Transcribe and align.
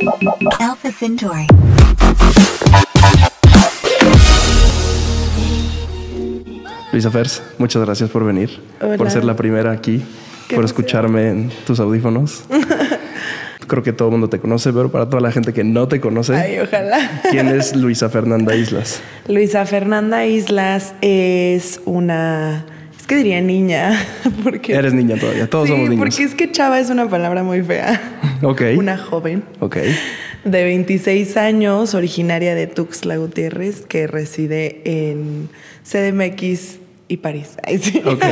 Alpha 0.00 0.90
Centauri. 0.90 1.46
Luisa 6.92 7.10
Fers, 7.10 7.42
muchas 7.58 7.84
gracias 7.84 8.10
por 8.10 8.24
venir, 8.24 8.60
Hola. 8.80 8.96
por 8.96 9.10
ser 9.10 9.24
la 9.24 9.36
primera 9.36 9.70
aquí, 9.70 9.98
Qué 10.48 10.56
por 10.56 10.64
emoción. 10.64 10.64
escucharme 10.64 11.28
en 11.28 11.50
tus 11.66 11.78
audífonos. 11.80 12.42
Creo 13.68 13.82
que 13.84 13.92
todo 13.92 14.08
el 14.08 14.12
mundo 14.12 14.28
te 14.28 14.40
conoce, 14.40 14.72
pero 14.72 14.90
para 14.90 15.06
toda 15.08 15.20
la 15.20 15.30
gente 15.30 15.52
que 15.52 15.62
no 15.62 15.86
te 15.86 16.00
conoce, 16.00 16.34
Ay, 16.34 16.58
ojalá. 16.58 17.20
¿quién 17.30 17.46
es 17.48 17.76
Luisa 17.76 18.08
Fernanda 18.08 18.56
Islas? 18.56 19.00
Luisa 19.28 19.64
Fernanda 19.66 20.26
Islas 20.26 20.94
es 21.02 21.80
una. 21.84 22.64
Que 23.10 23.16
diría 23.16 23.40
niña. 23.40 24.06
Porque, 24.44 24.72
Eres 24.72 24.94
niña 24.94 25.16
todavía, 25.18 25.50
todos 25.50 25.66
sí, 25.66 25.72
somos 25.72 25.88
niños. 25.90 26.04
porque 26.04 26.22
es 26.22 26.36
que 26.36 26.52
chava 26.52 26.78
es 26.78 26.90
una 26.90 27.10
palabra 27.10 27.42
muy 27.42 27.60
fea. 27.60 28.00
Ok. 28.42 28.62
Una 28.76 28.96
joven 28.96 29.42
Ok. 29.58 29.78
de 30.44 30.64
26 30.64 31.36
años, 31.36 31.92
originaria 31.94 32.54
de 32.54 32.68
Tuxtla 32.68 33.16
Gutiérrez, 33.16 33.80
que 33.82 34.06
reside 34.06 34.80
en 34.84 35.48
CDMX 35.84 36.78
y 37.08 37.16
París. 37.16 37.56
Ay, 37.64 37.78
sí. 37.78 38.00
Ok. 38.06 38.24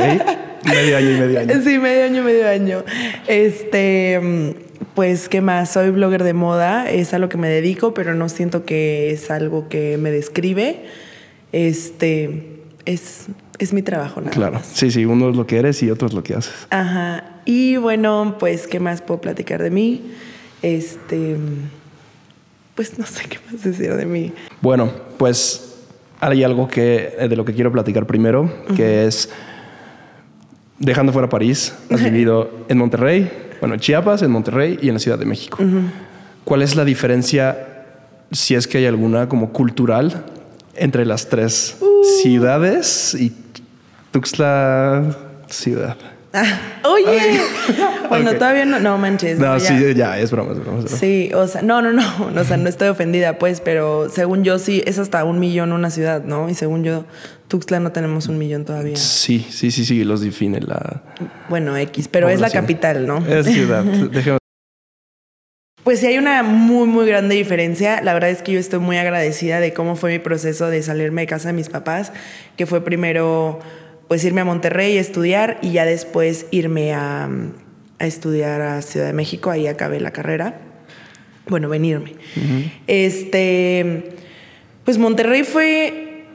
Medio 0.65 0.97
año 0.97 1.11
y 1.11 1.19
medio 1.19 1.39
año. 1.41 1.53
Sí, 1.61 1.77
medio 1.77 2.05
año, 2.05 2.23
medio 2.23 2.47
año. 2.47 2.83
Este, 3.27 4.55
pues, 4.95 5.27
¿qué 5.27 5.41
más? 5.41 5.73
Soy 5.73 5.89
blogger 5.91 6.23
de 6.23 6.33
moda, 6.33 6.89
es 6.89 7.13
a 7.13 7.19
lo 7.19 7.27
que 7.27 7.37
me 7.37 7.49
dedico, 7.49 7.93
pero 7.93 8.15
no 8.15 8.29
siento 8.29 8.63
que 8.63 9.11
es 9.11 9.29
algo 9.29 9.67
que 9.67 9.97
me 9.97 10.09
describe. 10.09 10.85
Este, 11.51 12.45
es, 12.85 13.27
es 13.59 13.73
mi 13.73 13.81
trabajo, 13.81 14.19
nada 14.21 14.31
Claro. 14.31 14.53
más. 14.53 14.67
Sí, 14.67 14.89
sí, 14.91 15.05
uno 15.05 15.29
es 15.29 15.35
lo 15.35 15.45
que 15.45 15.57
eres 15.59 15.83
y 15.83 15.91
otro 15.91 16.07
es 16.07 16.13
lo 16.13 16.23
que 16.23 16.33
haces. 16.33 16.53
Ajá. 16.69 17.23
Y 17.45 17.77
bueno, 17.77 18.37
pues, 18.39 18.67
¿qué 18.67 18.79
más 18.79 19.01
puedo 19.01 19.21
platicar 19.21 19.61
de 19.61 19.69
mí? 19.69 20.01
Este, 20.61 21.35
pues 22.75 22.97
no 22.97 23.05
sé 23.05 23.23
qué 23.29 23.37
más 23.51 23.63
decir 23.63 23.93
de 23.95 24.05
mí. 24.05 24.31
Bueno, 24.61 24.89
pues 25.17 25.75
hay 26.19 26.43
algo 26.43 26.67
que 26.67 27.15
de 27.29 27.35
lo 27.35 27.45
que 27.45 27.53
quiero 27.53 27.71
platicar 27.71 28.05
primero, 28.07 28.51
que 28.75 29.05
es 29.05 29.29
dejando 30.79 31.11
fuera 31.11 31.27
París, 31.29 31.73
has 31.91 32.03
vivido 32.03 32.49
en 32.69 32.77
Monterrey, 32.77 33.29
bueno, 33.59 33.75
en 33.75 33.81
Chiapas, 33.81 34.21
en 34.21 34.31
Monterrey 34.31 34.79
y 34.81 34.87
en 34.87 34.93
la 34.95 34.99
Ciudad 34.99 35.19
de 35.19 35.25
México. 35.25 35.57
¿Cuál 36.45 36.61
es 36.61 36.75
la 36.75 36.85
diferencia, 36.85 37.85
si 38.31 38.55
es 38.55 38.67
que 38.67 38.77
hay 38.79 38.85
alguna, 38.85 39.27
como 39.27 39.51
cultural 39.51 40.25
entre 40.75 41.05
las 41.05 41.27
tres 41.27 41.77
ciudades 42.21 43.13
y 43.19 43.33
Tuxtla 44.11 45.15
ciudad? 45.47 45.97
Ah, 46.31 46.43
oye, 46.83 47.39
bueno, 48.09 48.31
Ok. 48.31 48.37
todavía 48.37 48.63
no, 48.65 48.79
no 48.79 48.99
manches. 48.99 49.39
No, 49.39 49.57
ya. 49.57 49.59
sí, 49.59 49.93
ya, 49.95 50.19
es 50.19 50.29
broma, 50.29 50.51
es 50.51 50.59
broma. 50.59 50.77
es 50.79 50.85
broma. 50.85 50.97
Sí, 50.99 51.31
o 51.33 51.47
sea, 51.47 51.63
no, 51.63 51.81
no, 51.81 51.91
no, 51.91 52.03
o 52.39 52.43
sea, 52.43 52.57
no 52.57 52.69
estoy 52.69 52.89
ofendida, 52.89 53.39
pues, 53.39 53.61
pero 53.61 54.09
según 54.09 54.43
yo 54.43 54.59
sí, 54.59 54.83
es 54.85 54.99
hasta 54.99 55.23
un 55.23 55.39
millón 55.39 55.71
una 55.71 55.89
ciudad, 55.89 56.23
¿no? 56.23 56.47
Y 56.47 56.53
según 56.53 56.83
yo, 56.83 57.05
Tuxtla 57.47 57.79
no 57.79 57.91
tenemos 57.91 58.27
un 58.27 58.37
millón 58.37 58.63
todavía. 58.63 58.95
Sí, 58.95 59.45
sí, 59.49 59.71
sí, 59.71 59.85
sí, 59.85 60.03
los 60.03 60.21
define 60.21 60.61
la 60.61 61.01
Bueno, 61.49 61.75
X, 61.77 62.07
pero 62.07 62.29
es 62.29 62.39
la 62.39 62.51
capital, 62.51 63.07
¿no? 63.07 63.25
Es 63.25 63.47
ciudad. 63.47 63.83
Déjame 64.11 64.37
Pues 65.83 66.01
sí 66.01 66.05
hay 66.05 66.19
una 66.19 66.43
muy, 66.43 66.87
muy 66.87 67.07
grande 67.07 67.33
diferencia. 67.33 68.01
La 68.03 68.13
verdad 68.13 68.29
es 68.29 68.43
que 68.43 68.51
yo 68.51 68.59
estoy 68.59 68.77
muy 68.79 68.97
agradecida 68.97 69.59
de 69.59 69.73
cómo 69.73 69.95
fue 69.95 70.11
mi 70.11 70.19
proceso 70.19 70.69
de 70.69 70.83
salirme 70.83 71.21
de 71.21 71.27
casa 71.27 71.47
de 71.47 71.53
mis 71.53 71.69
papás, 71.69 72.11
que 72.55 72.67
fue 72.67 72.85
primero 72.85 73.59
pues 74.09 74.25
irme 74.25 74.41
a 74.41 74.45
Monterrey 74.45 74.97
a 74.97 75.01
estudiar 75.01 75.57
y 75.61 75.71
ya 75.71 75.85
después 75.85 76.47
irme 76.51 76.93
a, 76.93 77.29
a 77.99 78.05
estudiar 78.05 78.59
a 78.61 78.81
Ciudad 78.81 79.05
de 79.07 79.13
México, 79.13 79.49
ahí 79.51 79.67
acabé 79.67 80.01
la 80.01 80.11
carrera. 80.11 80.59
Bueno, 81.47 81.69
venirme. 81.69 82.15
Este, 82.87 84.09
pues 84.83 84.97
Monterrey 84.97 85.43
fue 85.43 86.25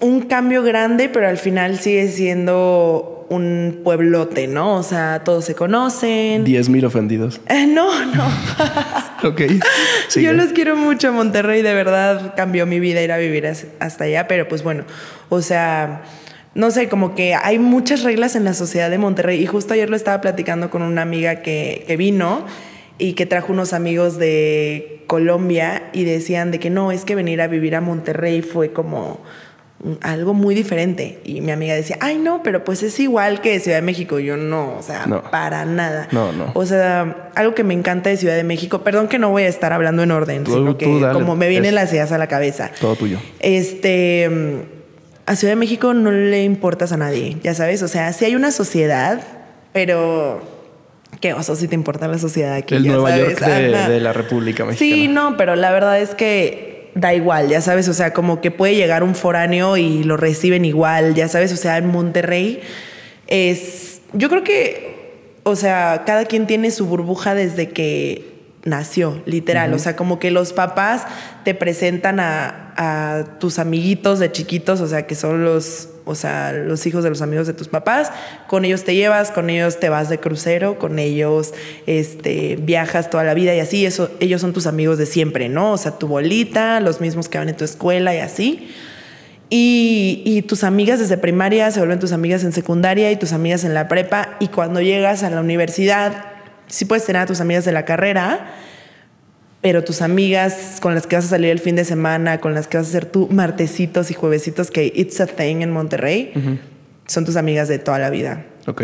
un 0.00 0.22
cambio 0.22 0.62
grande, 0.62 1.08
pero 1.08 1.28
al 1.28 1.38
final 1.38 1.78
sigue 1.78 2.08
siendo 2.08 3.26
un 3.30 3.80
pueblote, 3.84 4.46
¿no? 4.48 4.74
O 4.76 4.82
sea, 4.82 5.22
todos 5.24 5.44
se 5.44 5.54
conocen. 5.54 6.42
10 6.44 6.68
mil 6.68 6.84
ofendidos. 6.84 7.40
Eh, 7.48 7.66
no, 7.66 8.04
no. 8.06 8.24
Ok. 9.22 9.42
sigue. 10.08 10.26
Yo 10.26 10.32
los 10.32 10.52
quiero 10.52 10.76
mucho, 10.76 11.12
Monterrey, 11.12 11.62
de 11.62 11.74
verdad 11.74 12.34
cambió 12.36 12.64
mi 12.66 12.80
vida 12.80 13.02
ir 13.02 13.12
a 13.12 13.18
vivir 13.18 13.46
as- 13.46 13.66
hasta 13.78 14.04
allá, 14.04 14.26
pero 14.28 14.48
pues 14.48 14.62
bueno, 14.62 14.84
o 15.28 15.42
sea, 15.42 16.02
no 16.54 16.70
sé, 16.70 16.88
como 16.88 17.14
que 17.14 17.34
hay 17.34 17.58
muchas 17.58 18.02
reglas 18.02 18.34
en 18.36 18.44
la 18.44 18.54
sociedad 18.54 18.90
de 18.90 18.98
Monterrey 18.98 19.40
y 19.42 19.46
justo 19.46 19.74
ayer 19.74 19.88
lo 19.88 19.96
estaba 19.96 20.20
platicando 20.20 20.70
con 20.70 20.82
una 20.82 21.02
amiga 21.02 21.42
que, 21.42 21.84
que 21.86 21.96
vino 21.96 22.44
y 22.98 23.12
que 23.14 23.24
trajo 23.26 23.52
unos 23.52 23.72
amigos 23.72 24.18
de 24.18 25.04
Colombia 25.06 25.84
y 25.92 26.04
decían 26.04 26.50
de 26.50 26.58
que 26.58 26.70
no, 26.70 26.92
es 26.92 27.04
que 27.04 27.14
venir 27.14 27.40
a 27.40 27.46
vivir 27.46 27.74
a 27.76 27.80
Monterrey 27.80 28.42
fue 28.42 28.72
como 28.72 29.20
algo 30.02 30.34
muy 30.34 30.54
diferente. 30.54 31.20
Y 31.24 31.40
mi 31.40 31.52
amiga 31.52 31.74
decía, 31.74 31.96
ay 32.00 32.18
no, 32.18 32.42
pero 32.42 32.64
pues 32.64 32.82
es 32.82 33.00
igual 33.00 33.40
que 33.40 33.58
Ciudad 33.60 33.78
de 33.78 33.82
México. 33.82 34.20
Y 34.20 34.26
yo 34.26 34.36
no, 34.36 34.76
o 34.76 34.82
sea, 34.82 35.06
No. 35.06 35.22
para 35.30 35.64
nada. 35.64 36.06
No, 36.12 36.32
no. 36.32 36.50
O 36.54 36.66
sea, 36.66 37.30
algo 37.34 37.54
que 37.54 37.64
me 37.64 37.72
encanta 37.72 38.10
de 38.10 38.18
Ciudad 38.18 38.34
de 38.36 38.44
México, 38.44 38.82
perdón 38.84 39.08
que 39.08 39.18
no 39.18 39.30
voy 39.30 39.44
a 39.44 39.48
estar 39.48 39.72
hablando 39.72 40.02
en 40.02 40.10
orden, 40.10 40.44
Tú- 40.44 40.52
sino 40.52 40.76
que 40.76 40.84
tú 40.84 41.00
dale. 41.00 41.14
como 41.14 41.34
me 41.34 41.48
vienen 41.48 41.74
las 41.74 41.90
ideas 41.92 42.12
a 42.12 42.18
la 42.18 42.26
cabeza. 42.26 42.70
Todo 42.78 42.94
tuyo. 42.96 43.18
Este, 43.38 44.28
a 45.26 45.36
Ciudad 45.36 45.52
de 45.52 45.56
México 45.56 45.94
no 45.94 46.10
le 46.10 46.44
importas 46.44 46.92
a 46.92 46.96
nadie, 46.96 47.36
ya 47.42 47.54
sabes, 47.54 47.82
o 47.82 47.88
sea, 47.88 48.12
sí 48.12 48.24
hay 48.24 48.34
una 48.34 48.50
sociedad, 48.50 49.20
pero 49.72 50.42
qué 51.20 51.32
oso 51.32 51.54
si 51.56 51.68
te 51.68 51.74
importa 51.74 52.08
la 52.08 52.18
sociedad 52.18 52.54
aquí. 52.54 52.74
El 52.74 52.84
ya 52.84 52.92
Nueva 52.92 53.10
sabes, 53.10 53.38
York 53.38 53.40
de, 53.40 53.92
de 53.92 54.00
la 54.00 54.12
República 54.12 54.64
Mexicana. 54.64 54.96
Sí, 54.96 55.08
no, 55.08 55.36
pero 55.36 55.56
la 55.56 55.70
verdad 55.70 56.00
es 56.00 56.14
que 56.14 56.90
da 56.94 57.14
igual, 57.14 57.48
ya 57.48 57.60
sabes, 57.60 57.88
o 57.88 57.94
sea, 57.94 58.12
como 58.12 58.40
que 58.40 58.50
puede 58.50 58.74
llegar 58.74 59.02
un 59.02 59.14
foráneo 59.14 59.76
y 59.76 60.02
lo 60.02 60.16
reciben 60.16 60.64
igual, 60.64 61.14
ya 61.14 61.28
sabes, 61.28 61.52
o 61.52 61.56
sea, 61.56 61.78
en 61.78 61.86
Monterrey 61.86 62.60
es, 63.26 64.02
yo 64.12 64.28
creo 64.28 64.42
que, 64.42 65.38
o 65.44 65.56
sea, 65.56 66.02
cada 66.04 66.24
quien 66.24 66.46
tiene 66.46 66.70
su 66.70 66.86
burbuja 66.86 67.34
desde 67.34 67.68
que 67.68 68.29
nació, 68.64 69.22
literal, 69.24 69.72
o 69.72 69.78
sea, 69.78 69.96
como 69.96 70.18
que 70.18 70.30
los 70.30 70.52
papás 70.52 71.06
te 71.44 71.54
presentan 71.54 72.20
a, 72.20 72.74
a 72.76 73.38
tus 73.38 73.58
amiguitos 73.58 74.18
de 74.18 74.30
chiquitos, 74.30 74.80
o 74.80 74.86
sea, 74.86 75.06
que 75.06 75.14
son 75.14 75.44
los, 75.44 75.88
o 76.04 76.14
sea, 76.14 76.52
los 76.52 76.86
hijos 76.86 77.02
de 77.02 77.10
los 77.10 77.22
amigos 77.22 77.46
de 77.46 77.54
tus 77.54 77.68
papás, 77.68 78.10
con 78.48 78.64
ellos 78.64 78.84
te 78.84 78.94
llevas, 78.94 79.30
con 79.30 79.48
ellos 79.48 79.80
te 79.80 79.88
vas 79.88 80.08
de 80.08 80.18
crucero, 80.18 80.78
con 80.78 80.98
ellos 80.98 81.54
este, 81.86 82.56
viajas 82.56 83.08
toda 83.08 83.24
la 83.24 83.32
vida 83.32 83.54
y 83.54 83.60
así, 83.60 83.86
eso, 83.86 84.10
ellos 84.20 84.40
son 84.40 84.52
tus 84.52 84.66
amigos 84.66 84.98
de 84.98 85.06
siempre, 85.06 85.48
¿no? 85.48 85.72
O 85.72 85.76
sea, 85.78 85.92
tu 85.92 86.06
bolita, 86.06 86.80
los 86.80 87.00
mismos 87.00 87.28
que 87.28 87.38
van 87.38 87.48
en 87.48 87.56
tu 87.56 87.64
escuela 87.64 88.14
y 88.14 88.18
así. 88.18 88.70
Y, 89.52 90.22
y 90.24 90.42
tus 90.42 90.62
amigas 90.62 91.00
desde 91.00 91.18
primaria 91.18 91.70
se 91.70 91.80
vuelven 91.80 91.98
tus 91.98 92.12
amigas 92.12 92.44
en 92.44 92.52
secundaria 92.52 93.10
y 93.10 93.16
tus 93.16 93.32
amigas 93.32 93.64
en 93.64 93.74
la 93.74 93.88
prepa. 93.88 94.36
Y 94.38 94.48
cuando 94.48 94.80
llegas 94.80 95.22
a 95.22 95.30
la 95.30 95.40
universidad, 95.40 96.29
sí 96.70 96.84
puedes 96.84 97.04
tener 97.04 97.22
a 97.22 97.26
tus 97.26 97.40
amigas 97.40 97.64
de 97.64 97.72
la 97.72 97.84
carrera, 97.84 98.54
pero 99.60 99.84
tus 99.84 100.00
amigas 100.00 100.78
con 100.80 100.94
las 100.94 101.06
que 101.06 101.16
vas 101.16 101.26
a 101.26 101.28
salir 101.28 101.50
el 101.50 101.58
fin 101.58 101.76
de 101.76 101.84
semana, 101.84 102.40
con 102.40 102.54
las 102.54 102.66
que 102.66 102.78
vas 102.78 102.86
a 102.86 102.90
hacer 102.90 103.06
tú 103.06 103.28
martesitos 103.30 104.10
y 104.10 104.14
juevesitos, 104.14 104.70
que 104.70 104.92
it's 104.94 105.20
a 105.20 105.26
thing 105.26 105.60
en 105.60 105.70
Monterrey, 105.70 106.32
son 107.06 107.24
tus 107.24 107.36
amigas 107.36 107.68
de 107.68 107.78
toda 107.78 107.98
la 107.98 108.08
vida. 108.08 108.46
Ok. 108.66 108.82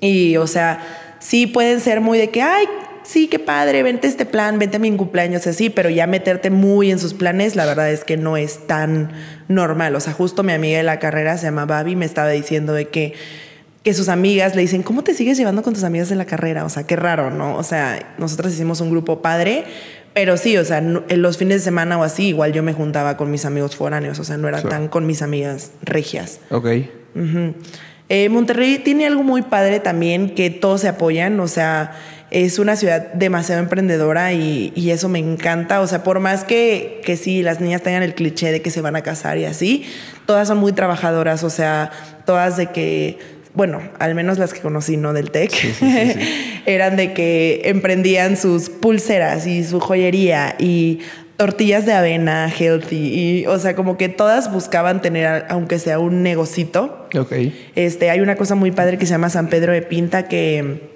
Y, 0.00 0.36
o 0.36 0.46
sea, 0.46 0.80
sí 1.18 1.46
pueden 1.46 1.80
ser 1.80 2.00
muy 2.00 2.18
de 2.18 2.28
que, 2.28 2.42
ay, 2.42 2.66
sí, 3.04 3.28
qué 3.28 3.38
padre, 3.38 3.82
vente 3.82 4.06
a 4.06 4.10
este 4.10 4.26
plan, 4.26 4.58
vente 4.58 4.76
a 4.76 4.80
mi 4.80 4.94
cumpleaños, 4.94 5.46
así, 5.46 5.70
pero 5.70 5.88
ya 5.88 6.06
meterte 6.06 6.50
muy 6.50 6.90
en 6.90 6.98
sus 6.98 7.14
planes, 7.14 7.56
la 7.56 7.64
verdad 7.64 7.90
es 7.90 8.04
que 8.04 8.18
no 8.18 8.36
es 8.36 8.66
tan 8.66 9.12
normal. 9.48 9.96
O 9.96 10.00
sea, 10.00 10.12
justo 10.12 10.42
mi 10.42 10.52
amiga 10.52 10.76
de 10.76 10.84
la 10.84 10.98
carrera 10.98 11.38
se 11.38 11.46
llama 11.46 11.64
Babi, 11.64 11.96
me 11.96 12.04
estaba 12.04 12.28
diciendo 12.28 12.74
de 12.74 12.88
que, 12.88 13.14
que 13.88 13.94
sus 13.94 14.10
amigas 14.10 14.54
le 14.54 14.60
dicen, 14.60 14.82
¿cómo 14.82 15.02
te 15.02 15.14
sigues 15.14 15.38
llevando 15.38 15.62
con 15.62 15.72
tus 15.72 15.82
amigas 15.82 16.10
de 16.10 16.14
la 16.14 16.26
carrera? 16.26 16.66
O 16.66 16.68
sea, 16.68 16.82
qué 16.86 16.94
raro, 16.94 17.30
¿no? 17.30 17.56
O 17.56 17.62
sea, 17.62 18.14
nosotros 18.18 18.52
hicimos 18.52 18.82
un 18.82 18.90
grupo 18.90 19.22
padre, 19.22 19.64
pero 20.12 20.36
sí, 20.36 20.58
o 20.58 20.64
sea, 20.66 20.76
en 20.76 21.22
los 21.22 21.38
fines 21.38 21.56
de 21.56 21.64
semana 21.64 21.96
o 21.98 22.02
así, 22.02 22.26
igual 22.28 22.52
yo 22.52 22.62
me 22.62 22.74
juntaba 22.74 23.16
con 23.16 23.30
mis 23.30 23.46
amigos 23.46 23.76
foráneos, 23.76 24.18
o 24.18 24.24
sea, 24.24 24.36
no 24.36 24.46
era 24.46 24.60
Sí. 24.60 24.68
tan 24.68 24.88
con 24.88 25.06
mis 25.06 25.22
amigas 25.22 25.70
regias. 25.80 26.40
Ok. 26.50 26.66
Eh, 28.10 28.28
Monterrey 28.28 28.78
tiene 28.78 29.06
algo 29.06 29.22
muy 29.22 29.40
padre 29.40 29.80
también, 29.80 30.34
que 30.34 30.50
todos 30.50 30.82
se 30.82 30.88
apoyan, 30.88 31.40
o 31.40 31.48
sea, 31.48 31.92
es 32.30 32.58
una 32.58 32.76
ciudad 32.76 33.14
demasiado 33.14 33.62
emprendedora 33.62 34.34
y, 34.34 34.70
y 34.76 34.90
eso 34.90 35.08
me 35.08 35.18
encanta, 35.18 35.80
o 35.80 35.86
sea, 35.86 36.02
por 36.02 36.20
más 36.20 36.44
que, 36.44 37.00
que 37.06 37.16
sí, 37.16 37.42
las 37.42 37.60
niñas 37.62 37.80
tengan 37.82 38.02
el 38.02 38.14
cliché 38.14 38.52
de 38.52 38.60
que 38.60 38.70
se 38.70 38.82
van 38.82 38.96
a 38.96 39.02
casar 39.02 39.38
y 39.38 39.46
así, 39.46 39.86
todas 40.26 40.46
son 40.48 40.58
muy 40.58 40.72
trabajadoras, 40.72 41.42
o 41.42 41.48
sea, 41.48 41.90
todas 42.26 42.58
de 42.58 42.66
que, 42.66 43.37
bueno, 43.58 43.82
al 43.98 44.14
menos 44.14 44.38
las 44.38 44.54
que 44.54 44.60
conocí, 44.60 44.96
¿no? 44.96 45.12
Del 45.12 45.30
TEC, 45.32 45.50
Sí, 45.50 45.72
sí, 45.72 45.90
sí, 45.90 46.12
sí. 46.12 46.62
eran 46.66 46.96
de 46.96 47.12
que 47.12 47.62
emprendían 47.64 48.36
sus 48.36 48.70
pulseras 48.70 49.46
y 49.48 49.64
su 49.64 49.80
joyería 49.80 50.54
y 50.60 51.00
tortillas 51.36 51.84
de 51.84 51.92
avena 51.92 52.48
healthy 52.56 52.96
y 53.42 53.46
o 53.46 53.58
sea 53.58 53.74
como 53.74 53.96
que 53.96 54.08
todas 54.08 54.52
buscaban 54.52 55.02
tener 55.02 55.44
aunque 55.48 55.78
sea 55.78 55.98
un 55.98 56.22
negocito 56.22 57.08
Ok. 57.16 57.32
este 57.76 58.10
hay 58.10 58.20
una 58.20 58.36
cosa 58.36 58.54
muy 58.54 58.70
padre 58.72 58.96
que 58.98 59.06
se 59.06 59.10
llama 59.12 59.28
San 59.28 59.48
Pedro 59.48 59.72
de 59.72 59.82
Pinta 59.82 60.28
que 60.28 60.90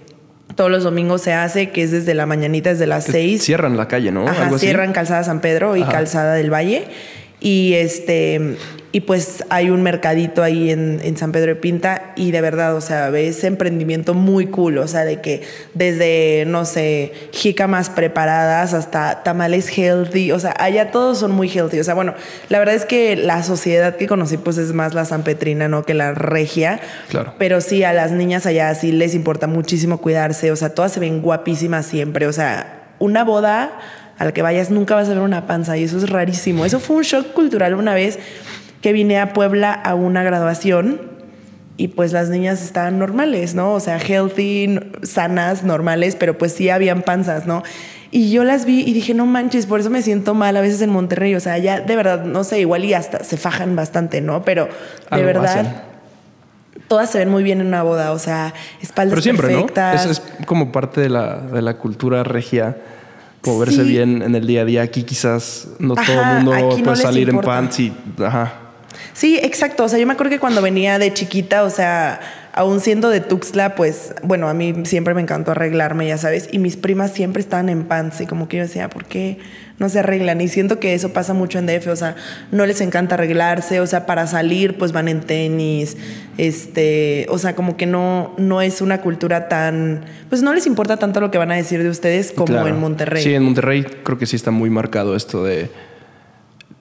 Todos 0.56 0.70
los 0.70 0.84
domingos 0.84 1.22
se 1.22 1.32
hace, 1.32 1.70
que 1.70 1.82
es 1.82 1.90
desde 1.92 2.14
la 2.14 2.26
mañanita, 2.26 2.70
desde 2.70 2.86
las 2.86 3.04
seis. 3.04 3.42
Cierran 3.42 3.76
la 3.76 3.88
calle, 3.88 4.10
¿no? 4.12 4.28
Ajá, 4.28 4.44
Algo 4.44 4.56
así. 4.56 4.66
cierran 4.66 4.92
Calzada 4.92 5.24
San 5.24 5.40
Pedro 5.40 5.76
y 5.76 5.82
Ajá. 5.82 5.92
Calzada 5.92 6.34
del 6.34 6.52
Valle. 6.52 6.84
Y 7.40 7.72
este 7.74 8.56
y 8.94 9.00
pues 9.00 9.42
hay 9.48 9.70
un 9.70 9.82
mercadito 9.82 10.42
ahí 10.42 10.70
en, 10.70 11.00
en 11.02 11.16
San 11.16 11.32
Pedro 11.32 11.54
de 11.54 11.56
Pinta 11.56 12.12
y 12.14 12.30
de 12.30 12.42
verdad, 12.42 12.76
o 12.76 12.82
sea, 12.82 13.08
ves 13.08 13.42
emprendimiento 13.42 14.12
muy 14.12 14.46
cool, 14.46 14.76
o 14.76 14.86
sea, 14.86 15.06
de 15.06 15.22
que 15.22 15.42
desde, 15.72 16.44
no 16.46 16.66
sé, 16.66 17.12
jícamas 17.32 17.88
preparadas 17.88 18.74
hasta 18.74 19.22
tamales 19.22 19.70
healthy, 19.76 20.30
o 20.32 20.38
sea, 20.38 20.54
allá 20.58 20.90
todos 20.90 21.18
son 21.18 21.32
muy 21.32 21.48
healthy, 21.48 21.80
o 21.80 21.84
sea, 21.84 21.94
bueno, 21.94 22.14
la 22.50 22.58
verdad 22.58 22.74
es 22.74 22.84
que 22.84 23.16
la 23.16 23.42
sociedad 23.42 23.96
que 23.96 24.06
conocí 24.06 24.36
pues 24.36 24.58
es 24.58 24.74
más 24.74 24.92
la 24.92 25.06
sanpetrina, 25.06 25.68
¿no? 25.68 25.84
Que 25.84 25.94
la 25.94 26.12
regia. 26.12 26.80
Claro. 27.08 27.34
Pero 27.38 27.62
sí, 27.62 27.84
a 27.84 27.94
las 27.94 28.12
niñas 28.12 28.44
allá 28.44 28.74
sí 28.74 28.92
les 28.92 29.14
importa 29.14 29.46
muchísimo 29.46 30.02
cuidarse, 30.02 30.52
o 30.52 30.56
sea, 30.56 30.74
todas 30.74 30.92
se 30.92 31.00
ven 31.00 31.22
guapísimas 31.22 31.86
siempre, 31.86 32.26
o 32.26 32.32
sea, 32.32 32.94
una 32.98 33.24
boda 33.24 33.78
a 34.18 34.24
la 34.26 34.32
que 34.32 34.42
vayas 34.42 34.70
nunca 34.70 34.94
vas 34.94 35.08
a 35.08 35.14
ver 35.14 35.22
una 35.22 35.46
panza 35.46 35.76
y 35.76 35.84
eso 35.84 35.96
es 35.96 36.08
rarísimo. 36.08 36.64
Eso 36.64 36.78
fue 36.78 36.96
un 36.96 37.02
shock 37.02 37.32
cultural 37.32 37.74
una 37.74 37.94
vez 37.94 38.18
que 38.82 38.92
vine 38.92 39.18
a 39.18 39.32
Puebla 39.32 39.72
a 39.72 39.94
una 39.94 40.22
graduación 40.22 41.00
y 41.78 41.88
pues 41.88 42.12
las 42.12 42.28
niñas 42.28 42.62
estaban 42.62 42.98
normales, 42.98 43.54
¿no? 43.54 43.72
O 43.72 43.80
sea, 43.80 43.98
healthy, 43.98 44.78
sanas, 45.02 45.64
normales, 45.64 46.16
pero 46.16 46.36
pues 46.36 46.52
sí 46.52 46.68
habían 46.68 47.02
panzas, 47.02 47.46
¿no? 47.46 47.62
Y 48.10 48.30
yo 48.30 48.44
las 48.44 48.66
vi 48.66 48.80
y 48.80 48.92
dije, 48.92 49.14
no 49.14 49.24
manches, 49.24 49.64
por 49.64 49.80
eso 49.80 49.88
me 49.88 50.02
siento 50.02 50.34
mal 50.34 50.54
a 50.56 50.60
veces 50.60 50.82
en 50.82 50.90
Monterrey. 50.90 51.34
O 51.34 51.40
sea, 51.40 51.56
ya 51.56 51.80
de 51.80 51.96
verdad, 51.96 52.24
no 52.24 52.44
sé, 52.44 52.60
igual 52.60 52.84
y 52.84 52.92
hasta 52.92 53.24
se 53.24 53.38
fajan 53.38 53.74
bastante, 53.74 54.20
¿no? 54.20 54.44
Pero 54.44 54.66
de 54.66 54.70
Algo 55.08 55.26
verdad, 55.26 55.60
hacen. 55.60 55.74
todas 56.88 57.08
se 57.08 57.18
ven 57.18 57.30
muy 57.30 57.42
bien 57.42 57.62
en 57.62 57.68
una 57.68 57.82
boda. 57.82 58.12
O 58.12 58.18
sea, 58.18 58.52
espaldas 58.82 59.12
Pero 59.12 59.22
siempre, 59.22 59.48
perfectas. 59.48 60.04
¿no? 60.04 60.12
Es, 60.12 60.22
es 60.40 60.46
como 60.46 60.72
parte 60.72 61.00
de 61.00 61.08
la, 61.08 61.38
de 61.38 61.62
la 61.62 61.78
cultura 61.78 62.22
regia. 62.22 62.76
Como 63.40 63.58
verse 63.58 63.82
bien 63.82 64.22
en 64.22 64.34
el 64.34 64.46
día 64.46 64.60
a 64.60 64.64
día. 64.66 64.82
Aquí 64.82 65.04
quizás 65.04 65.68
no 65.78 65.94
todo 65.94 66.20
el 66.20 66.44
mundo 66.44 66.54
no 66.54 66.84
puede 66.84 66.96
salir 66.96 67.30
en 67.30 67.40
pants 67.40 67.80
y... 67.80 67.92
Ajá. 68.22 68.61
Sí, 69.12 69.38
exacto. 69.42 69.84
O 69.84 69.88
sea, 69.88 69.98
yo 69.98 70.06
me 70.06 70.12
acuerdo 70.14 70.30
que 70.30 70.38
cuando 70.38 70.62
venía 70.62 70.98
de 70.98 71.12
chiquita, 71.12 71.62
o 71.64 71.70
sea, 71.70 72.20
aún 72.54 72.80
siendo 72.80 73.08
de 73.08 73.20
Tuxtla, 73.20 73.74
pues, 73.74 74.14
bueno, 74.22 74.48
a 74.48 74.54
mí 74.54 74.74
siempre 74.84 75.14
me 75.14 75.22
encantó 75.22 75.52
arreglarme, 75.52 76.06
ya 76.06 76.18
sabes, 76.18 76.48
y 76.52 76.58
mis 76.58 76.76
primas 76.76 77.12
siempre 77.12 77.40
estaban 77.40 77.68
en 77.68 77.84
pants 77.84 78.20
y 78.20 78.26
como 78.26 78.48
que 78.48 78.58
yo 78.58 78.62
decía, 78.64 78.90
¿por 78.90 79.04
qué 79.06 79.38
no 79.78 79.88
se 79.88 80.00
arreglan? 80.00 80.40
Y 80.42 80.48
siento 80.48 80.78
que 80.78 80.92
eso 80.94 81.12
pasa 81.14 81.32
mucho 81.32 81.58
en 81.58 81.66
DF, 81.66 81.86
o 81.88 81.96
sea, 81.96 82.14
no 82.50 82.66
les 82.66 82.80
encanta 82.82 83.14
arreglarse, 83.14 83.80
o 83.80 83.86
sea, 83.86 84.04
para 84.04 84.26
salir, 84.26 84.76
pues 84.76 84.92
van 84.92 85.08
en 85.08 85.20
tenis, 85.22 85.96
este, 86.36 87.26
o 87.30 87.38
sea, 87.38 87.54
como 87.54 87.76
que 87.78 87.86
no, 87.86 88.34
no 88.36 88.60
es 88.60 88.82
una 88.82 89.00
cultura 89.00 89.48
tan, 89.48 90.04
pues 90.28 90.42
no 90.42 90.52
les 90.52 90.66
importa 90.66 90.98
tanto 90.98 91.20
lo 91.20 91.30
que 91.30 91.38
van 91.38 91.52
a 91.52 91.54
decir 91.56 91.82
de 91.82 91.88
ustedes 91.88 92.32
como 92.32 92.46
Claro. 92.46 92.68
en 92.68 92.78
Monterrey. 92.78 93.22
Sí, 93.22 93.34
en 93.34 93.44
Monterrey 93.44 93.84
creo 94.02 94.18
que 94.18 94.26
sí 94.26 94.36
está 94.36 94.50
muy 94.50 94.68
marcado 94.68 95.16
esto 95.16 95.42
de 95.42 95.70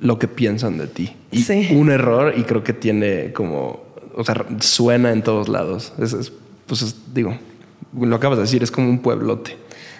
lo 0.01 0.19
que 0.19 0.27
piensan 0.27 0.77
de 0.77 0.88
ti. 0.88 1.15
Y 1.31 1.44
Sí. 1.44 1.69
un 1.74 1.89
error 1.92 2.33
y 2.36 2.44
creo 2.44 2.63
que 2.63 2.74
tiene 2.74 3.31
como... 3.31 3.83
O 4.15 4.25
sea, 4.25 4.45
suena 4.59 5.12
en 5.13 5.21
todos 5.21 5.48
lados. 5.48 5.94
Es, 5.98 6.12
es- 6.12 6.33
pues 6.65 6.81
es- 6.81 7.13
digo, 7.13 7.38
lo 7.98 8.15
acabas 8.18 8.38
de 8.38 8.44
decir, 8.44 8.62
es 8.63 8.71
como 8.71 8.89
un 8.89 9.00
pueblote. 9.00 9.57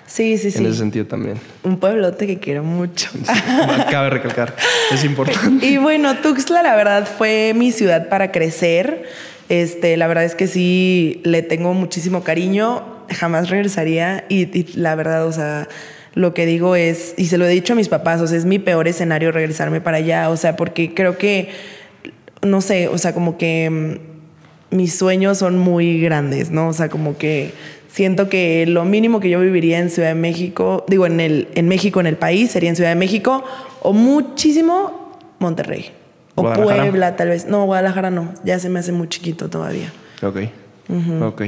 sí, 0.08 0.38
sí. 0.38 0.52
sí. 0.52 0.58
En 0.58 0.66
ese 0.66 0.80
sentido 0.80 1.06
también. 1.06 1.38
Un 1.64 1.78
pueblote 1.80 2.28
que 2.28 2.38
quiero 2.40 2.64
mucho. 2.64 3.10
Cabe 3.90 4.10
recalcar. 4.10 4.56
Es 4.92 5.04
importante. 5.06 5.66
Y 5.66 5.78
bueno, 5.78 6.18
Tuxtla, 6.18 6.62
la 6.64 6.76
verdad, 6.76 7.08
fue 7.08 7.54
mi 7.56 7.72
ciudad 7.72 8.10
para 8.10 8.32
crecer. 8.32 9.04
Este, 9.50 9.96
la 9.98 10.08
verdad 10.08 10.24
es 10.26 10.36
que 10.36 10.48
sí 10.48 11.22
le 11.24 11.42
tengo 11.44 11.74
muchísimo 11.74 12.24
cariño. 12.24 12.84
Jamás 13.10 13.50
regresaría. 13.50 14.26
Y, 14.30 14.58
y 14.58 14.74
la 14.76 14.96
verdad, 14.96 15.26
o 15.28 15.32
sea, 15.32 15.68
lo 16.14 16.34
que 16.34 16.46
digo 16.46 16.76
es, 16.76 17.14
y 17.18 17.28
se 17.28 17.38
lo 17.38 17.46
he 17.46 17.50
dicho 17.50 17.74
a 17.74 17.76
mis 17.76 17.90
papás, 17.90 18.22
o 18.22 18.28
sea, 18.28 18.38
es 18.38 18.46
mi 18.46 18.60
peor 18.60 18.88
escenario 18.88 19.32
regresarme 19.32 19.82
para 19.82 19.98
allá. 19.98 20.30
O 20.30 20.38
sea, 20.38 20.56
porque 20.56 20.94
creo 20.94 21.18
que, 21.18 21.50
no 22.42 22.62
sé, 22.62 22.88
o 22.88 22.98
sea, 22.98 23.14
como 23.14 23.38
que 23.38 23.70
mm, 24.72 24.76
mis 24.76 24.98
sueños 24.98 25.38
son 25.38 25.58
muy 25.58 26.02
grandes, 26.02 26.52
¿no? 26.52 26.70
O 26.70 26.74
sea, 26.74 26.90
como 26.90 27.18
que 27.18 27.54
siento 27.88 28.30
que 28.30 28.66
lo 28.68 28.84
mínimo 28.86 29.20
que 29.20 29.30
yo 29.30 29.40
viviría 29.40 29.80
en 29.80 29.90
Ciudad 29.90 30.10
de 30.10 30.16
México, 30.16 30.86
digo, 30.88 31.06
en, 31.06 31.20
el, 31.20 31.48
en 31.56 31.68
México, 31.68 32.00
en 32.00 32.08
el 32.08 32.18
país, 32.18 32.52
sería 32.52 32.70
en 32.70 32.76
Ciudad 32.76 32.92
de 32.92 32.96
México, 32.96 33.44
o 33.82 33.94
muchísimo 33.94 35.18
Monterrey. 35.40 35.92
O. 36.36 36.44
Puebla, 36.54 37.16
tal 37.16 37.30
vez. 37.30 37.46
No, 37.46 37.66
Guadalajara 37.66 38.10
no. 38.10 38.34
Ya 38.44 38.58
se 38.60 38.70
me 38.70 38.80
hace 38.80 38.92
muy 38.92 39.08
chiquito 39.10 39.50
todavía. 39.50 39.92
Ok. 40.22 40.38
Ok. 41.22 41.42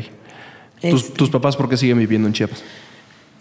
¿Tus, 0.82 1.04
Este. 1.04 1.18
tus 1.18 1.30
papás 1.30 1.56
por 1.56 1.70
qué 1.70 1.78
siguen 1.78 1.98
viviendo 1.98 2.28
en 2.28 2.34
Chiapas? 2.34 2.64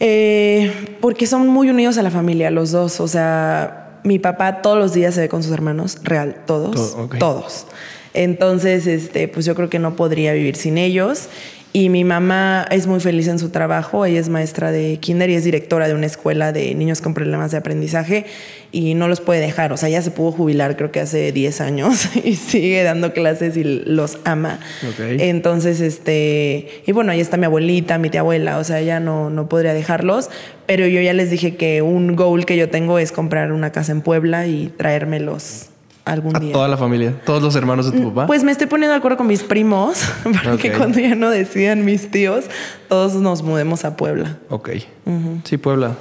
Eh, 0.00 0.96
porque 1.00 1.26
son 1.26 1.46
muy 1.48 1.70
unidos 1.70 1.98
a 1.98 2.02
la 2.02 2.10
familia, 2.10 2.50
los 2.50 2.72
dos. 2.72 3.00
O 3.00 3.08
sea, 3.08 4.00
mi 4.04 4.18
papá 4.18 4.62
todos 4.62 4.78
los 4.78 4.92
días 4.92 5.14
se 5.14 5.22
ve 5.22 5.28
con 5.28 5.42
sus 5.42 5.52
hermanos, 5.52 5.98
real, 6.02 6.42
todos. 6.46 6.94
Todo. 6.94 7.08
Todos. 7.18 7.66
Entonces, 8.14 8.86
este, 8.86 9.28
pues 9.28 9.46
yo 9.46 9.54
creo 9.54 9.70
que 9.70 9.78
no 9.78 9.96
podría 9.96 10.32
vivir 10.32 10.56
sin 10.56 10.76
ellos. 10.78 11.28
Y 11.74 11.88
mi 11.88 12.04
mamá 12.04 12.66
es 12.70 12.86
muy 12.86 13.00
feliz 13.00 13.28
en 13.28 13.38
su 13.38 13.48
trabajo. 13.48 14.04
Ella 14.04 14.20
es 14.20 14.28
maestra 14.28 14.70
de 14.70 14.98
kinder 14.98 15.30
y 15.30 15.34
es 15.36 15.44
directora 15.44 15.88
de 15.88 15.94
una 15.94 16.04
escuela 16.04 16.52
de 16.52 16.74
niños 16.74 17.00
con 17.00 17.14
problemas 17.14 17.50
de 17.50 17.56
aprendizaje 17.56 18.26
y 18.72 18.92
no 18.92 19.08
los 19.08 19.22
puede 19.22 19.40
dejar. 19.40 19.72
O 19.72 19.78
sea, 19.78 19.88
ella 19.88 20.02
se 20.02 20.10
pudo 20.10 20.32
jubilar 20.32 20.76
creo 20.76 20.92
que 20.92 21.00
hace 21.00 21.32
10 21.32 21.60
años 21.62 22.08
y 22.24 22.36
sigue 22.36 22.82
dando 22.82 23.14
clases 23.14 23.56
y 23.56 23.64
los 23.64 24.18
ama. 24.24 24.60
Entonces, 24.98 25.80
este, 25.80 26.82
y 26.86 26.92
bueno, 26.92 27.12
ahí 27.12 27.20
está 27.20 27.38
mi 27.38 27.46
abuelita, 27.46 27.96
mi 27.96 28.10
tía 28.10 28.20
abuela, 28.20 28.58
o 28.58 28.64
sea, 28.64 28.78
ella 28.80 29.00
no, 29.00 29.30
no 29.30 29.48
podría 29.48 29.72
dejarlos, 29.72 30.28
pero 30.66 30.86
yo 30.86 31.00
ya 31.00 31.14
les 31.14 31.30
dije 31.30 31.56
que 31.56 31.80
un 31.80 32.16
goal 32.16 32.44
que 32.44 32.58
yo 32.58 32.68
tengo 32.68 32.98
es 32.98 33.12
comprar 33.12 33.50
una 33.50 33.72
casa 33.72 33.92
en 33.92 34.02
Puebla 34.02 34.46
y 34.46 34.72
traérmelos 34.76 35.71
algún 36.04 36.36
A 36.36 36.40
día. 36.40 36.52
toda 36.52 36.68
la 36.68 36.76
familia, 36.76 37.14
todos 37.24 37.42
los 37.42 37.54
hermanos 37.56 37.90
de 37.90 37.98
tu 37.98 38.08
papá. 38.08 38.26
Pues 38.26 38.42
me 38.44 38.52
estoy 38.52 38.66
poniendo 38.66 38.92
de 38.92 38.98
acuerdo 38.98 39.16
con 39.18 39.26
mis 39.26 39.42
primos 39.42 40.02
para 40.44 40.56
que 40.56 40.72
cuando 40.72 40.98
ya 40.98 41.14
no 41.14 41.30
decidan 41.30 41.84
mis 41.84 42.10
tíos, 42.10 42.44
todos 42.88 43.14
nos 43.14 43.42
mudemos 43.42 43.84
a 43.84 43.96
Puebla. 43.96 44.38
ok. 44.48 44.70
Sí, 45.44 45.56
Puebla. 45.58 45.96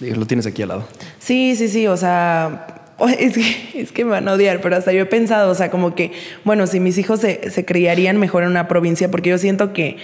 Lo 0.00 0.26
tienes 0.26 0.46
aquí 0.46 0.62
al 0.62 0.68
lado. 0.68 0.84
Sí, 1.20 1.54
sí, 1.56 1.68
sí, 1.68 1.86
o 1.86 1.96
sea, 1.96 2.66
es 3.18 3.34
que, 3.34 3.80
es 3.80 3.92
que 3.92 4.04
me 4.04 4.10
van 4.12 4.26
a 4.28 4.32
odiar, 4.32 4.60
pero 4.60 4.76
hasta 4.76 4.92
yo 4.92 5.02
he 5.02 5.06
pensado, 5.06 5.50
o 5.50 5.54
sea, 5.54 5.70
como 5.70 5.94
que, 5.94 6.12
bueno, 6.44 6.66
si 6.66 6.80
mis 6.80 6.98
hijos 6.98 7.20
se, 7.20 7.50
se 7.50 7.64
criarían 7.64 8.18
mejor 8.18 8.42
en 8.42 8.50
una 8.50 8.66
provincia, 8.68 9.10
porque 9.10 9.30
yo 9.30 9.38
siento 9.38 9.72
que 9.72 9.98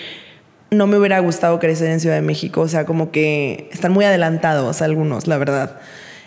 no 0.70 0.86
me 0.86 0.98
hubiera 0.98 1.18
gustado 1.20 1.58
crecer 1.58 1.90
en 1.90 1.98
Ciudad 1.98 2.14
de 2.14 2.22
México, 2.22 2.60
o 2.60 2.68
sea, 2.68 2.84
como 2.84 3.10
que 3.10 3.68
están 3.72 3.90
muy 3.92 4.04
adelantados 4.04 4.82
algunos, 4.82 5.26
la 5.26 5.38
verdad. 5.38 5.80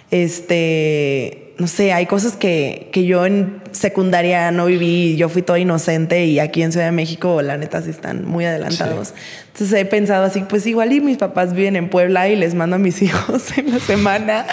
Este, 0.09 1.40
no 1.57 1.67
sé, 1.67 1.93
hay 1.93 2.05
cosas 2.05 2.35
que, 2.35 2.89
que 2.91 3.05
yo 3.05 3.25
en 3.25 3.61
secundaria 3.71 4.51
no 4.51 4.65
viví, 4.65 5.15
yo 5.15 5.29
fui 5.29 5.41
toda 5.41 5.59
inocente 5.59 6.25
y 6.25 6.39
aquí 6.39 6.63
en 6.63 6.71
Ciudad 6.71 6.87
de 6.87 6.91
México, 6.91 7.41
la 7.41 7.57
neta, 7.57 7.81
sí 7.81 7.89
están 7.89 8.25
muy 8.25 8.45
adelantados. 8.45 9.13
Entonces 9.53 9.79
he 9.79 9.85
pensado 9.85 10.25
así, 10.25 10.43
pues 10.47 10.65
igual 10.65 10.91
y 10.93 11.01
mis 11.01 11.17
papás 11.17 11.53
viven 11.53 11.75
en 11.75 11.89
Puebla 11.89 12.29
y 12.29 12.35
les 12.35 12.55
mando 12.55 12.77
a 12.77 12.79
mis 12.79 13.01
hijos 13.03 13.57
en 13.57 13.71
la 13.71 13.79
semana 13.79 14.45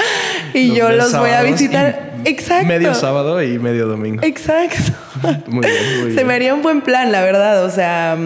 y 0.54 0.74
yo 0.74 0.90
los 0.90 1.16
voy 1.16 1.30
a 1.30 1.42
visitar. 1.42 2.12
Exacto. 2.24 2.66
Medio 2.66 2.94
sábado 2.94 3.42
y 3.42 3.58
medio 3.58 3.86
domingo. 3.86 4.22
Exacto. 4.22 4.92
Muy 5.46 5.66
bien, 5.66 6.00
muy 6.00 6.10
Se 6.10 6.16
bien. 6.16 6.26
me 6.26 6.34
haría 6.34 6.54
un 6.54 6.62
buen 6.62 6.80
plan, 6.80 7.10
la 7.10 7.22
verdad. 7.22 7.64
O 7.64 7.70
sea, 7.70 8.16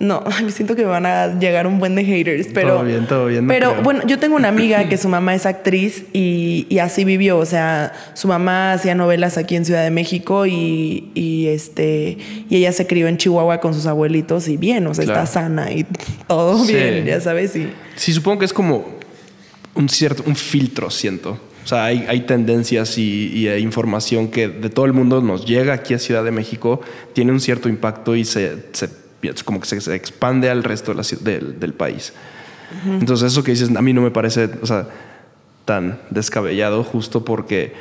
no, 0.00 0.22
ay, 0.30 0.50
siento 0.50 0.76
que 0.76 0.82
me 0.82 0.88
van 0.88 1.06
a 1.06 1.38
llegar 1.38 1.66
un 1.66 1.78
buen 1.78 1.94
de 1.94 2.04
haters, 2.04 2.48
pero. 2.54 2.74
Todo 2.76 2.84
bien, 2.84 3.06
todo 3.06 3.26
bien, 3.26 3.46
no 3.46 3.52
Pero 3.52 3.72
creo. 3.72 3.82
bueno, 3.82 4.02
yo 4.06 4.18
tengo 4.18 4.36
una 4.36 4.48
amiga 4.48 4.88
que 4.88 4.96
su 4.98 5.08
mamá 5.08 5.34
es 5.34 5.44
actriz 5.46 6.04
y, 6.12 6.66
y 6.68 6.78
así 6.78 7.04
vivió. 7.04 7.38
O 7.38 7.46
sea, 7.46 7.92
su 8.14 8.28
mamá 8.28 8.72
hacía 8.74 8.94
novelas 8.94 9.38
aquí 9.38 9.56
en 9.56 9.64
Ciudad 9.64 9.82
de 9.82 9.90
México 9.90 10.46
y, 10.46 11.10
y, 11.14 11.48
este 11.48 12.18
y 12.48 12.56
ella 12.56 12.72
se 12.72 12.86
crió 12.86 13.08
en 13.08 13.16
Chihuahua 13.16 13.60
con 13.60 13.74
sus 13.74 13.86
abuelitos 13.86 14.46
y 14.48 14.56
bien, 14.56 14.86
o 14.86 14.94
sea, 14.94 15.04
Claro. 15.04 15.22
está 15.24 15.32
sana 15.40 15.72
y 15.72 15.84
todo 16.28 16.64
Sí. 16.64 16.74
bien, 16.74 17.04
ya 17.04 17.20
sabes. 17.20 17.56
Y 17.56 17.68
Sí, 17.96 18.12
supongo 18.12 18.38
que 18.40 18.44
es 18.44 18.52
como 18.52 18.86
un 19.74 19.88
cierto, 19.88 20.22
un 20.26 20.36
filtro, 20.36 20.90
siento. 20.90 21.38
O 21.64 21.68
sea, 21.68 21.84
hay, 21.84 22.06
hay 22.08 22.20
tendencias 22.20 22.96
y, 22.98 23.26
y 23.34 23.48
hay 23.48 23.62
información 23.62 24.28
que 24.28 24.48
de 24.48 24.70
todo 24.70 24.86
el 24.86 24.92
mundo 24.94 25.20
nos 25.20 25.44
llega 25.44 25.74
aquí 25.74 25.92
a 25.92 25.98
Ciudad 25.98 26.24
de 26.24 26.30
México, 26.30 26.80
tiene 27.12 27.30
un 27.32 27.40
cierto 27.40 27.68
impacto 27.68 28.16
y 28.16 28.24
se, 28.24 28.56
se- 28.72 28.88
como 29.44 29.60
que 29.60 29.80
se, 29.80 29.94
expande 29.94 30.50
al 30.50 30.64
resto 30.64 30.94
del, 30.94 31.58
del 31.58 31.72
país. 31.74 32.12
Entonces, 32.86 33.32
eso 33.32 33.42
que 33.42 33.52
dices, 33.52 33.74
a 33.74 33.82
mí 33.82 33.92
no 33.92 34.02
me 34.02 34.10
parece, 34.10 34.50
tan 35.64 36.00
descabellado, 36.10 36.82
justo 36.84 37.24
porque 37.24 37.74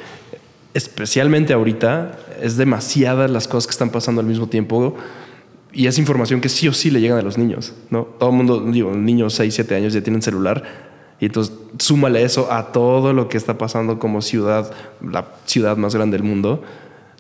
especialmente 0.74 1.54
ahorita 1.54 2.20
es 2.42 2.58
demasiadas 2.58 3.32
las 3.32 3.48
cosas 3.48 3.68
que 3.68 3.72
están 3.72 3.90
pasando 3.90 4.22
al 4.22 4.28
mismo 4.28 4.48
tiempo 4.48 4.96
y 5.72 5.88
es 5.88 5.98
información 5.98 6.42
que 6.42 6.50
sí 6.50 6.68
o 6.68 6.74
sí 6.74 6.92
le 6.92 7.00
llegan 7.02 7.18
a 7.18 7.22
los 7.22 7.38
niños, 7.38 7.74
¿no? 7.90 8.04
Todo 8.04 8.30
el 8.30 8.36
mundo, 8.36 8.60
digo, 8.60 8.94
niños 8.94 9.34
6, 9.36 9.54
7 9.54 9.76
años 9.76 9.94
ya 9.94 10.02
tienen 10.02 10.22
celular 10.22 10.64
y 11.20 11.26
entonces 11.26 11.54
súmale 11.80 12.24
eso 12.24 12.52
a 12.52 12.72
todo 12.72 13.14
lo 13.14 13.28
que 13.28 13.38
está 13.38 13.58
pasando 13.58 14.00
como 14.00 14.22
ciudad, 14.22 14.72
la 15.02 15.26
ciudad 15.46 15.78
más 15.78 15.96
grande 15.96 16.18
del 16.18 16.28
mundo. 16.28 16.64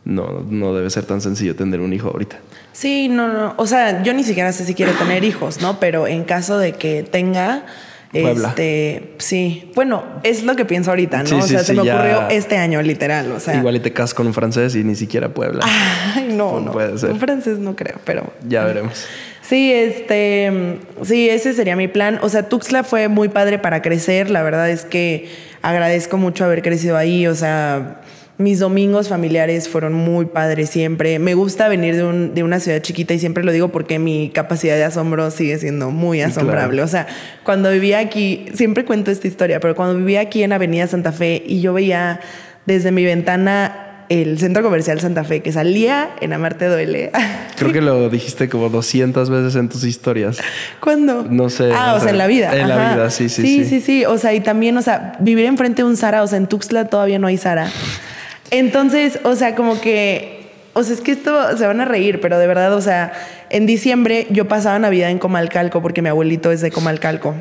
No, 0.08 0.46
no 0.50 0.74
debe 0.74 0.90
ser 0.90 1.06
tan 1.06 1.22
sencillo 1.22 1.56
tener 1.56 1.82
un 1.82 1.94
hijo 1.94 2.08
ahorita. 2.08 2.38
Sí, 2.74 3.08
no, 3.10 3.28
no. 3.28 3.54
O 3.58 3.68
sea, 3.68 4.04
yo 4.04 4.14
ni 4.14 4.24
siquiera 4.24 4.52
sé 4.54 4.66
si 4.66 4.74
quiero 4.74 4.94
tener 4.94 5.24
hijos, 5.24 5.62
¿no? 5.62 5.80
Pero 5.80 6.08
en 6.08 6.24
caso 6.24 6.58
de 6.58 6.74
que 6.74 7.04
tenga. 7.04 7.66
Puebla. 8.12 8.48
Este, 8.50 9.16
sí. 9.18 9.70
Bueno, 9.76 10.04
es 10.24 10.44
lo 10.44 10.56
que 10.56 10.64
pienso 10.64 10.92
ahorita, 10.92 11.24
¿no? 11.24 11.26
Sí, 11.28 11.36
o 11.36 11.42
sea, 11.42 11.60
sí, 11.60 11.66
se 11.66 11.74
me 11.74 11.84
ya- 11.84 11.96
ocurrió 11.96 12.30
este 12.30 12.58
año, 12.58 12.82
literal. 12.82 13.32
O 13.34 13.40
sea. 13.40 13.56
Igual 13.58 13.76
y 13.76 13.80
te 13.82 13.92
casas 13.92 14.14
con 14.14 14.28
un 14.28 14.34
francés 14.34 14.76
y 14.76 14.84
ni 14.86 14.96
siquiera 14.96 15.28
Puebla. 15.34 15.66
Ay, 16.16 16.30
no, 16.32 16.54
No 16.54 16.60
no. 16.62 16.72
puede 16.72 16.98
ser. 16.98 17.12
Un 17.12 17.20
francés 17.20 17.60
no 17.60 17.76
creo, 17.76 17.96
pero. 18.06 18.32
Ya 18.48 18.64
veremos. 18.64 19.06
Sí, 19.42 19.72
este, 19.74 20.80
sí, 21.04 21.30
ese 21.30 21.54
sería 21.54 21.76
mi 21.76 21.88
plan. 21.90 22.20
O 22.22 22.30
sea, 22.30 22.48
Tuxtla 22.48 22.84
fue 22.84 23.08
muy 23.10 23.28
padre 23.30 23.60
para 23.60 23.82
crecer. 23.82 24.30
La 24.30 24.42
verdad 24.42 24.70
es 24.70 24.84
que 24.86 25.30
agradezco 25.62 26.18
mucho 26.18 26.46
haber 26.46 26.62
crecido 26.62 26.96
ahí. 26.98 27.28
O 27.28 27.36
sea, 27.36 28.02
mis 28.40 28.60
domingos 28.60 29.10
familiares 29.10 29.68
fueron 29.68 29.94
muy 29.94 30.26
padres 30.26 30.70
siempre. 30.70 31.18
Me 31.18 31.34
gusta 31.34 31.68
venir 31.70 31.96
de, 31.96 32.04
un- 32.04 32.36
de 32.36 32.44
una 32.44 32.60
ciudad 32.60 32.80
chiquita 32.82 33.14
y 33.16 33.20
siempre 33.20 33.44
lo 33.44 33.52
digo 33.52 33.70
porque 33.70 33.98
mi 33.98 34.30
capacidad 34.30 34.76
de 34.76 34.84
asombro 34.84 35.32
sigue 35.32 35.58
siendo 35.58 35.90
muy 35.90 36.22
asombrable. 36.22 36.76
Claro. 36.76 36.86
O 36.86 36.88
sea, 36.88 37.08
cuando 37.44 37.72
vivía 37.72 37.98
aquí, 38.00 38.46
siempre 38.54 38.86
cuento 38.86 39.10
esta 39.10 39.28
historia, 39.28 39.60
pero 39.60 39.76
cuando 39.76 39.98
vivía 39.98 40.22
aquí 40.22 40.44
en 40.44 40.54
Avenida 40.54 40.86
Santa 40.86 41.12
Fe 41.12 41.42
y 41.48 41.62
yo 41.62 41.74
veía 41.74 42.20
desde 42.68 42.92
mi 42.92 43.06
ventana 43.06 43.84
el 44.10 44.38
centro 44.40 44.62
comercial 44.64 45.02
Santa 45.02 45.24
Fe 45.26 45.42
que 45.42 45.52
salía 45.52 46.12
en 46.22 46.32
Amarte 46.32 46.68
Duele. 46.68 47.12
Creo 47.58 47.74
que 47.74 47.82
lo 47.82 48.08
dijiste 48.10 48.48
como 48.50 48.70
200 48.70 49.30
veces 49.32 49.56
en 49.56 49.68
tus 49.68 49.84
historias. 49.84 50.38
¿Cuándo? 50.80 51.26
No 51.30 51.50
sé, 51.50 51.72
Ah, 51.74 51.96
o 51.96 52.00
sea, 52.00 52.12
en 52.12 52.18
la 52.20 52.28
vida. 52.28 52.56
en 52.56 52.70
la 52.70 52.94
vida, 52.94 53.10
sí, 53.10 53.30
sí, 53.30 53.42
sí. 53.42 53.64
sí. 53.64 53.70
Sí, 53.70 53.82
sí, 53.82 54.06
O 54.06 54.18
sea, 54.20 54.34
y 54.36 54.42
también, 54.42 54.78
o 54.78 54.82
sea, 54.84 55.14
vivir 55.20 55.46
enfrente 55.46 55.82
de 55.82 55.88
un 55.90 55.98
Sara, 55.98 56.22
o 56.24 56.28
sea, 56.28 56.38
en 56.38 56.46
Tuxtla 56.48 56.86
todavía 56.86 57.18
no 57.20 57.26
hay 57.28 57.38
Sara. 57.38 57.70
Entonces, 58.52 59.20
o 59.24 59.36
sea, 59.36 59.56
como 59.56 59.80
que, 59.82 60.50
o 60.74 60.84
sea, 60.84 60.94
es 60.94 61.02
que 61.02 61.12
esto 61.12 61.58
se 61.58 61.66
van 61.66 61.82
a 61.82 61.86
reír, 61.86 62.20
pero 62.22 62.38
de 62.38 62.48
verdad, 62.48 62.74
o 62.74 62.82
sea, 62.82 63.14
en 63.50 63.66
diciembre 63.66 64.28
yo 64.30 64.48
pasaba 64.48 64.78
Navidad 64.80 65.10
en 65.10 65.20
Comalcalco 65.20 65.82
porque 65.82 66.02
mi 66.02 66.10
abuelito 66.10 66.52
es 66.52 66.62
de 66.62 66.72
Comalcalco. 66.72 67.36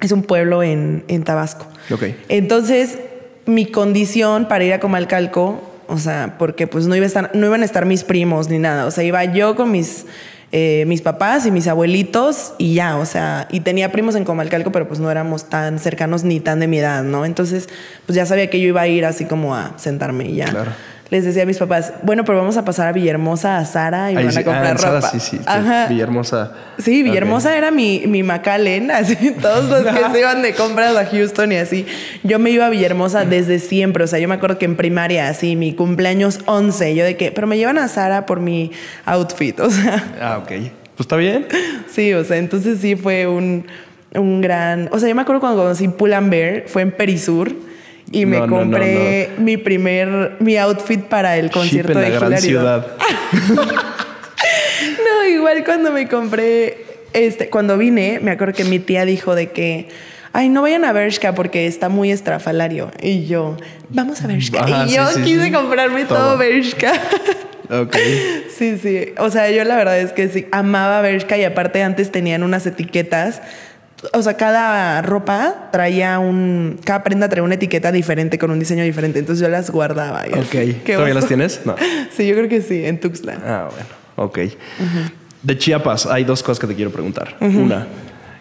Es 0.00 0.10
un 0.12 0.22
pueblo 0.22 0.62
en, 0.62 1.04
en 1.08 1.22
Tabasco. 1.22 1.66
Ok. 1.90 2.04
Entonces, 2.28 2.98
mi 3.46 3.66
condición 3.66 4.48
para 4.48 4.64
ir 4.64 4.72
a 4.72 4.80
Comalcalco, 4.80 5.62
o 5.88 5.98
sea, 5.98 6.36
porque 6.38 6.66
pues 6.66 6.86
no, 6.86 6.96
iba 6.96 7.04
a 7.04 7.06
estar, 7.06 7.30
no 7.34 7.46
iban 7.46 7.62
a 7.62 7.64
estar 7.64 7.86
mis 7.86 8.04
primos 8.04 8.48
ni 8.48 8.58
nada, 8.58 8.86
o 8.86 8.90
sea, 8.90 9.04
iba 9.04 9.24
yo 9.24 9.56
con 9.56 9.70
mis, 9.70 10.06
eh, 10.52 10.84
mis 10.86 11.00
papás 11.00 11.46
y 11.46 11.50
mis 11.50 11.66
abuelitos 11.66 12.52
y 12.58 12.74
ya, 12.74 12.98
o 12.98 13.06
sea, 13.06 13.48
y 13.50 13.60
tenía 13.60 13.90
primos 13.90 14.14
en 14.14 14.24
Comalcalco, 14.24 14.70
pero 14.70 14.86
pues 14.86 15.00
no 15.00 15.10
éramos 15.10 15.48
tan 15.48 15.78
cercanos 15.78 16.24
ni 16.24 16.40
tan 16.40 16.60
de 16.60 16.66
mi 16.66 16.78
edad, 16.78 17.02
¿no? 17.02 17.24
Entonces, 17.24 17.70
pues 18.04 18.16
ya 18.16 18.26
sabía 18.26 18.50
que 18.50 18.60
yo 18.60 18.68
iba 18.68 18.82
a 18.82 18.86
ir 18.86 19.06
así 19.06 19.24
como 19.24 19.56
a 19.56 19.72
sentarme 19.78 20.28
y 20.28 20.36
ya. 20.36 20.46
Claro. 20.46 20.72
Les 21.12 21.26
decía 21.26 21.42
a 21.42 21.46
mis 21.46 21.58
papás, 21.58 21.92
bueno, 22.02 22.24
pero 22.24 22.38
vamos 22.38 22.56
a 22.56 22.64
pasar 22.64 22.88
a 22.88 22.92
Villahermosa, 22.92 23.58
a 23.58 23.66
Sara 23.66 24.10
y 24.10 24.14
me 24.14 24.20
Ahí 24.20 24.24
van 24.24 24.32
sí- 24.32 24.40
a 24.40 24.44
comprar 24.44 24.66
ah, 24.66 24.70
en 24.70 24.78
Sada, 24.78 24.94
ropa. 25.00 25.10
Sí, 25.10 25.20
sí, 25.20 25.36
sí. 25.36 25.42
Ajá. 25.44 25.86
Villahermosa. 25.88 26.52
Sí, 26.78 27.02
Villahermosa 27.02 27.50
Ok. 27.50 27.54
era 27.58 27.70
mi, 27.70 28.04
mi 28.06 28.22
así, 28.90 29.32
todos 29.38 29.68
los 29.68 29.94
que 29.94 30.10
se 30.10 30.20
iban 30.20 30.40
de 30.40 30.54
compras 30.54 30.96
a 30.96 31.04
Houston 31.04 31.52
y 31.52 31.56
así. 31.56 31.84
Yo 32.22 32.38
me 32.38 32.48
iba 32.50 32.64
a 32.64 32.70
Villahermosa 32.70 33.26
desde 33.26 33.58
siempre, 33.58 34.04
o 34.04 34.06
sea, 34.06 34.20
yo 34.20 34.26
me 34.26 34.36
acuerdo 34.36 34.56
que 34.56 34.64
en 34.64 34.74
primaria, 34.74 35.28
así, 35.28 35.54
mi 35.54 35.74
cumpleaños 35.74 36.40
11, 36.46 36.94
yo 36.94 37.04
de 37.04 37.18
que, 37.18 37.30
pero 37.30 37.46
me 37.46 37.58
llevan 37.58 37.76
a 37.76 37.88
Sara 37.88 38.24
por 38.24 38.40
mi 38.40 38.70
outfit, 39.04 39.60
o 39.60 39.68
sea, 39.70 40.02
Ah, 40.18 40.38
ok. 40.38 40.48
Pues 40.48 40.70
está 41.00 41.16
bien. 41.16 41.46
sí, 41.90 42.14
o 42.14 42.24
sea, 42.24 42.38
entonces 42.38 42.78
sí 42.80 42.96
fue 42.96 43.26
un, 43.26 43.66
un 44.14 44.40
gran, 44.40 44.88
o 44.92 44.98
sea, 44.98 45.10
yo 45.10 45.14
me 45.14 45.20
acuerdo 45.20 45.40
cuando 45.42 45.60
conocí 45.62 45.88
Pull&Bear, 45.88 46.62
fue 46.68 46.80
en 46.80 46.90
Perisur. 46.92 47.52
Y 48.12 48.26
me 48.26 48.38
No, 48.38 48.46
no, 48.46 48.56
no, 48.56 48.58
compré 48.58 49.30
mi 49.38 49.56
primer, 49.56 50.36
mi 50.38 50.56
outfit 50.58 51.00
para 51.00 51.36
el 51.38 51.50
concierto 51.50 51.92
Ship 51.92 51.98
en 51.98 52.04
de 52.04 52.10
la 52.10 52.26
gran 52.26 52.40
ciudad. 52.40 52.86
No, 54.98 55.28
igual 55.28 55.64
cuando 55.64 55.92
me 55.92 56.08
compré, 56.08 56.84
este, 57.12 57.48
cuando 57.48 57.78
vine, 57.78 58.18
me 58.20 58.30
acuerdo 58.32 58.54
que 58.54 58.64
mi 58.64 58.78
tía 58.78 59.04
dijo 59.04 59.34
de 59.34 59.50
que, 59.50 59.88
ay, 60.32 60.48
no 60.48 60.62
vayan 60.62 60.84
a 60.84 60.92
Bershka 60.92 61.34
porque 61.34 61.66
está 61.66 61.88
muy 61.88 62.10
estrafalario. 62.10 62.90
Y 63.00 63.26
yo, 63.26 63.56
vamos 63.88 64.22
a 64.22 64.26
Bershka. 64.26 64.64
Ajá, 64.64 64.86
y 64.86 64.94
yo 64.94 65.06
sí, 65.08 65.22
quise 65.22 65.44
sí. 65.44 65.52
comprarme 65.52 66.04
todo, 66.04 66.18
Todo. 66.18 66.38
Bershka. 66.38 66.92
Ok. 67.70 67.96
sí, 68.54 68.76
sí. 68.76 69.14
O 69.16 69.30
sea, 69.30 69.50
yo 69.50 69.64
la 69.64 69.76
verdad 69.76 69.98
es 69.98 70.12
que 70.12 70.28
sí, 70.28 70.46
amaba 70.52 71.00
Bershka 71.00 71.38
y 71.38 71.44
aparte 71.44 71.82
antes 71.82 72.12
tenían 72.12 72.42
unas 72.42 72.66
etiquetas. 72.66 73.40
O 74.12 74.22
sea, 74.22 74.36
cada 74.36 75.00
ropa 75.02 75.68
traía 75.70 76.18
un. 76.18 76.78
Cada 76.84 77.02
prenda 77.04 77.28
traía 77.28 77.44
una 77.44 77.54
etiqueta 77.54 77.92
diferente 77.92 78.38
con 78.38 78.50
un 78.50 78.58
diseño 78.58 78.82
diferente. 78.82 79.18
Entonces 79.20 79.40
yo 79.42 79.48
las 79.48 79.70
guardaba. 79.70 80.26
y. 80.26 80.32
Ok. 80.32 80.84
¿Todavía 80.86 81.14
las 81.14 81.26
tienes? 81.28 81.60
No. 81.64 81.76
Sí, 82.16 82.26
yo 82.26 82.34
creo 82.34 82.48
que 82.48 82.60
sí, 82.60 82.84
en 82.84 83.00
Tuxtla. 83.00 83.38
Ah, 83.44 83.68
bueno. 83.70 83.86
Ok. 84.16 84.38
De 85.42 85.56
Chiapas, 85.58 86.06
hay 86.06 86.24
dos 86.24 86.42
cosas 86.42 86.58
que 86.58 86.66
te 86.66 86.74
quiero 86.74 86.90
preguntar. 86.90 87.36
Una, 87.40 87.86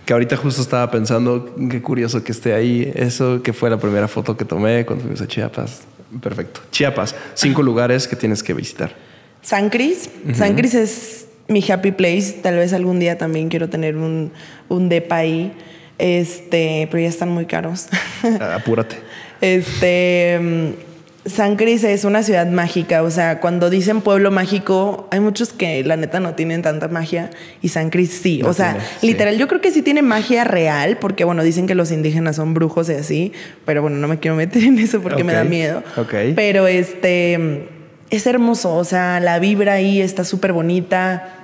que 0.06 0.14
ahorita 0.14 0.36
justo 0.36 0.62
estaba 0.62 0.90
pensando, 0.92 1.56
qué 1.70 1.82
curioso 1.82 2.24
que 2.24 2.32
esté 2.32 2.54
ahí. 2.54 2.92
Eso 2.96 3.42
que 3.42 3.54
fue 3.54 3.70
la 3.70 3.78
primera 3.78 4.08
foto 4.08 4.36
que 4.36 4.46
tomé 4.46 4.86
cuando 4.86 5.04
fuimos 5.04 5.22
a 5.22 5.28
Chiapas. 5.28 5.82
Perfecto. 6.22 6.62
Chiapas, 6.72 7.16
cinco 7.34 7.62
lugares 7.64 8.08
que 8.08 8.16
tienes 8.16 8.44
que 8.44 8.54
visitar. 8.54 8.94
San 9.42 9.70
Cris. 9.70 10.10
San 10.34 10.56
Cris 10.56 10.74
es 10.74 11.28
mi 11.52 11.64
happy 11.70 11.92
place. 11.92 12.34
Tal 12.42 12.56
vez 12.58 12.74
algún 12.74 13.00
día 13.00 13.18
también 13.18 13.50
quiero 13.50 13.70
tener 13.70 13.98
un, 13.98 14.32
un 14.70 14.90
depa 14.90 15.18
ahí. 15.18 15.52
Este, 15.98 16.88
pero 16.90 17.04
ya 17.04 17.10
están 17.10 17.30
muy 17.30 17.46
caros. 17.46 17.88
Ah, 18.24 18.56
Apúrate. 18.56 18.96
este. 19.42 20.40
mm, 20.42 20.92
San 21.26 21.56
Cris 21.56 21.84
es 21.84 22.04
una 22.04 22.24
ciudad 22.24 22.48
mágica, 22.48 23.04
o 23.04 23.12
sea, 23.12 23.40
cuando 23.40 23.70
dicen 23.70 24.02
pueblo 24.02 24.32
mágico, 24.32 25.08
hay 25.12 25.20
muchos 25.20 25.54
que 25.54 25.84
la 25.84 25.96
neta 25.96 26.20
no 26.20 26.34
tienen 26.34 26.64
tanta 26.64 26.88
magia 26.88 27.30
y 27.62 27.70
San 27.70 27.92
Cris 27.92 28.20
sí, 28.24 28.40
No 28.42 28.50
o 28.50 28.54
sea, 28.54 28.72
tiene, 28.72 28.88
sí. 29.02 29.08
literal, 29.08 29.38
yo 29.38 29.48
creo 29.48 29.62
que 29.62 29.70
sí 29.70 29.84
tiene 29.84 30.02
magia 30.02 30.46
real, 30.46 30.98
porque 31.00 31.24
bueno, 31.24 31.44
dicen 31.44 31.68
que 31.68 31.76
los 31.76 31.92
indígenas 31.92 32.38
son 32.38 32.56
brujos 32.56 32.90
y 32.90 32.94
así, 32.94 33.34
pero 33.66 33.84
bueno, 33.84 33.98
no 33.98 34.08
me 34.08 34.18
quiero 34.18 34.36
meter 34.36 34.64
en 34.64 34.80
eso 34.80 35.00
porque 35.02 35.24
me 35.24 35.34
da 35.34 35.44
miedo. 35.44 35.84
ok. 35.96 36.14
Pero 36.36 36.66
este, 36.66 37.68
es 38.10 38.26
hermoso, 38.26 38.76
o 38.76 38.84
sea, 38.84 39.20
la 39.20 39.38
vibra 39.38 39.74
ahí 39.74 40.02
está 40.02 40.24
súper 40.24 40.54
bonita. 40.54 41.41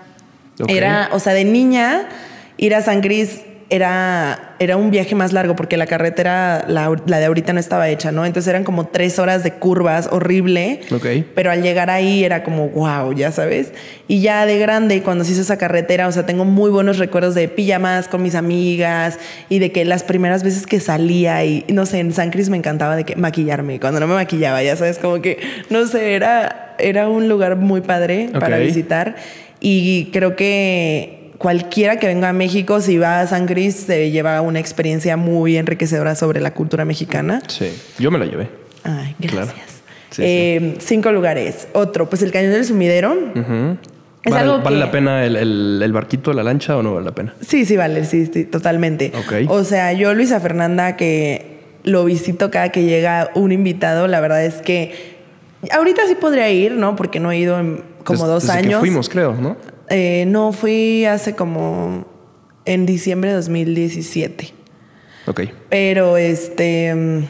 Era, 0.68 1.10
o 1.12 1.20
sea, 1.20 1.34
de 1.34 1.46
niña, 1.46 2.08
ir 2.58 2.74
a 2.74 2.82
San 2.82 3.02
Cris 3.02 3.42
era, 3.70 4.56
era 4.60 4.78
un 4.78 4.92
viaje 4.92 5.14
más 5.14 5.34
largo 5.34 5.56
porque 5.56 5.76
la 5.76 5.88
carretera, 5.88 6.64
la, 6.68 6.96
la 7.06 7.20
de 7.20 7.26
ahorita 7.26 7.52
no 7.52 7.60
estaba 7.60 7.90
hecha, 7.90 8.12
¿no? 8.12 8.26
Entonces 8.26 8.50
eran 8.50 8.64
como 8.64 8.88
tres 8.88 9.20
horas 9.20 9.44
de 9.44 9.52
curvas, 9.52 10.08
horrible. 10.10 10.82
Ok. 10.92 11.06
Pero 11.36 11.52
al 11.52 11.62
llegar 11.62 11.90
ahí 11.90 12.24
era 12.24 12.44
como, 12.44 12.70
wow, 12.70 13.14
ya 13.14 13.32
sabes. 13.32 13.74
Y 14.08 14.22
ya 14.22 14.46
de 14.46 14.58
grande, 14.58 15.02
cuando 15.04 15.26
se 15.26 15.34
hizo 15.34 15.42
esa 15.42 15.58
carretera, 15.58 16.08
o 16.08 16.12
sea, 16.12 16.26
tengo 16.26 16.46
muy 16.46 16.70
buenos 16.72 16.98
recuerdos 16.98 17.36
de 17.36 17.50
pijamas 17.50 18.08
con 18.08 18.24
mis 18.24 18.36
amigas 18.36 19.20
y 19.50 19.60
de 19.60 19.72
que 19.72 19.84
las 19.84 20.04
primeras 20.04 20.44
veces 20.44 20.66
que 20.66 20.80
salía 20.80 21.44
y, 21.44 21.66
no 21.68 21.86
sé, 21.86 22.00
en 22.00 22.14
San 22.14 22.32
Cris 22.32 22.50
me 22.50 22.58
encantaba 22.58 22.96
de 22.96 23.04
que 23.04 23.16
maquillarme. 23.18 23.80
Cuando 23.80 24.00
no 24.00 24.08
me 24.08 24.14
maquillaba, 24.14 24.64
ya 24.64 24.78
sabes, 24.78 24.98
como 24.98 25.22
que, 25.22 25.40
no 25.70 25.86
sé, 25.88 26.16
era, 26.16 26.76
era 26.80 27.10
un 27.10 27.28
lugar 27.28 27.58
muy 27.58 27.82
padre 27.82 28.30
para 28.32 28.60
visitar. 28.60 29.16
Y 29.60 30.06
creo 30.12 30.36
que 30.36 31.32
cualquiera 31.38 31.98
que 32.00 32.08
venga 32.08 32.30
a 32.30 32.34
México, 32.34 32.82
si 32.82 32.98
va 32.98 33.22
a 33.22 33.28
San 33.28 33.46
Cris, 33.48 33.76
se 33.76 34.12
lleva 34.12 34.42
una 34.42 34.60
experiencia 34.60 35.18
muy 35.18 35.58
enriquecedora 35.58 36.16
sobre 36.16 36.42
la 36.42 36.54
cultura 36.54 36.86
mexicana. 36.86 37.42
Sí. 37.48 37.72
Yo 38.00 38.12
me 38.12 38.20
la 38.20 38.26
llevé. 38.26 38.50
Ay, 38.84 39.16
Claro. 39.22 39.48
gracias. 39.48 39.66
Sí, 40.12 40.22
Eh, 40.26 40.76
Cinco 40.80 41.12
lugares. 41.12 41.68
Otro, 41.74 42.10
pues 42.10 42.22
el 42.22 42.32
cañón 42.32 42.52
del 42.54 42.66
sumidero. 42.66 43.14
Es 44.24 44.32
¿Vale, 44.34 44.44
algo 44.44 44.58
¿vale 44.64 44.76
que- 44.78 44.80
la 44.80 44.92
pena 44.92 45.24
el, 45.26 45.36
el- 45.36 45.80
el 45.84 45.94
barquito, 45.94 46.34
la 46.34 46.44
lancha 46.44 46.76
o 46.76 46.84
no 46.84 46.94
vale 46.96 47.06
la 47.06 47.14
pena? 47.14 47.34
Sí, 47.42 47.66
sí, 47.66 47.78
vale, 47.78 48.04
sí, 48.06 48.26
sí, 48.34 48.44
totalmente. 48.46 49.12
Ok. 49.18 49.50
O 49.50 49.64
sea, 49.64 49.94
yo, 49.94 50.14
Luisa 50.14 50.40
Fernanda, 50.40 50.98
que 50.98 51.58
lo 51.84 52.04
visito 52.06 52.52
cada 52.52 52.70
que 52.70 52.84
llega 52.84 53.30
un 53.36 53.52
invitado, 53.52 54.08
la 54.08 54.20
verdad 54.20 54.44
es 54.44 54.56
que 54.56 55.18
ahorita 55.72 56.02
sí 56.08 56.16
podría 56.16 56.50
ir, 56.50 56.74
¿no? 56.74 56.96
Porque 56.96 57.20
no 57.20 57.32
he 57.32 57.38
ido 57.38 57.60
en 57.60 57.84
como 58.08 58.28
dos 58.28 58.44
desde 58.44 58.60
años. 58.60 58.74
Que 58.76 58.80
fuimos, 58.80 59.10
creo, 59.10 59.34
¿no? 59.34 59.58
Eh, 59.90 60.26
no, 60.28 60.52
fui 60.54 61.06
hace 61.06 61.36
como 61.36 62.06
en 62.66 62.86
diciembre 62.86 63.30
de 63.30 63.36
2017. 63.38 64.54
Ok. 65.28 65.42
Pero 65.70 66.18
este. 66.18 66.94
mm, 66.96 67.24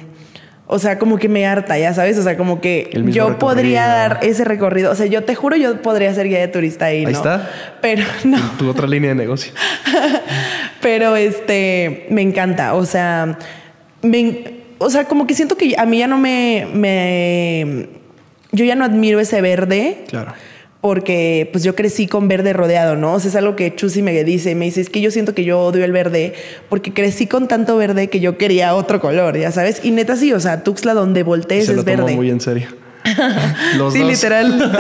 O 0.68 0.80
sea, 0.80 1.00
como 1.00 1.18
que 1.18 1.30
me 1.30 1.46
harta, 1.46 1.78
ya 1.80 1.94
sabes. 1.94 2.18
O 2.18 2.24
sea, 2.24 2.36
como 2.38 2.60
que 2.62 2.90
yo 3.06 3.38
podría 3.40 3.88
dar 3.88 4.20
ese 4.22 4.44
recorrido. 4.44 4.92
O 4.92 4.96
sea, 4.96 5.06
yo 5.06 5.24
te 5.24 5.34
juro, 5.36 5.56
yo 5.56 5.82
podría 5.82 6.14
ser 6.14 6.28
guía 6.28 6.40
de 6.40 6.48
turista 6.50 6.86
ahí, 6.86 7.04
¿no? 7.04 7.08
Ahí 7.10 7.14
está. 7.16 7.50
Pero 7.82 8.04
no. 8.26 8.38
Tu 8.58 8.70
otra 8.70 8.86
línea 8.88 9.10
de 9.10 9.16
negocio. 9.16 9.52
Pero 10.82 11.16
este, 11.16 12.06
me 12.10 12.22
encanta. 12.22 12.74
O 12.76 12.86
sea, 12.86 13.38
me- 14.02 14.58
o 14.80 14.90
sea, 14.90 15.06
como 15.06 15.26
que 15.26 15.34
siento 15.34 15.58
que 15.58 15.76
a 15.78 15.86
mí 15.86 15.98
ya 16.00 16.08
no 16.08 16.18
me, 16.18 16.68
me. 16.74 17.90
Yo 18.52 18.64
ya 18.66 18.76
no 18.76 18.86
admiro 18.86 19.20
ese 19.20 19.42
verde. 19.42 20.04
Claro. 20.08 20.34
Porque 20.82 21.50
pues 21.52 21.64
yo 21.64 21.76
crecí 21.76 22.08
con 22.08 22.28
verde 22.28 22.54
rodeado, 22.54 22.96
¿no? 22.96 23.14
O 23.16 23.20
sea, 23.20 23.30
es 23.30 23.36
algo 23.36 23.56
que 23.56 23.76
Chusi 23.76 24.02
me 24.04 24.24
dice. 24.24 24.54
Me 24.56 24.66
dice, 24.66 24.82
es 24.82 24.90
que 24.90 25.02
yo 25.02 25.10
siento 25.12 25.34
que 25.34 25.44
yo 25.44 25.60
odio 25.60 25.84
el 25.84 25.92
verde 25.92 26.34
porque 26.70 26.94
crecí 26.94 27.26
con 27.28 27.48
tanto 27.48 27.78
verde 27.78 28.10
que 28.10 28.20
yo 28.20 28.38
quería 28.38 28.76
otro 28.76 29.02
color, 29.02 29.38
ya 29.38 29.52
sabes. 29.52 29.82
Y 29.84 29.92
neta 29.92 30.16
sí, 30.16 30.34
o 30.34 30.40
sea, 30.40 30.64
Tuxtla 30.64 30.94
donde 30.94 31.24
voltees 31.24 31.66
Se 31.66 31.72
es 31.72 31.78
lo 31.78 31.84
tomó 31.84 31.98
verde. 32.06 32.16
muy 32.16 32.30
en 32.30 32.40
serio. 32.42 32.68
Los 33.78 33.94
sí, 33.94 34.00
dos. 34.02 34.12
literal. 34.12 34.78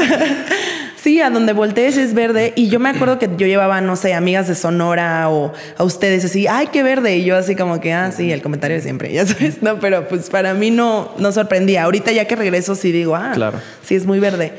sí, 1.02 1.20
a 1.20 1.30
donde 1.32 1.54
voltees 1.54 1.98
es 1.98 2.14
verde. 2.14 2.54
Y 2.56 2.70
yo 2.70 2.80
me 2.80 2.90
acuerdo 2.90 3.18
que 3.18 3.28
yo 3.38 3.48
llevaba, 3.48 3.82
no 3.82 3.96
sé, 3.96 4.14
amigas 4.14 4.48
de 4.48 4.54
Sonora 4.56 5.30
o 5.32 5.52
a 5.78 5.84
ustedes 5.84 6.24
así, 6.26 6.46
ay, 6.46 6.68
qué 6.72 6.84
verde. 6.84 7.18
Y 7.18 7.24
yo 7.26 7.36
así 7.38 7.56
como 7.56 7.80
que, 7.82 7.94
ah, 7.94 8.12
sí, 8.12 8.32
el 8.32 8.44
comentario 8.44 8.78
de 8.78 8.84
siempre, 8.84 9.12
ya 9.12 9.26
sabes, 9.26 9.64
no, 9.64 9.80
pero 9.80 10.08
pues 10.08 10.30
para 10.30 10.54
mí 10.54 10.70
no, 10.70 11.12
no 11.18 11.32
sorprendía. 11.32 11.84
Ahorita 11.84 12.12
ya 12.12 12.26
que 12.26 12.36
regreso 12.36 12.76
sí 12.76 12.92
digo, 12.92 13.16
ah, 13.16 13.32
Claro. 13.34 13.60
sí 13.84 13.96
es 13.96 14.06
muy 14.06 14.20
verde. 14.20 14.54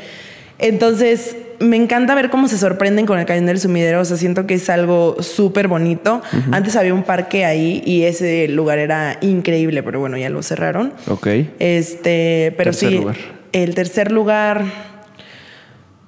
Entonces, 0.58 1.36
me 1.60 1.76
encanta 1.76 2.14
ver 2.14 2.30
cómo 2.30 2.48
se 2.48 2.58
sorprenden 2.58 3.06
con 3.06 3.18
el 3.18 3.26
cañón 3.26 3.46
del 3.46 3.60
sumidero. 3.60 4.00
O 4.00 4.04
sea, 4.04 4.16
siento 4.16 4.46
que 4.46 4.54
es 4.54 4.68
algo 4.70 5.16
súper 5.22 5.68
bonito. 5.68 6.20
Antes 6.50 6.74
había 6.76 6.94
un 6.94 7.02
parque 7.04 7.44
ahí 7.44 7.82
y 7.86 8.04
ese 8.04 8.48
lugar 8.48 8.78
era 8.78 9.18
increíble, 9.20 9.82
pero 9.82 10.00
bueno, 10.00 10.16
ya 10.16 10.30
lo 10.30 10.42
cerraron. 10.42 10.92
Ok. 11.08 11.26
Este, 11.58 12.54
pero 12.56 12.70
Tercer 12.70 12.88
sí, 12.90 12.98
lugar. 12.98 13.16
el 13.52 13.74
tercer 13.74 14.12
lugar. 14.12 14.64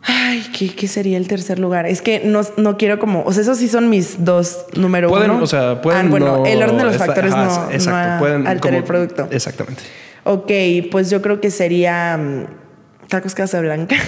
Ay, 0.02 0.42
¿qué, 0.58 0.74
qué 0.74 0.88
sería 0.88 1.18
el 1.18 1.28
tercer 1.28 1.58
lugar? 1.58 1.86
Es 1.86 2.00
que 2.00 2.22
no, 2.24 2.40
no 2.56 2.78
quiero 2.78 2.98
como. 2.98 3.22
O 3.24 3.32
sea, 3.32 3.42
esos 3.42 3.58
sí 3.58 3.68
son 3.68 3.90
mis 3.90 4.24
dos 4.24 4.64
número 4.74 5.10
Pueden, 5.10 5.30
uno. 5.32 5.42
o 5.44 5.46
sea, 5.46 5.82
pueden. 5.82 6.06
Ah, 6.06 6.10
bueno, 6.10 6.38
no- 6.38 6.46
el 6.46 6.62
orden 6.62 6.78
de 6.78 6.84
los 6.84 6.94
esta- 6.94 7.06
factores 7.06 7.32
ajá, 7.34 7.66
no, 7.66 7.70
exacto, 7.70 8.12
no 8.14 8.18
pueden 8.18 8.46
altera 8.46 8.60
como- 8.60 8.78
el 8.78 8.84
producto. 8.84 9.28
Exactamente. 9.30 9.82
Ok, 10.24 10.50
pues 10.90 11.10
yo 11.10 11.20
creo 11.20 11.40
que 11.40 11.50
sería 11.50 12.16
mm, 12.16 13.08
Tacos 13.08 13.34
Casablanca. 13.34 13.94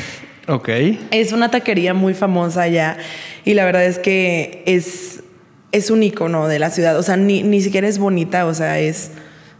Ok. 0.54 0.68
Es 1.10 1.32
una 1.32 1.50
taquería 1.50 1.94
muy 1.94 2.14
famosa 2.14 2.62
allá 2.62 2.96
y 3.44 3.54
la 3.54 3.64
verdad 3.64 3.84
es 3.84 3.98
que 3.98 4.62
es, 4.66 5.22
es 5.72 5.90
un 5.90 6.02
icono 6.02 6.46
de 6.48 6.58
la 6.58 6.70
ciudad. 6.70 6.98
O 6.98 7.02
sea, 7.02 7.16
ni, 7.16 7.42
ni 7.42 7.60
siquiera 7.62 7.88
es 7.88 7.98
bonita, 7.98 8.46
o 8.46 8.54
sea, 8.54 8.78
es 8.78 9.12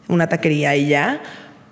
una 0.08 0.28
taquería 0.28 0.76
y 0.76 0.88
ya. 0.88 1.22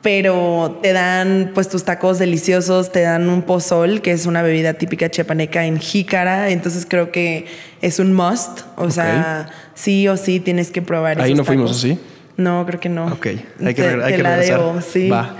Pero 0.02 0.78
te 0.82 0.94
dan 0.94 1.50
pues 1.54 1.68
tus 1.68 1.84
tacos 1.84 2.18
deliciosos, 2.18 2.90
te 2.90 3.02
dan 3.02 3.28
un 3.28 3.42
pozol, 3.42 4.00
que 4.00 4.12
es 4.12 4.24
una 4.24 4.40
bebida 4.40 4.72
típica 4.72 5.10
chiapaneca 5.10 5.66
en 5.66 5.78
jícara. 5.78 6.48
Entonces 6.48 6.86
creo 6.88 7.12
que 7.12 7.44
es 7.82 7.98
un 7.98 8.14
must. 8.14 8.60
O 8.76 8.90
sea, 8.90 9.50
sí 9.74 10.08
o 10.08 10.16
sí 10.16 10.40
tienes 10.40 10.70
que 10.70 10.80
probar 10.80 11.20
Ahí 11.20 11.32
esos 11.32 11.36
no 11.38 11.44
fuimos, 11.44 11.66
tacos. 11.72 11.84
¿o 11.84 11.86
sí? 11.88 11.98
No, 12.38 12.64
creo 12.64 12.80
que 12.80 12.88
no. 12.88 13.08
Ok, 13.08 13.26
hay 13.26 13.36
que 13.74 13.82
Te- 13.82 13.96
re- 13.96 14.04
hay 14.04 14.10
te 14.12 14.16
que 14.16 14.22
la 14.22 14.36
regresar. 14.36 14.58
debo, 14.60 14.80
sí. 14.80 15.10
Va. 15.10 15.36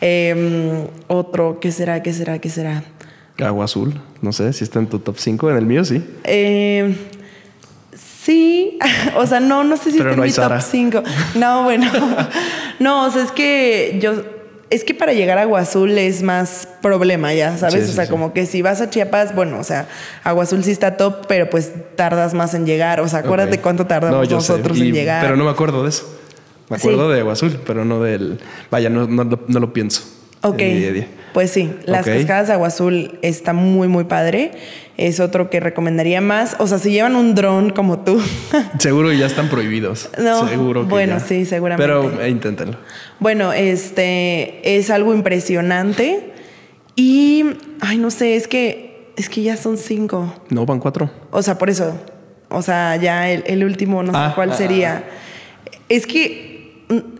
Em, 0.00 0.86
otro, 1.06 1.60
¿qué 1.60 1.70
será? 1.70 2.02
¿Qué 2.02 2.12
será? 2.12 2.40
¿Qué 2.40 2.48
será? 2.50 2.82
Agua 3.44 3.64
azul. 3.64 3.94
No 4.22 4.32
sé 4.32 4.52
si 4.52 4.64
está 4.64 4.78
en 4.78 4.86
tu 4.88 4.98
top 4.98 5.16
5. 5.18 5.50
En 5.50 5.56
el 5.56 5.66
mío, 5.66 5.84
sí. 5.84 6.04
Eh, 6.24 6.94
sí, 7.94 8.78
o 9.16 9.26
sea, 9.26 9.40
no, 9.40 9.64
no 9.64 9.76
sé 9.76 9.90
si 9.90 9.98
Pero 9.98 10.10
está 10.10 10.16
no 10.16 10.22
en 10.24 10.28
mi 10.28 10.32
Sara. 10.32 10.58
top 10.58 10.66
5. 10.70 11.02
No, 11.36 11.64
bueno, 11.64 11.90
no, 12.78 13.06
o 13.06 13.10
sea, 13.10 13.22
es 13.24 13.32
que 13.32 13.98
yo, 14.02 14.12
es 14.70 14.84
que 14.84 14.94
para 14.94 15.12
llegar 15.12 15.38
a 15.38 15.42
Agua 15.42 15.60
Azul 15.60 15.96
es 15.98 16.22
más 16.22 16.68
problema, 16.82 17.34
ya 17.34 17.56
sabes, 17.58 17.84
Sí, 17.86 17.90
o 17.90 17.94
sea, 17.94 18.04
sí. 18.04 18.10
como 18.10 18.32
que 18.32 18.46
si 18.46 18.62
vas 18.62 18.80
a 18.80 18.88
Chiapas, 18.90 19.34
bueno, 19.34 19.58
o 19.58 19.64
sea, 19.64 19.88
Agua 20.22 20.44
Azul 20.44 20.62
sí 20.64 20.70
está 20.70 20.96
top, 20.96 21.26
pero 21.26 21.50
pues 21.50 21.72
tardas 21.96 22.34
más 22.34 22.54
en 22.54 22.66
llegar, 22.66 23.00
o 23.00 23.08
sea, 23.08 23.20
acuérdate 23.20 23.58
cuánto 23.60 23.86
tardamos 23.86 24.28
No, 24.28 24.36
nosotros 24.36 24.78
y- 24.78 24.88
en 24.88 24.94
llegar. 24.94 25.22
Pero 25.22 25.36
no 25.36 25.44
me 25.44 25.50
acuerdo 25.50 25.82
de 25.82 25.88
eso. 25.88 26.16
Me 26.68 26.76
acuerdo 26.76 27.10
de 27.10 27.18
agua 27.18 27.32
azul, 27.32 27.58
pero 27.66 27.84
no 27.84 28.00
del. 28.00 28.38
Vaya, 28.70 28.88
no, 28.90 29.08
no, 29.08 29.24
no 29.24 29.58
lo 29.58 29.72
pienso. 29.72 30.02
Ok, 30.42 30.60
en 30.60 30.68
mi 30.74 30.80
día 30.80 30.88
a 30.88 30.92
día. 30.92 31.06
pues 31.34 31.50
sí, 31.50 31.70
las 31.84 32.06
Ok. 32.06 32.14
cascadas 32.14 32.46
de 32.48 32.52
agua 32.54 32.68
azul 32.68 33.18
está 33.22 33.52
muy, 33.52 33.88
muy 33.88 34.04
padre. 34.04 34.52
Es 34.96 35.18
otro 35.20 35.48
que 35.48 35.60
recomendaría 35.60 36.20
más. 36.20 36.56
O 36.58 36.66
sea, 36.66 36.78
si 36.78 36.90
llevan 36.90 37.16
un 37.16 37.34
dron 37.34 37.70
como 37.70 38.00
tú. 38.00 38.20
Seguro 38.78 39.12
ya 39.12 39.26
están 39.26 39.48
prohibidos. 39.48 40.10
No, 40.18 40.46
Seguro 40.48 40.82
que 40.82 40.88
bueno, 40.88 41.14
ya. 41.18 41.20
sí, 41.20 41.44
seguramente. 41.46 41.82
Pero 41.90 42.20
eh, 42.22 42.28
inténtenlo. 42.28 42.76
bueno, 43.18 43.52
este 43.52 44.76
es 44.78 44.90
algo 44.90 45.14
impresionante. 45.14 46.32
Y, 46.96 47.44
ay, 47.80 47.96
no 47.98 48.10
sé, 48.10 48.36
es 48.36 48.46
que, 48.46 49.12
es 49.16 49.28
que 49.30 49.42
ya 49.42 49.56
son 49.56 49.78
cinco. 49.78 50.34
No, 50.50 50.66
van 50.66 50.80
cuatro. 50.80 51.10
O 51.30 51.42
sea, 51.42 51.56
por 51.56 51.70
eso. 51.70 51.96
O 52.50 52.60
sea, 52.62 52.96
ya 52.96 53.30
el, 53.30 53.44
el 53.46 53.64
último, 53.64 54.02
no 54.02 54.12
Ah, 54.14 54.30
sé 54.30 54.34
cuál 54.34 54.50
ah, 54.50 54.56
sería. 54.56 55.04
Es 55.88 56.06
que, 56.06 56.49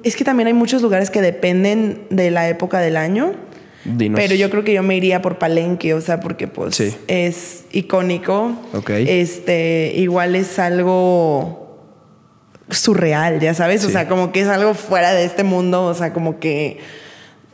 es 0.02 0.16
que 0.16 0.24
también 0.24 0.46
hay 0.48 0.54
muchos 0.54 0.82
lugares 0.82 1.10
que 1.10 1.20
dependen 1.22 2.02
de 2.10 2.30
la 2.30 2.48
época 2.48 2.80
del 2.80 2.96
año. 2.96 3.34
Dinos. 3.84 4.20
Pero 4.20 4.34
yo 4.34 4.50
creo 4.50 4.62
que 4.62 4.74
yo 4.74 4.82
me 4.82 4.96
iría 4.96 5.22
por 5.22 5.38
Palenque, 5.38 5.94
o 5.94 6.00
sea, 6.00 6.20
porque 6.20 6.46
pues 6.48 6.76
Sí. 6.76 6.94
es 7.08 7.64
icónico. 7.72 8.52
Ok. 8.74 8.90
Este, 8.90 9.92
igual 9.96 10.36
es 10.36 10.58
algo 10.58 11.78
surreal, 12.68 13.40
ya 13.40 13.54
sabes, 13.54 13.82
o 13.84 13.86
Sí. 13.86 13.92
sea, 13.94 14.06
como 14.08 14.32
que 14.32 14.40
es 14.42 14.48
algo 14.48 14.74
fuera 14.74 15.12
de 15.12 15.24
este 15.24 15.44
mundo, 15.44 15.84
o 15.86 15.94
sea, 15.94 16.12
como 16.12 16.38
que 16.38 16.78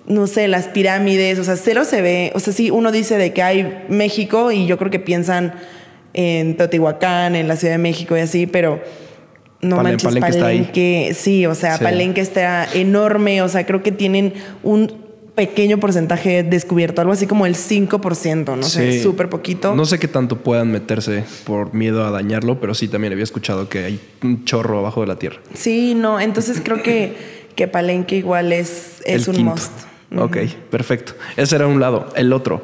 no 0.06 0.28
sé, 0.28 0.46
las 0.46 0.68
pirámides, 0.68 1.36
o 1.40 1.44
sea, 1.44 1.56
cero 1.56 1.84
se 1.84 2.00
ve, 2.00 2.30
o 2.36 2.38
sea, 2.40 2.52
sí, 2.52 2.70
uno 2.70 2.92
dice 2.92 3.16
de 3.18 3.32
que 3.32 3.42
hay 3.42 3.84
México 3.88 4.52
y 4.52 4.66
yo 4.66 4.78
creo 4.78 4.88
que 4.90 5.00
piensan 5.00 5.54
en 6.14 6.56
Teotihuacán, 6.56 7.34
en 7.34 7.48
la 7.48 7.56
Ciudad 7.56 7.74
de 7.74 7.78
México 7.78 8.16
y 8.16 8.20
así, 8.20 8.46
pero 8.46 8.80
no 9.66 9.76
Palen- 9.76 9.82
manches, 9.82 10.04
Palenque 10.04 10.28
está 10.30 10.46
ahí. 10.46 10.58
Palenque, 10.58 11.12
sí, 11.14 11.46
o 11.46 11.54
sea, 11.54 11.76
Sí. 11.78 11.84
Palenque 11.84 12.20
está 12.20 12.66
enorme, 12.72 13.42
o 13.42 13.48
sea, 13.48 13.66
creo 13.66 13.82
que 13.82 13.92
tienen 13.92 14.32
un 14.62 15.04
pequeño 15.34 15.78
porcentaje 15.78 16.42
descubierto, 16.42 17.02
algo 17.02 17.12
así 17.12 17.26
como 17.26 17.44
el 17.44 17.54
5%, 17.56 18.56
no 18.56 18.62
sé, 18.62 19.02
súper 19.02 19.28
poquito. 19.28 19.74
No 19.74 19.84
sé 19.84 19.98
qué 19.98 20.08
tanto 20.08 20.38
puedan 20.38 20.70
meterse 20.72 21.24
por 21.44 21.74
miedo 21.74 22.06
a 22.06 22.10
dañarlo, 22.10 22.58
pero 22.58 22.72
sí 22.72 22.88
también 22.88 23.12
había 23.12 23.24
escuchado 23.24 23.68
que 23.68 23.84
hay 23.84 24.00
un 24.22 24.46
chorro 24.46 24.78
abajo 24.78 25.02
de 25.02 25.08
la 25.08 25.16
tierra. 25.16 25.36
Sí, 25.52 25.94
no, 25.94 26.18
entonces 26.20 26.62
creo 26.64 26.82
que, 26.82 27.16
que 27.54 27.68
Palenque 27.68 28.16
igual 28.16 28.50
es, 28.52 29.02
es 29.04 29.24
El 29.24 29.30
un 29.30 29.36
quinto. 29.36 29.50
must. 29.52 29.72
Ok, 30.16 30.36
perfecto. 30.70 31.12
Ese 31.36 31.56
era 31.56 31.66
un 31.66 31.80
lado. 31.80 32.08
El 32.16 32.32
otro. 32.32 32.62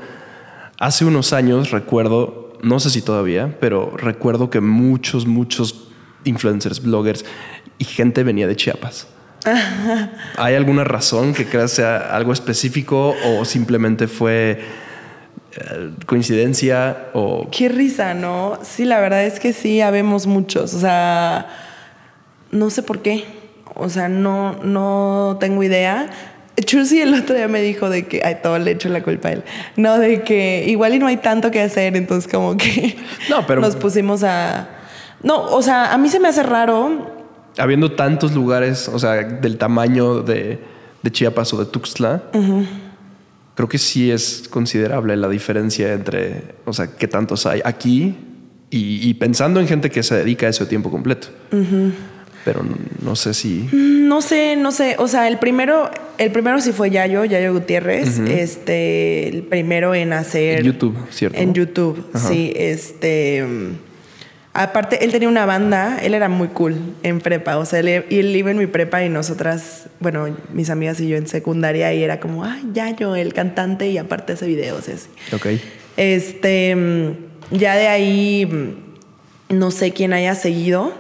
Hace 0.79 1.05
unos 1.05 1.35
años 1.35 1.73
recuerdo, 1.73 2.55
no 2.63 2.81
sé 2.81 2.89
si 2.89 3.03
todavía, 3.03 3.55
pero 3.61 3.93
recuerdo 3.99 4.49
que 4.49 4.61
muchos, 4.61 5.27
muchos 5.27 5.89
influencers, 6.25 6.83
bloggers 6.83 7.25
y 7.79 7.85
gente 7.85 8.23
venía 8.23 8.47
de 8.47 8.57
Chiapas. 8.57 9.07
¿Hay 10.37 10.55
alguna 10.55 10.85
razón 10.85 11.35
que 11.35 11.47
creas 11.47 11.73
sea 11.73 12.15
algo 12.15 12.33
específico 12.33 13.15
o 13.27 13.45
simplemente 13.45 14.07
fue 14.07 14.61
eh, 15.57 15.91
coincidencia 16.07 17.09
o 17.13 17.49
Qué 17.51 17.69
risa, 17.69 18.15
¿no? 18.15 18.59
Sí, 18.63 18.85
la 18.85 19.01
verdad 19.01 19.25
es 19.25 19.41
que 19.41 19.53
sí, 19.53 19.81
habemos 19.81 20.27
muchos. 20.27 20.75
O 20.75 20.81
sea, 20.81 21.49
no 22.53 22.71
sé 22.71 22.83
por 22.83 23.03
qué. 23.03 23.25
O 23.75 23.89
sea, 23.89 24.09
no, 24.09 24.63
no 24.63 25.39
tengo 25.41 25.63
idea. 25.63 26.09
Chursi 26.65 27.01
el 27.01 27.15
otro 27.15 27.35
día 27.35 27.49
me 27.49 27.63
dijo 27.63 27.89
de 27.91 28.07
que, 28.07 28.21
ay, 28.25 28.37
todo 28.43 28.59
le 28.59 28.71
echo 28.73 28.89
la 28.91 29.03
culpa 29.03 29.29
a 29.29 29.33
él. 29.33 29.43
No, 29.77 29.99
de 29.99 30.23
que 30.23 30.65
igual 30.69 30.95
y 30.95 30.99
no 30.99 31.07
hay 31.07 31.17
tanto 31.17 31.51
que 31.51 31.61
hacer, 31.61 31.97
entonces 31.97 32.31
como 32.31 32.57
que 32.57 32.97
No, 33.29 33.47
pero- 33.47 33.61
nos 33.63 33.75
pusimos 33.77 34.23
a... 34.23 34.69
No, 35.23 35.45
o 35.45 35.63
sea, 35.63 35.93
a 35.93 35.99
mí 35.99 36.09
se 36.09 36.19
me 36.21 36.29
hace 36.29 36.43
raro. 36.43 37.11
habiendo 37.59 37.93
tantos 37.93 38.33
lugares, 38.33 38.89
o 38.89 38.99
sea, 38.99 39.23
del 39.23 39.59
tamaño 39.59 40.23
de, 40.23 40.59
de 41.03 41.11
Chiapas 41.11 41.53
o 41.55 41.59
de 41.59 41.67
Tuxtla, 41.67 42.23
creo 43.55 43.69
que 43.69 43.79
sí 43.79 44.11
es 44.11 44.49
considerable 44.51 45.17
la 45.17 45.29
diferencia 45.29 45.93
entre, 45.93 46.55
o 46.65 46.73
sea, 46.73 46.97
qué 46.97 47.07
tantos 47.09 47.47
hay 47.47 47.61
aquí 47.65 48.17
y, 48.71 49.09
y 49.09 49.15
pensando 49.15 49.61
en 49.61 49.69
gente 49.69 49.91
que 49.91 50.03
se 50.03 50.17
dedica 50.17 50.47
a 50.47 50.51
eso 50.51 50.65
a 50.65 50.69
tiempo 50.69 50.91
completo. 50.91 51.29
Pero 52.45 52.65
no 53.03 53.15
sé 53.15 53.35
si... 53.35 53.69
No 53.73 54.21
sé, 54.21 54.57
no 54.57 54.73
sé. 54.73 54.97
O 54.99 55.07
sea, 55.07 55.29
el 55.29 55.39
primero, 55.39 55.89
el 56.19 56.33
primero 56.33 56.61
sí 56.61 56.73
fue 56.73 56.91
Yayo, 56.91 57.25
Yayo 57.25 57.53
Gutiérrez. 57.53 58.19
Este, 58.19 59.29
el 59.29 59.45
primero 59.45 59.95
en 59.95 60.13
hacer. 60.13 60.59
En 60.59 60.67
YouTube, 60.67 60.97
¿cierto? 61.11 61.39
En 61.39 61.55
YouTube, 61.55 62.05
sí. 62.15 62.53
Este. 62.57 63.47
Mm, 64.53 64.59
Aparte, 64.59 65.05
él 65.05 65.13
tenía 65.13 65.29
una 65.29 65.47
banda, 65.47 65.99
él 66.03 66.15
era 66.15 66.29
muy 66.29 66.49
cool 66.49 66.77
en 67.03 67.21
prepa. 67.21 67.57
O 67.59 67.65
sea, 67.65 67.81
él, 67.81 68.37
iba 68.37 68.51
en 68.51 68.59
mi 68.59 68.67
prepa 68.67 69.05
y 69.05 69.09
nosotras, 69.09 69.87
bueno, 70.01 70.37
mis 70.53 70.71
amigas 70.71 71.01
y 71.01 71.09
yo 71.09 71.17
en 71.17 71.27
secundaria, 71.27 71.93
y 71.95 72.03
era 72.03 72.21
como, 72.21 72.45
ay, 72.45 72.63
Yayo, 72.73 73.15
el 73.17 73.33
cantante, 73.33 73.89
y 73.89 73.99
aparte 73.99 74.35
hace 74.35 74.47
videos 74.47 74.89
y 74.89 74.93
así. 74.93 75.09
Ok. 75.35 75.47
Este, 75.97 76.75
mm, 76.75 77.57
ya 77.57 77.77
de 77.77 77.89
ahí 77.89 78.47
mm, 78.47 79.57
no 79.57 79.71
sé 79.71 79.93
quién 79.93 80.13
haya 80.13 80.35
seguido, 80.35 80.93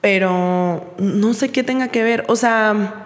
pero 0.00 0.94
no 0.98 1.34
sé 1.34 1.50
qué 1.50 1.62
tenga 1.62 1.88
que 1.88 2.02
ver. 2.02 2.24
O 2.28 2.36
sea, 2.36 3.04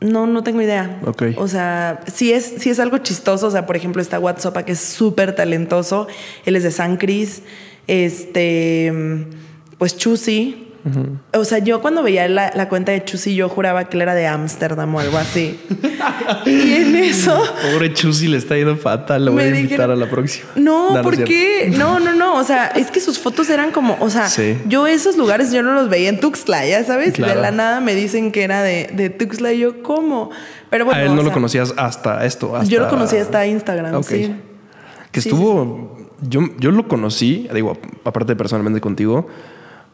no, 0.00 0.26
no 0.26 0.42
tengo 0.42 0.62
idea. 0.62 1.00
Ok. 1.04 1.24
O 1.36 1.46
sea, 1.46 2.00
sí 2.12 2.32
es, 2.32 2.54
sí 2.58 2.70
es 2.70 2.80
algo 2.80 2.98
chistoso. 2.98 3.46
O 3.46 3.50
sea, 3.50 3.66
por 3.66 3.76
ejemplo, 3.76 4.00
está 4.00 4.18
WhatsApp 4.18 4.56
que 4.64 4.72
es 4.72 4.80
súper 4.80 5.34
talentoso. 5.34 6.08
Él 6.44 6.56
es 6.56 6.62
de 6.62 6.70
San 6.70 6.96
Cris. 6.96 7.42
Este, 7.90 8.92
pues 9.78 9.96
Chusi. 9.96 10.66
O 11.34 11.44
sea, 11.44 11.58
yo 11.58 11.82
cuando 11.82 12.02
veía 12.02 12.26
la, 12.26 12.52
la 12.54 12.70
cuenta 12.70 12.90
de 12.92 13.04
Chusi, 13.04 13.34
yo 13.34 13.50
juraba 13.50 13.90
que 13.90 13.98
él 13.98 14.02
era 14.02 14.14
de 14.14 14.26
Ámsterdam 14.26 14.94
o 14.94 15.00
algo 15.00 15.18
así. 15.18 15.60
y 16.46 16.72
en 16.72 16.96
eso. 16.96 17.38
Pobre 17.70 17.92
Chusi 17.92 18.28
le 18.28 18.38
está 18.38 18.56
yendo 18.56 18.76
fatal. 18.78 19.26
Lo 19.26 19.32
voy 19.32 19.42
a 19.42 19.48
invitar 19.48 19.68
dijeron- 19.68 19.90
a 19.90 19.96
la 19.96 20.08
próxima. 20.08 20.48
No, 20.56 20.96
es 20.96 21.02
¿por 21.02 21.16
cierto. 21.16 21.28
qué? 21.30 21.70
No, 21.76 22.00
no, 22.00 22.14
no. 22.14 22.36
O 22.36 22.44
sea, 22.44 22.68
es 22.68 22.90
que 22.90 23.00
sus 23.00 23.18
fotos 23.18 23.50
eran 23.50 23.72
como, 23.72 23.98
o 24.00 24.08
sea, 24.08 24.28
Sí. 24.30 24.56
yo 24.66 24.86
esos 24.86 25.18
lugares 25.18 25.52
yo 25.52 25.62
no 25.62 25.74
los 25.74 25.90
veía 25.90 26.08
en 26.08 26.18
Tuxtla, 26.18 26.64
ya 26.66 26.82
sabes. 26.82 27.12
Claro. 27.12 27.34
de 27.34 27.40
la 27.42 27.50
nada 27.50 27.80
me 27.82 27.94
dicen 27.94 28.32
que 28.32 28.42
era 28.44 28.62
de, 28.62 28.88
de 28.94 29.10
Tuxtla 29.10 29.52
y 29.52 29.58
yo, 29.58 29.82
¿cómo? 29.82 30.30
Pero 30.70 30.86
bueno, 30.86 30.98
a 30.98 31.02
él 31.02 31.10
o 31.10 31.14
no 31.16 31.22
lo 31.22 31.32
conocías 31.32 31.74
hasta 31.76 32.24
esto. 32.24 32.56
hasta- 32.56 32.70
Yo 32.72 32.80
lo 32.80 32.88
conocí 32.88 33.16
hasta 33.18 33.46
Instagram, 33.46 34.02
sí. 34.02 34.34
Que 35.12 35.20
Sí, 35.20 35.28
estuvo. 35.28 35.98
Yo, 36.22 36.40
yo 36.58 36.70
lo 36.70 36.86
conocí, 36.88 37.48
digo, 37.54 37.78
aparte 38.04 38.36
personalmente 38.36 38.80
contigo, 38.80 39.26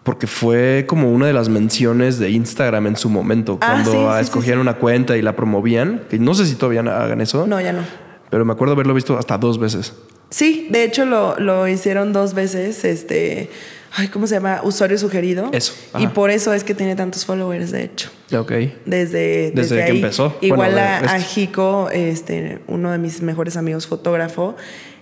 porque 0.03 0.27
fue 0.27 0.85
como 0.89 1.11
una 1.13 1.27
de 1.27 1.33
las 1.33 1.49
menciones 1.49 2.19
de 2.19 2.31
Instagram 2.31 2.87
en 2.89 2.97
su 2.97 3.09
momento, 3.09 3.59
Ah, 3.61 3.73
cuando 3.83 3.91
sí, 3.93 3.97
sí, 3.99 4.05
sí, 4.15 4.21
escogían 4.23 4.59
una 4.59 4.75
cuenta 4.75 5.17
y 5.17 5.23
la 5.23 5.35
promovían. 5.37 6.03
Que 6.09 6.19
no 6.19 6.35
sé 6.35 6.47
si 6.47 6.55
todavía 6.55 6.81
hagan 6.81 7.21
eso. 7.21 7.47
No, 7.47 7.61
ya 7.61 7.73
no. 7.73 7.83
Pero 8.31 8.45
me 8.45 8.53
acuerdo 8.53 8.75
haberlo 8.75 8.95
visto 8.95 9.19
hasta 9.19 9.37
dos 9.39 9.59
veces. 9.59 9.95
Sí, 10.31 10.67
de 10.71 10.85
hecho 10.85 11.07
lo, 11.07 11.39
lo 11.39 11.69
hicieron 11.69 12.13
dos 12.13 12.35
veces, 12.35 12.85
este, 12.85 13.49
ay, 13.97 14.09
¿cómo 14.09 14.27
se 14.27 14.35
llama? 14.35 14.61
Usuario 14.65 14.99
sugerido. 14.99 15.49
Eso, 15.53 15.73
Y 15.99 16.05
ajá. 16.05 16.15
por 16.15 16.31
eso 16.31 16.53
es 16.53 16.65
que 16.65 16.75
tiene 16.75 16.97
tantos 16.97 17.25
followers, 17.25 17.71
de 17.71 17.85
hecho. 17.85 18.11
Ok. 18.37 18.51
Desde, 18.85 19.53
Desde 19.55 19.77
que 19.77 19.83
ahí. 19.85 19.97
empezó. 19.97 20.37
Igual 20.41 20.73
Bueno, 20.73 20.85
a, 20.87 20.99
a. 20.99 21.21
Jico, 21.21 21.89
este, 21.93 22.59
uno 22.67 22.91
de 22.91 22.99
mis 22.99 23.23
mejores 23.23 23.57
amigos 23.57 23.87
fotógrafo, 23.87 24.57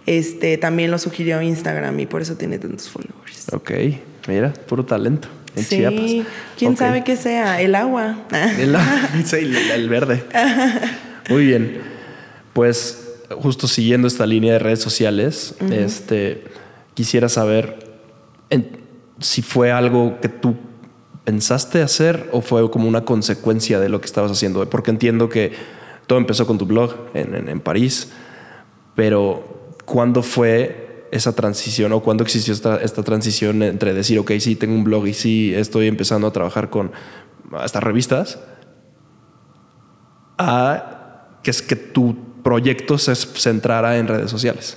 este, 0.06 0.58
también 0.58 0.90
lo 0.90 0.98
sugirió 0.98 1.40
Instagram 1.42 1.98
y 2.00 2.06
por 2.06 2.22
eso 2.22 2.36
tiene 2.36 2.58
tantos 2.58 2.88
followers. 2.90 3.46
Ok. 3.52 3.70
Mira, 4.28 4.52
puro 4.66 4.84
talento. 4.84 5.28
En 5.56 5.62
sí, 5.64 5.76
Chiapas. 5.76 6.10
quién 6.58 6.76
sabe 6.76 7.04
qué 7.04 7.16
sea, 7.16 7.60
el 7.60 7.74
agua. 7.74 8.24
El, 8.58 8.76
sí, 9.24 9.36
el- 9.36 9.56
el 9.56 9.88
verde. 9.88 10.24
Muy 11.30 11.46
bien. 11.46 11.80
Pues 12.52 13.00
justo 13.40 13.66
siguiendo 13.68 14.06
esta 14.08 14.26
línea 14.26 14.52
de 14.54 14.58
redes 14.58 14.80
sociales, 14.80 15.54
este, 15.70 16.44
quisiera 16.94 17.28
saber 17.28 17.78
en- 18.50 18.78
si 19.20 19.42
fue 19.42 19.70
algo 19.72 20.18
que 20.20 20.28
tú 20.28 20.56
pensaste 21.24 21.80
hacer 21.82 22.28
o 22.32 22.40
fue 22.42 22.68
como 22.70 22.86
una 22.88 23.04
consecuencia 23.04 23.78
de 23.80 23.88
lo 23.88 24.00
que 24.00 24.06
estabas 24.06 24.30
haciendo. 24.32 24.68
Porque 24.68 24.90
entiendo 24.90 25.28
que 25.28 25.52
todo 26.06 26.18
empezó 26.18 26.46
con 26.46 26.58
tu 26.58 26.66
blog 26.66 26.94
en, 27.14 27.34
en- 27.34 27.48
en 27.48 27.60
París, 27.60 28.10
pero 28.94 29.53
¿cuándo 29.84 30.22
fue 30.22 31.06
esa 31.10 31.34
transición 31.34 31.92
o 31.92 32.00
cuándo 32.00 32.24
existió 32.24 32.52
esta, 32.52 32.76
esta 32.76 33.02
transición 33.02 33.62
entre 33.62 33.94
decir, 33.94 34.18
ok, 34.18 34.32
sí, 34.40 34.56
tengo 34.56 34.74
un 34.74 34.84
blog 34.84 35.06
y 35.06 35.14
sí, 35.14 35.54
estoy 35.54 35.86
empezando 35.86 36.26
a 36.26 36.32
trabajar 36.32 36.70
con 36.70 36.92
estas 37.62 37.82
revistas? 37.82 38.38
a 40.38 41.38
que 41.42 41.50
es 41.50 41.62
que 41.62 41.76
tu 41.76 42.42
proyecto 42.42 42.98
se 42.98 43.14
centrara 43.14 43.96
en 43.98 44.08
redes 44.08 44.30
sociales. 44.30 44.76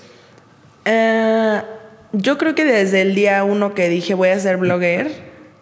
Eh, 0.86 1.62
yo 2.14 2.38
creo 2.38 2.56
que 2.56 2.66
desde 2.66 3.02
el 3.02 3.16
día 3.16 3.44
uno 3.44 3.74
que 3.74 3.90
dije 3.90 4.14
voy 4.14 4.30
a 4.30 4.40
ser 4.40 4.58
blogger, 4.58 5.12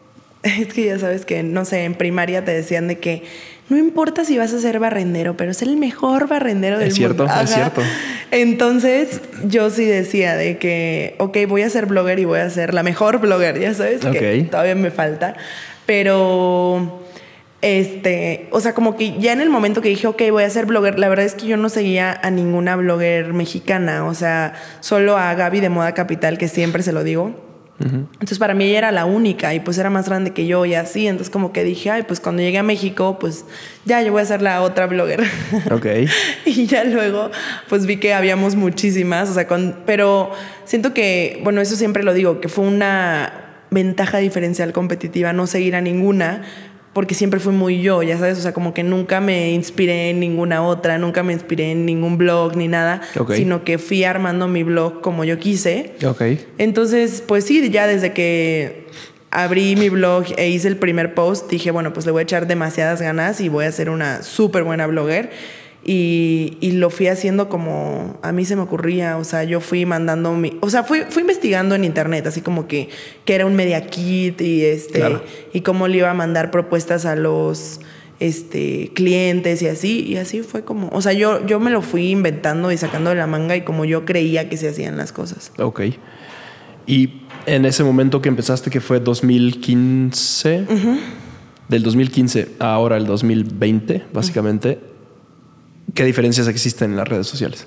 es 0.43 0.73
que 0.73 0.85
ya 0.85 0.99
sabes 0.99 1.25
que, 1.25 1.43
no 1.43 1.65
sé, 1.65 1.83
en 1.83 1.95
primaria 1.95 2.45
te 2.45 2.51
decían 2.51 2.87
de 2.87 2.99
que 2.99 3.23
no 3.69 3.77
importa 3.77 4.25
si 4.25 4.37
vas 4.37 4.53
a 4.53 4.59
ser 4.59 4.79
barrendero, 4.79 5.35
pero 5.37 5.51
es 5.51 5.61
el 5.61 5.77
mejor 5.77 6.27
barrendero 6.27 6.77
del 6.77 6.89
Es 6.89 6.95
cierto, 6.95 7.25
mundo. 7.25 7.41
es 7.41 7.49
cierto. 7.49 7.81
Entonces 8.31 9.21
yo 9.47 9.69
sí 9.69 9.85
decía 9.85 10.35
de 10.35 10.57
que, 10.57 11.15
ok, 11.19 11.37
voy 11.47 11.63
a 11.63 11.69
ser 11.69 11.85
blogger 11.85 12.19
y 12.19 12.25
voy 12.25 12.39
a 12.39 12.49
ser 12.49 12.73
la 12.73 12.83
mejor 12.83 13.19
blogger, 13.19 13.59
ya 13.59 13.73
sabes 13.73 14.01
que 14.05 14.41
Ok. 14.43 14.51
todavía 14.51 14.75
me 14.75 14.91
falta, 14.91 15.35
pero... 15.85 17.01
Este, 17.61 18.47
o 18.51 18.59
sea, 18.59 18.73
como 18.75 18.95
que 18.95 19.17
ya 19.19 19.33
en 19.33 19.41
el 19.41 19.49
momento 19.49 19.81
que 19.81 19.89
dije, 19.89 20.05
ok, 20.05 20.21
voy 20.29 20.43
a 20.43 20.49
ser 20.51 20.67
blogger, 20.67 20.99
la 20.99 21.09
verdad 21.09 21.25
es 21.25 21.33
que 21.33 21.47
yo 21.47 21.57
no 21.57 21.69
seguía 21.69 22.19
a 22.21 22.29
ninguna 22.29 22.75
blogger 22.75 23.33
mexicana, 23.33 24.05
o 24.05 24.13
sea, 24.13 24.53
solo 24.81 25.17
a 25.17 25.33
Gaby 25.33 25.61
de 25.61 25.69
Moda 25.69 25.93
Capital, 25.95 26.37
que 26.37 26.47
siempre 26.47 26.83
se 26.83 26.91
lo 26.91 27.03
digo. 27.03 27.31
Entonces 27.77 28.39
para 28.39 28.53
mí 28.53 28.63
ella 28.63 28.77
era 28.77 28.91
la 28.93 29.03
única 29.03 29.53
y 29.53 29.59
pues 29.59 29.77
era 29.77 29.89
más 29.89 30.07
grande 30.07 30.31
que 30.31 30.47
yo 30.47 30.65
y 30.65 30.75
así, 30.75 31.07
entonces 31.07 31.29
como 31.29 31.51
que 31.51 31.65
dije, 31.65 31.91
ay, 31.91 32.03
pues 32.03 32.21
cuando 32.21 32.41
llegué 32.41 32.57
a 32.57 32.63
México, 32.63 33.19
pues 33.19 33.43
ya 33.83 34.01
yo 34.01 34.13
voy 34.13 34.21
a 34.21 34.25
ser 34.25 34.41
la 34.41 34.61
otra 34.61 34.87
blogger. 34.87 35.23
Ok. 35.71 35.85
Y 36.45 36.67
ya 36.67 36.85
luego, 36.85 37.31
pues 37.67 37.85
vi 37.85 37.97
que 37.97 38.13
habíamos 38.13 38.55
muchísimas, 38.55 39.29
o 39.29 39.33
sea, 39.33 39.45
con, 39.47 39.79
pero 39.85 40.31
siento 40.63 40.93
que, 40.93 41.41
bueno, 41.43 41.59
eso 41.59 41.75
siempre 41.75 42.03
lo 42.03 42.13
digo, 42.13 42.39
que 42.39 42.47
fue 42.47 42.65
una 42.65 43.45
ventaja 43.71 44.19
diferencial 44.19 44.71
competitiva 44.71 45.33
no 45.33 45.45
seguir 45.45 45.75
a 45.75 45.81
ninguna, 45.81 46.43
porque 46.95 47.13
siempre 47.13 47.41
fui 47.41 47.51
muy 47.51 47.81
yo, 47.81 48.03
ya 48.03 48.17
sabes, 48.17 48.37
o 48.37 48.41
sea, 48.41 48.53
como 48.53 48.73
que 48.73 48.81
nunca 48.81 49.19
me 49.19 49.51
inspiré 49.51 50.11
en 50.11 50.21
ninguna 50.21 50.63
otra, 50.63 50.97
nunca 50.97 51.23
me 51.23 51.33
inspiré 51.33 51.71
en 51.71 51.85
ningún 51.85 52.17
blog 52.17 52.55
ni 52.55 52.69
nada, 52.69 53.01
sino 53.35 53.65
que 53.65 53.77
fui 53.77 54.05
armando 54.05 54.47
mi 54.47 54.63
blog 54.63 55.01
como 55.01 55.25
yo 55.25 55.37
quise. 55.37 55.91
Entonces, 56.57 57.21
pues 57.27 57.43
sí, 57.43 57.69
ya 57.69 57.85
desde 57.85 58.13
que 58.13 58.87
abrí 59.29 59.75
mi 59.75 59.89
blog 59.89 60.23
e 60.37 60.47
hice 60.47 60.69
el 60.69 60.77
primer 60.77 61.13
post, 61.15 61.51
dije, 61.51 61.69
bueno, 61.69 61.91
pues 61.91 62.05
le 62.05 62.13
voy 62.13 62.21
a 62.21 62.23
echar 62.23 62.47
demasiadas 62.47 63.01
ganas 63.01 63.41
y 63.41 63.49
voy 63.49 63.65
a 63.65 63.71
ser 63.73 63.89
una 63.89 64.23
súper 64.23 64.63
buena 64.63 64.87
blogger. 64.87 65.31
Y, 65.87 66.57
y 66.61 66.71
lo 66.71 66.89
fui 66.89 67.05
haciendo 67.07 67.47
como 67.47 68.17
a 68.23 68.31
mí 68.31 68.43
se 68.43 68.55
me 68.55 68.63
ocurría, 68.63 69.17
o 69.17 69.23
sea, 69.23 69.43
yo 69.43 69.61
fui 69.61 69.85
mandando 69.85 70.33
mi, 70.33 70.57
o 70.61 70.69
sea, 70.71 70.83
fui, 70.83 71.01
fui 71.07 71.21
investigando 71.21 71.75
en 71.75 71.83
internet, 71.83 72.25
así 72.25 72.41
como 72.41 72.67
que, 72.67 72.89
que 73.23 73.35
era 73.35 73.45
un 73.45 73.55
media 73.55 73.85
kit 73.85 74.41
y 74.41 74.63
este, 74.63 74.97
Claro. 74.97 75.21
y 75.53 75.61
cómo 75.61 75.87
le 75.87 75.97
iba 75.97 76.09
a 76.09 76.15
mandar 76.15 76.49
propuestas 76.49 77.05
a 77.05 77.15
los 77.15 77.81
este, 78.19 78.89
clientes 78.95 79.61
y 79.61 79.67
así, 79.67 80.03
y 80.07 80.17
así 80.17 80.41
fue 80.41 80.63
como, 80.63 80.89
o 80.91 81.01
sea, 81.03 81.13
yo, 81.13 81.45
yo 81.45 81.59
me 81.59 81.69
lo 81.69 81.83
fui 81.83 82.09
inventando 82.09 82.71
y 82.71 82.77
sacando 82.77 83.11
de 83.11 83.17
la 83.17 83.27
manga 83.27 83.55
y 83.55 83.61
como 83.61 83.85
yo 83.85 84.05
creía 84.05 84.49
que 84.49 84.57
se 84.57 84.69
hacían 84.69 84.97
las 84.97 85.11
cosas. 85.11 85.51
Ok. 85.59 85.81
Y 86.87 87.21
en 87.45 87.63
ese 87.65 87.83
momento 87.83 88.23
que 88.23 88.29
empezaste, 88.29 88.71
que 88.71 88.81
fue 88.81 88.99
2015, 88.99 90.65
del 91.67 91.83
2015 91.83 92.49
a 92.59 92.73
ahora 92.73 92.97
el 92.97 93.05
2020, 93.05 94.03
básicamente, 94.13 94.79
¿qué 95.95 96.03
diferencias 96.03 96.47
existen 96.47 96.91
en 96.91 96.97
las 96.97 97.07
redes 97.07 97.25
sociales? 97.25 97.65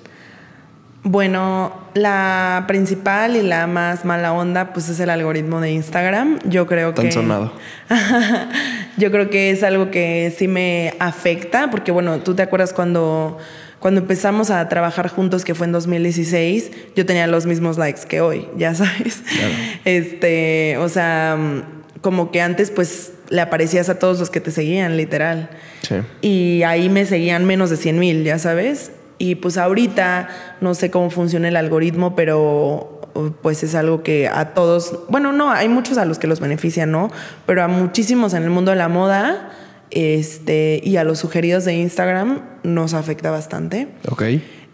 Bueno, 1.02 1.72
la 1.94 2.64
principal 2.68 3.36
y 3.36 3.42
la 3.42 3.66
más 3.66 4.04
mala 4.04 4.32
onda, 4.32 4.72
pues 4.72 4.88
es 4.88 5.00
el 5.00 5.10
algoritmo 5.10 5.60
de 5.60 5.72
Instagram. 5.72 6.38
Yo 6.44 6.66
creo 6.66 6.92
Tan 6.92 7.06
que. 7.06 7.12
sonado. 7.12 7.52
Yo 8.98 9.10
creo 9.10 9.30
que 9.30 9.50
es 9.50 9.62
algo 9.62 9.90
que 9.90 10.34
sí 10.36 10.48
me 10.48 10.94
afecta, 10.98 11.70
porque 11.70 11.92
bueno, 11.92 12.18
tú 12.18 12.34
te 12.34 12.42
acuerdas 12.42 12.72
cuando, 12.72 13.38
cuando 13.78 14.00
empezamos 14.00 14.50
a 14.50 14.68
trabajar 14.68 15.08
juntos, 15.08 15.44
que 15.44 15.54
fue 15.54 15.66
en 15.66 15.72
2016, 15.72 16.72
yo 16.96 17.06
tenía 17.06 17.28
los 17.28 17.46
mismos 17.46 17.78
likes 17.78 18.02
que 18.08 18.20
hoy, 18.20 18.48
ya 18.56 18.74
sabes. 18.74 19.22
Este, 19.84 20.76
o 20.78 20.88
sea, 20.88 21.38
como 22.00 22.30
que 22.30 22.40
antes 22.40 22.70
pues 22.70 23.12
le 23.30 23.40
aparecías 23.40 23.88
a 23.88 23.98
todos 23.98 24.18
los 24.18 24.30
que 24.30 24.40
te 24.40 24.50
seguían, 24.50 24.96
literal. 24.96 25.50
Sí. 25.82 25.96
Y 26.22 26.62
ahí 26.62 26.88
me 26.88 27.06
seguían 27.06 27.44
menos 27.44 27.70
de 27.70 27.76
100 27.76 27.98
mil, 27.98 28.24
ya 28.24 28.38
sabes. 28.38 28.92
Y 29.18 29.37
pues 29.37 29.56
ahorita 29.56 30.28
no 30.61 30.74
sé 30.74 30.90
cómo 30.90 31.11
funciona 31.11 31.48
el 31.48 31.56
algoritmo, 31.56 32.14
pero 32.14 32.98
pues 33.42 33.62
es 33.62 33.74
algo 33.74 34.02
que 34.02 34.28
a 34.28 34.54
todos, 34.54 35.00
bueno, 35.08 35.32
no, 35.32 35.50
hay 35.50 35.68
muchos 35.68 35.98
a 35.98 36.04
los 36.04 36.18
que 36.18 36.26
los 36.26 36.40
benefician, 36.40 36.92
¿no? 36.92 37.11
Pero 37.46 37.62
a 37.62 37.68
muchísimos 37.68 38.34
en 38.34 38.44
el 38.44 38.50
mundo 38.50 38.70
de 38.70 38.76
la 38.76 38.88
moda 38.88 39.50
este, 39.90 40.80
y 40.84 40.96
a 40.96 41.04
los 41.04 41.18
sugeridos 41.18 41.64
de 41.64 41.74
Instagram 41.74 42.42
nos 42.62 42.94
afecta 42.94 43.30
bastante. 43.30 43.88
Ok. 44.11 44.22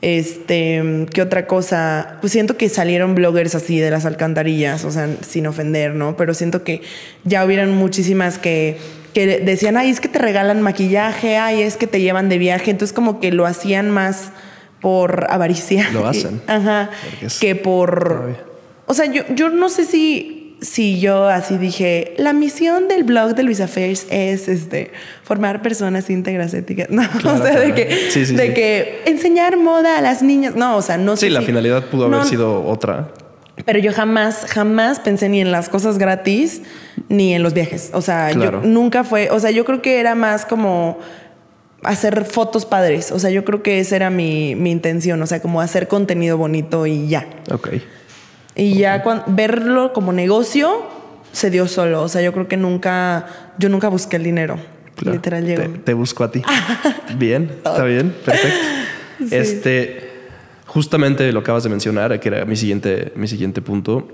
Este, 0.05 1.07
¿qué 1.15 1.23
otra 1.23 1.47
cosa? 1.47 2.19
Pues 2.21 2.31
siento 2.31 2.59
que 2.59 2.69
salieron 2.69 3.15
bloggers 3.15 3.55
así 3.55 3.81
de 3.81 3.91
las 3.91 4.05
alcantarillas, 4.05 4.85
o 4.85 4.91
sea, 4.91 5.09
sin 5.27 5.47
ofender, 5.47 5.95
¿no? 5.95 6.15
Pero 6.19 6.35
siento 6.35 6.63
que 6.63 6.83
ya 7.25 7.43
hubieron 7.43 7.75
muchísimas 7.75 8.37
que, 8.37 8.77
que 9.15 9.41
decían, 9.41 9.79
ay, 9.79 9.89
es 9.89 10.01
que 10.01 10.09
te 10.09 10.19
regalan 10.19 10.61
maquillaje, 10.61 11.39
ay, 11.39 11.63
es 11.63 11.79
que 11.79 11.87
te 11.87 12.03
llevan 12.03 12.29
de 12.29 12.37
viaje. 12.37 12.71
Entonces, 12.71 12.93
como 12.93 13.19
que 13.19 13.33
lo 13.33 13.47
hacían 13.47 13.89
más 13.89 14.31
por 14.83 15.27
avaricia. 15.31 15.89
Lo 15.95 16.07
hacen. 16.07 16.43
Ajá. 16.49 16.91
Que 17.41 17.55
por. 17.55 18.45
O 18.85 18.93
sea, 18.93 19.07
yo, 19.07 19.23
yo 19.35 19.49
no 19.49 19.71
sé 19.71 19.87
si, 19.87 20.44
si 20.65 20.99
yo 20.99 21.29
así 21.29 21.59
dije, 21.59 22.15
la 22.17 22.33
misión 22.33 22.89
del 22.89 23.05
blog 23.05 23.35
de 23.35 23.43
Luisa 23.43 23.69
Fairs 23.69 24.07
es 24.11 24.49
este, 24.49 24.91
formar 25.23 25.61
personas 25.63 26.09
íntegras 26.11 26.55
éticas. 26.55 26.89
No, 26.91 27.03
Claro, 27.21 27.39
o 27.41 27.47
sea, 27.47 27.61
de 27.61 27.75
que, 27.75 28.11
Sí, 28.11 28.25
sí, 28.27 28.35
de 28.35 28.49
sí. 28.49 28.55
que 28.55 29.03
enseñar 29.07 29.57
moda 29.59 29.99
a 29.99 30.01
las 30.01 30.23
niñas. 30.23 30.55
No, 30.57 30.77
o 30.77 30.83
sea, 30.83 30.97
no 30.97 31.17
sé. 31.17 31.27
Sí, 31.27 31.31
la 31.33 31.41
si- 31.41 31.47
finalidad 31.47 31.85
pudo 31.87 32.09
No, 32.09 32.17
haber 32.17 32.29
sido 32.29 32.65
otra. 32.65 33.09
Pero 33.65 33.79
yo 33.79 33.93
jamás, 33.93 34.47
jamás 34.49 34.99
pensé 35.01 35.29
ni 35.29 35.41
en 35.41 35.53
las 35.53 35.69
cosas 35.69 35.97
gratis 35.99 36.63
ni 37.09 37.35
en 37.35 37.43
los 37.43 37.55
viajes. 37.55 37.91
O 37.93 38.01
sea, 38.03 38.31
Claro. 38.33 38.63
yo 38.63 38.69
nunca 38.69 39.05
fue. 39.05 39.31
O 39.31 39.39
sea, 39.39 39.51
yo 39.53 39.65
creo 39.65 39.81
que 39.83 40.01
era 40.01 40.15
más 40.17 40.45
como 40.45 40.99
hacer 41.83 42.25
fotos 42.25 42.65
padres. 42.67 43.13
O 43.13 43.19
sea, 43.19 43.31
yo 43.31 43.45
creo 43.45 43.63
que 43.63 43.79
esa 43.79 43.97
era 43.97 44.11
mi, 44.11 44.55
mi 44.57 44.71
intención. 44.71 45.21
O 45.23 45.27
sea, 45.27 45.41
como 45.41 45.61
hacer 45.61 45.87
contenido 45.89 46.37
bonito 46.39 46.87
y 46.87 47.07
ya. 47.09 47.27
Ok. 47.53 47.69
Y 48.57 48.79
ya 48.79 49.03
verlo 49.27 49.93
como 49.93 50.13
negocio, 50.13 50.87
se 51.33 51.51
dio 51.51 51.67
solo. 51.67 52.03
O 52.03 52.09
sea, 52.09 52.23
yo 52.23 52.33
creo 52.33 52.49
que 52.49 52.57
nunca, 52.57 53.27
yo 53.59 53.69
nunca 53.69 53.89
busqué 53.89 54.17
el 54.17 54.25
dinero. 54.25 54.59
Claro. 54.97 55.17
Literal 55.17 55.45
llegó. 55.45 55.63
Te, 55.63 55.79
te 55.79 55.95
busco 55.95 56.23
a 56.23 56.31
ti. 56.31 56.43
bien, 57.19 57.51
está 57.57 57.85
bien, 57.85 58.15
perfecto. 58.25 58.59
Este, 59.31 60.15
justamente 60.67 61.31
lo 61.33 61.41
acabas 61.41 61.65
de 61.65 61.71
mencionar, 61.71 62.19
que 62.21 62.29
era 62.29 62.45
mi 62.45 62.57
siguiente, 62.57 63.13
mi 63.17 63.27
siguiente 63.27 63.61
punto. 63.61 64.09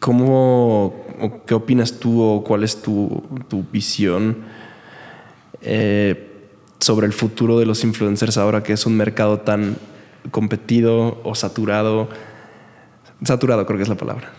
¿Cómo, 0.00 1.04
o 1.20 1.44
qué 1.46 1.54
opinas 1.54 2.00
tú 2.00 2.20
o 2.20 2.42
cuál 2.42 2.64
es 2.64 2.82
tu, 2.82 3.22
tu 3.48 3.64
visión 3.70 4.38
eh, 5.60 6.30
sobre 6.80 7.06
el 7.06 7.12
futuro 7.12 7.60
de 7.60 7.66
los 7.66 7.84
influencers 7.84 8.36
ahora 8.36 8.64
que 8.64 8.72
es 8.72 8.84
un 8.86 8.96
mercado 8.96 9.40
tan 9.40 9.76
competido 10.32 11.20
o 11.22 11.36
saturado? 11.36 12.08
Saturado 13.24 13.66
creo 13.66 13.76
que 13.76 13.82
es 13.82 13.88
la 13.88 13.96
palabra. 13.96 14.30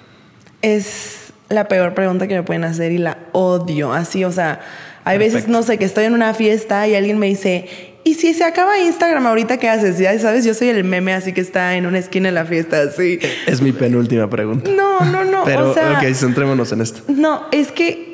Es 0.62 1.34
la 1.50 1.68
peor 1.68 1.94
pregunta 1.94 2.28
que 2.28 2.36
me 2.36 2.44
pueden 2.44 2.64
hacer 2.64 2.92
y 2.92 2.98
la 2.98 3.18
odio. 3.32 3.94
Así, 3.94 4.24
o 4.24 4.32
sea, 4.32 4.62
hay 5.04 5.18
veces, 5.18 5.48
no 5.48 5.64
sé, 5.64 5.78
que 5.78 5.86
estoy 5.86 6.06
en 6.06 6.14
una 6.14 6.34
fiesta 6.34 6.88
y 6.88 6.96
alguien 6.96 7.20
me 7.20 7.28
dice, 7.28 7.94
¿y 8.04 8.16
si 8.16 8.34
se 8.34 8.44
acaba 8.44 8.80
Instagram 8.80 9.26
ahorita 9.28 9.58
qué 9.58 9.70
haces? 9.70 9.98
Ya 9.98 10.18
sabes, 10.20 10.46
yo 10.46 10.54
soy 10.54 10.70
el 10.70 10.84
meme 10.84 11.14
así 11.14 11.34
que 11.34 11.42
está 11.42 11.76
en 11.76 11.86
una 11.86 12.00
esquina 12.00 12.30
de 12.30 12.34
la 12.34 12.46
fiesta, 12.46 12.82
así. 12.82 13.20
Es 13.46 13.62
mi 13.62 13.72
penúltima 13.72 14.30
pregunta. 14.30 14.72
No, 14.72 15.02
no, 15.02 15.24
no. 15.24 15.44
Pero, 15.46 15.72
o 15.72 15.74
sea, 15.74 16.00
ok, 16.00 16.14
centrémonos 16.14 16.72
en 16.72 16.82
esto. 16.82 17.02
no, 17.08 17.44
es 17.52 17.72
que 17.72 18.14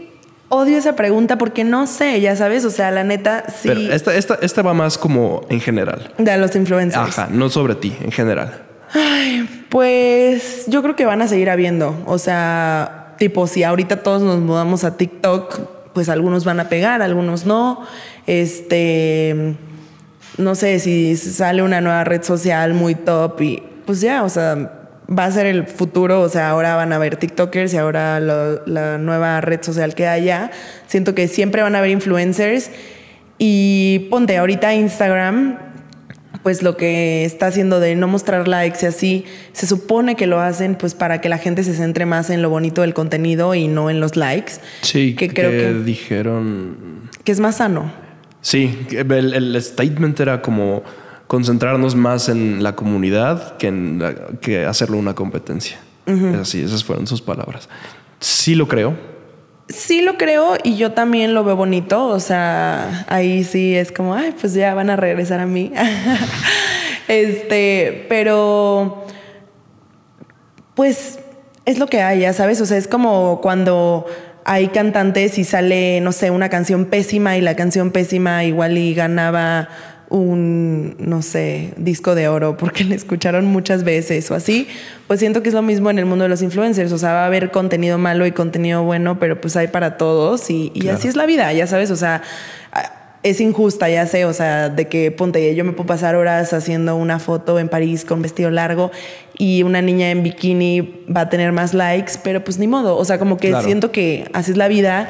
odio 0.49 0.77
esa 0.77 0.95
pregunta 0.95 1.37
porque 1.37 1.63
no 1.63 1.85
sé, 1.87 2.19
ya 2.21 2.35
sabes, 2.35 2.65
o 2.65 2.71
sea, 2.71 2.91
la 2.91 3.03
neta, 3.03 3.45
sí. 3.47 3.67
Pero 3.69 3.81
esta, 3.93 4.15
esta, 4.15 4.39
esta 4.41 4.61
va 4.63 4.73
más 4.73 4.97
como 4.97 5.45
en 5.49 5.61
general. 5.61 6.11
De 6.17 6.37
los 6.37 6.55
influencers. 6.55 7.19
Ajá, 7.19 7.29
no 7.31 7.49
sobre 7.49 7.75
ti, 7.75 7.95
en 8.01 8.11
general. 8.11 8.63
Pues 9.69 10.65
yo 10.67 10.81
creo 10.81 10.95
que 10.95 11.05
van 11.05 11.21
a 11.21 11.27
seguir 11.27 11.49
habiendo. 11.49 11.95
O 12.05 12.17
sea, 12.17 13.15
tipo, 13.17 13.47
si 13.47 13.63
ahorita 13.63 14.01
todos 14.03 14.21
nos 14.21 14.39
mudamos 14.39 14.83
a 14.83 14.97
TikTok, 14.97 15.59
pues 15.93 16.09
algunos 16.09 16.45
van 16.45 16.59
a 16.59 16.69
pegar, 16.69 17.01
algunos 17.01 17.45
no. 17.45 17.85
Este, 18.25 19.55
no 20.37 20.55
sé 20.55 20.79
si 20.79 21.15
sale 21.15 21.61
una 21.61 21.81
nueva 21.81 22.03
red 22.03 22.23
social 22.23 22.73
muy 22.73 22.95
top 22.95 23.41
y 23.41 23.63
pues 23.85 24.01
ya, 24.01 24.23
o 24.23 24.29
sea, 24.29 24.79
va 25.07 25.25
a 25.25 25.31
ser 25.31 25.45
el 25.45 25.67
futuro. 25.67 26.21
O 26.21 26.29
sea, 26.29 26.49
ahora 26.49 26.75
van 26.75 26.93
a 26.93 26.95
haber 26.95 27.17
TikTokers 27.17 27.73
y 27.73 27.77
ahora 27.77 28.19
la 28.19 28.97
nueva 28.97 29.41
red 29.41 29.61
social 29.61 29.95
que 29.95 30.07
haya. 30.07 30.51
Siento 30.87 31.13
que 31.15 31.27
siempre 31.27 31.61
van 31.61 31.75
a 31.75 31.79
haber 31.79 31.91
influencers. 31.91 32.71
Y 33.41 34.07
ponte 34.09 34.37
ahorita 34.37 34.73
Instagram, 34.73 35.57
pues 36.43 36.63
lo 36.63 36.77
que 36.77 37.25
está 37.25 37.47
haciendo 37.47 37.79
de 37.79 37.95
no 37.95 38.07
mostrar 38.07 38.47
likes 38.47 38.79
y 38.81 38.85
así, 38.85 39.25
se 39.53 39.67
supone 39.67 40.15
que 40.15 40.25
lo 40.27 40.39
hacen 40.39 40.75
pues 40.75 40.95
para 40.95 41.19
que 41.21 41.29
la 41.29 41.37
gente 41.37 41.63
se 41.63 41.73
centre 41.75 42.05
más 42.05 42.29
en 42.29 42.41
lo 42.41 42.49
bonito 42.49 42.81
del 42.81 42.93
contenido 42.93 43.53
y 43.55 43.67
no 43.67 43.89
en 43.89 43.99
los 43.99 44.15
likes. 44.15 44.53
Sí, 44.81 45.15
que 45.15 45.27
que, 45.27 45.33
creo 45.33 45.51
que, 45.51 45.73
dijeron. 45.83 47.09
que 47.23 47.31
es 47.31 47.39
más 47.39 47.57
sano. 47.57 47.91
Sí, 48.41 48.87
el, 48.91 49.33
el 49.33 49.61
statement 49.61 50.19
era 50.21 50.41
como 50.41 50.83
concentrarnos 51.27 51.95
más 51.95 52.29
en 52.29 52.63
la 52.63 52.75
comunidad 52.75 53.57
que, 53.57 53.67
en 53.67 53.99
la- 53.99 54.15
que 54.41 54.65
hacerlo 54.65 54.97
una 54.97 55.13
competencia. 55.15 55.77
Es 56.05 56.23
Así, 56.39 56.61
esas 56.63 56.83
fueron 56.83 57.05
sus 57.05 57.21
palabras. 57.21 57.69
Sí 58.19 58.55
lo 58.55 58.67
creo. 58.67 58.95
Sí 59.69 60.01
lo 60.01 60.17
creo 60.17 60.55
y 60.63 60.77
yo 60.77 60.93
también 60.93 61.33
lo 61.33 61.43
veo 61.43 61.55
bonito, 61.55 62.07
o 62.07 62.19
sea, 62.19 63.05
ahí 63.07 63.43
sí 63.43 63.75
es 63.75 63.91
como, 63.91 64.15
ay, 64.15 64.33
pues 64.39 64.53
ya 64.53 64.73
van 64.73 64.89
a 64.89 64.95
regresar 64.95 65.39
a 65.39 65.45
mí. 65.45 65.71
este, 67.07 68.05
pero 68.09 69.05
pues 70.73 71.19
es 71.65 71.77
lo 71.77 71.85
que 71.85 72.01
hay, 72.01 72.21
ya 72.21 72.33
sabes, 72.33 72.59
o 72.61 72.65
sea, 72.65 72.77
es 72.77 72.87
como 72.87 73.41
cuando 73.41 74.07
hay 74.43 74.69
cantantes 74.69 75.37
y 75.37 75.43
sale, 75.43 76.01
no 76.01 76.11
sé, 76.11 76.31
una 76.31 76.49
canción 76.49 76.85
pésima 76.85 77.37
y 77.37 77.41
la 77.41 77.55
canción 77.55 77.91
pésima 77.91 78.43
igual 78.45 78.77
y 78.79 78.95
ganaba 78.95 79.69
un, 80.09 80.95
no 80.99 81.21
sé, 81.21 81.73
disco 81.77 82.15
de 82.15 82.27
oro 82.27 82.57
porque 82.57 82.83
le 82.85 82.95
escucharon 82.95 83.45
muchas 83.45 83.83
veces 83.83 84.29
o 84.31 84.35
así, 84.35 84.67
pues 85.07 85.19
siento 85.19 85.43
que 85.43 85.49
es 85.49 85.55
lo 85.55 85.61
mismo 85.61 85.89
en 85.91 85.99
el 85.99 86.05
mundo 86.05 86.23
de 86.23 86.29
los 86.29 86.41
influencers, 86.41 86.91
o 86.91 86.97
sea, 86.97 87.13
va 87.13 87.23
a 87.23 87.25
haber 87.27 87.51
contenido 87.51 87.97
malo 87.97 88.25
y 88.25 88.31
contenido 88.31 88.83
bueno, 88.83 89.19
pero 89.19 89.39
pues 89.39 89.55
hay 89.55 89.67
para 89.67 89.97
todos 89.97 90.49
y, 90.49 90.71
y 90.73 90.81
Claro. 90.81 90.97
así 90.97 91.07
es 91.07 91.15
la 91.15 91.25
vida, 91.25 91.53
ya 91.53 91.67
sabes, 91.67 91.91
o 91.91 91.95
sea, 91.95 92.23
es 93.21 93.41
injusta, 93.41 93.89
ya 93.89 94.07
sé, 94.07 94.23
o 94.25 94.31
sea, 94.33 94.69
de 94.69 94.87
que 94.87 95.11
ponte, 95.11 95.53
yo 95.53 95.65
me 95.65 95.73
puedo 95.73 95.85
pasar 95.87 96.15
horas 96.15 96.53
haciendo 96.53 96.95
una 96.95 97.19
foto 97.19 97.59
en 97.59 97.67
París 97.67 98.05
con 98.05 98.21
vestido 98.21 98.49
largo 98.49 98.91
y 99.37 99.63
una 99.63 99.81
niña 99.81 100.09
en 100.09 100.23
bikini 100.23 101.03
va 101.15 101.21
a 101.21 101.29
tener 101.29 101.51
más 101.51 101.73
likes, 101.73 102.13
pero 102.23 102.43
pues 102.43 102.57
ni 102.59 102.67
modo, 102.67 102.95
o 102.97 103.03
sea, 103.05 103.19
como 103.19 103.37
que 103.37 103.49
Claro. 103.49 103.65
siento 103.65 103.91
que 103.91 104.29
así 104.33 104.51
es 104.51 104.57
la 104.57 104.69
vida 104.69 105.09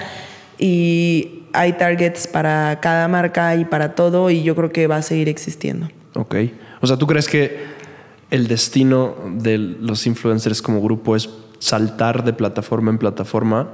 y 0.58 1.39
hay 1.54 1.74
targets 1.74 2.28
para 2.28 2.80
cada 2.82 3.08
marca 3.08 3.56
y 3.56 3.66
para 3.66 3.96
todo 3.96 4.30
y 4.30 4.44
yo 4.44 4.56
creo 4.56 4.72
que 4.72 4.88
va 4.88 4.98
a 4.98 5.02
seguir 5.02 5.30
existiendo. 5.30 5.90
Ok. 6.16 6.36
O 6.82 6.88
sea, 6.88 6.98
¿tú 6.98 7.08
crees 7.08 7.28
que 7.28 7.58
el 8.32 8.48
destino 8.48 9.16
de 9.38 9.58
los 9.58 10.06
influencers 10.08 10.62
como 10.62 10.82
grupo 10.82 11.16
es 11.16 11.30
saltar 11.60 12.24
de 12.24 12.34
plataforma 12.34 12.92
en 12.92 12.98
plataforma? 12.98 13.70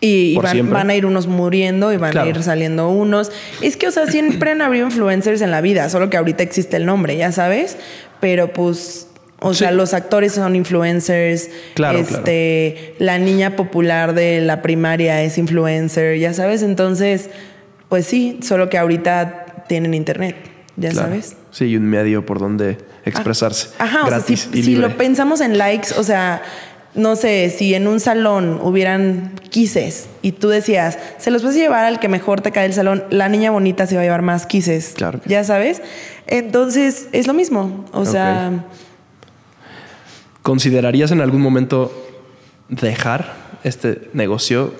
Y, 0.00 0.36
van, 0.36 0.90
a 0.90 0.94
ir 0.94 1.06
unos 1.06 1.26
muriendo 1.26 1.90
y 1.92 1.96
van 1.96 2.10
Claro. 2.10 2.26
a 2.26 2.30
ir 2.30 2.42
saliendo 2.42 2.90
unos. 2.90 3.32
Es 3.62 3.76
que, 3.78 3.88
o 3.88 3.90
sea, 3.90 4.06
siempre 4.06 4.50
han 4.50 4.60
habido 4.60 4.86
influencers 4.86 5.40
en 5.40 5.50
la 5.50 5.62
vida, 5.62 5.88
solo 5.88 6.10
que 6.10 6.18
ahorita 6.18 6.42
existe 6.42 6.76
el 6.76 6.84
nombre, 6.84 7.16
ya 7.16 7.32
sabes. 7.32 7.78
Pero 8.20 8.52
pues, 8.52 9.08
o 9.40 9.52
Sí. 9.52 9.60
sea, 9.60 9.70
los 9.72 9.94
actores 9.94 10.32
son 10.32 10.56
influencers. 10.56 11.50
Claro, 11.74 11.98
este, 11.98 12.94
La 12.98 13.18
niña 13.18 13.56
popular 13.56 14.14
de 14.14 14.40
la 14.40 14.62
primaria 14.62 15.22
es 15.22 15.38
influencer, 15.38 16.18
ya 16.18 16.32
sabes. 16.34 16.62
Entonces, 16.62 17.30
pues 17.88 18.06
sí, 18.06 18.38
solo 18.42 18.68
que 18.70 18.78
ahorita 18.78 19.64
tienen 19.68 19.94
internet, 19.94 20.36
ya 20.76 20.90
Claro. 20.90 21.08
sabes. 21.08 21.36
Sí, 21.50 21.66
y 21.66 21.76
un 21.76 21.84
medio 21.84 22.24
por 22.26 22.38
donde 22.38 22.78
expresarse. 23.04 23.68
Ajá, 23.78 24.04
o 24.04 24.08
sea, 24.08 24.20
si, 24.20 24.32
y 24.34 24.36
si 24.36 24.62
libre. 24.62 24.88
lo 24.88 24.96
pensamos 24.96 25.40
en 25.40 25.58
likes, 25.58 25.88
o 25.96 26.02
sea, 26.02 26.42
no 26.94 27.16
sé, 27.16 27.50
si 27.50 27.74
en 27.74 27.86
un 27.88 27.98
salón 28.00 28.60
hubieran 28.62 29.32
quises 29.50 30.06
y 30.22 30.32
tú 30.32 30.48
decías, 30.48 30.98
se 31.18 31.30
los 31.30 31.42
vas 31.42 31.54
a 31.54 31.58
llevar 31.58 31.84
al 31.84 31.98
que 32.00 32.08
mejor 32.08 32.40
te 32.40 32.50
cae 32.52 32.66
el 32.66 32.72
salón, 32.72 33.04
la 33.10 33.28
niña 33.28 33.50
bonita 33.50 33.86
se 33.86 33.94
va 33.96 34.00
a 34.02 34.04
llevar 34.04 34.22
más 34.22 34.46
quises. 34.46 34.94
Claro. 34.96 35.20
Ya 35.26 35.42
sabes. 35.44 35.82
Entonces, 36.26 37.08
es 37.12 37.26
lo 37.26 37.34
mismo. 37.34 37.84
O 37.92 38.04
sea, 38.04 38.64
¿Considerarías 40.44 41.10
en 41.10 41.22
algún 41.22 41.40
momento 41.40 41.90
dejar 42.68 43.34
este 43.64 44.10
negocio? 44.12 44.74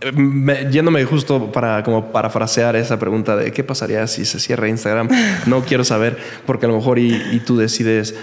Eh, 0.00 0.12
me- 0.12 0.72
yéndome 0.72 1.04
justo 1.04 1.52
para 1.52 1.82
como 1.82 2.10
parafrasear 2.10 2.74
esa 2.74 2.98
pregunta 2.98 3.36
de 3.36 3.52
qué 3.52 3.62
pasaría 3.62 4.06
si 4.06 4.24
se 4.24 4.40
cierra 4.40 4.66
Instagram, 4.66 5.10
no 5.44 5.60
quiero 5.60 5.84
saber, 5.84 6.16
porque 6.46 6.64
a 6.64 6.70
lo 6.70 6.76
mejor 6.76 6.98
y, 6.98 7.14
y 7.32 7.40
tú 7.40 7.58
decides, 7.58 8.14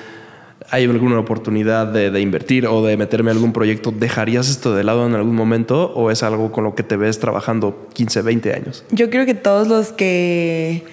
hay 0.72 0.86
alguna 0.86 1.20
oportunidad 1.20 1.86
de, 1.86 2.10
de 2.10 2.20
invertir 2.20 2.66
o 2.66 2.84
de 2.84 2.98
meterme 2.98 3.30
en 3.30 3.38
algún 3.38 3.54
proyecto, 3.54 3.92
¿dejarías 3.92 4.50
esto 4.50 4.74
de 4.74 4.84
lado 4.84 5.06
en 5.06 5.14
algún 5.14 5.36
momento 5.36 5.92
o 5.94 6.10
es 6.10 6.24
algo 6.24 6.52
con 6.52 6.64
lo 6.64 6.74
que 6.74 6.82
te 6.82 6.98
ves 6.98 7.20
trabajando 7.20 7.88
15, 7.94 8.24
20 8.24 8.54
años? 8.56 8.84
yo 8.90 9.12
creo 9.12 9.28
que 9.28 9.36
todos 9.36 9.68
los 9.68 9.92
que 9.92 10.84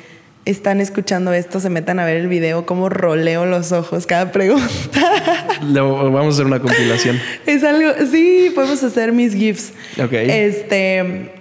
están 0.45 0.81
escuchando 0.81 1.33
esto 1.33 1.61
se 1.61 1.69
metan 1.71 1.99
a 2.01 2.05
ver 2.05 2.17
el 2.17 2.29
video, 2.29 2.65
cómo 2.67 2.89
roleo 2.89 3.47
los 3.47 3.73
ojos 3.73 4.07
cada 4.07 4.33
pregunta. 4.33 4.69
Lo- 5.63 6.11
vamos 6.11 6.35
a 6.35 6.37
hacer 6.37 6.47
una 6.47 6.61
compilación. 6.61 7.21
Es 7.47 7.63
algo, 7.65 7.91
sí, 8.11 8.51
podemos 8.55 8.83
hacer 8.83 9.13
mis 9.13 9.35
GIFs. 9.35 9.73
Ok. 10.03 10.13
Este, 10.13 11.33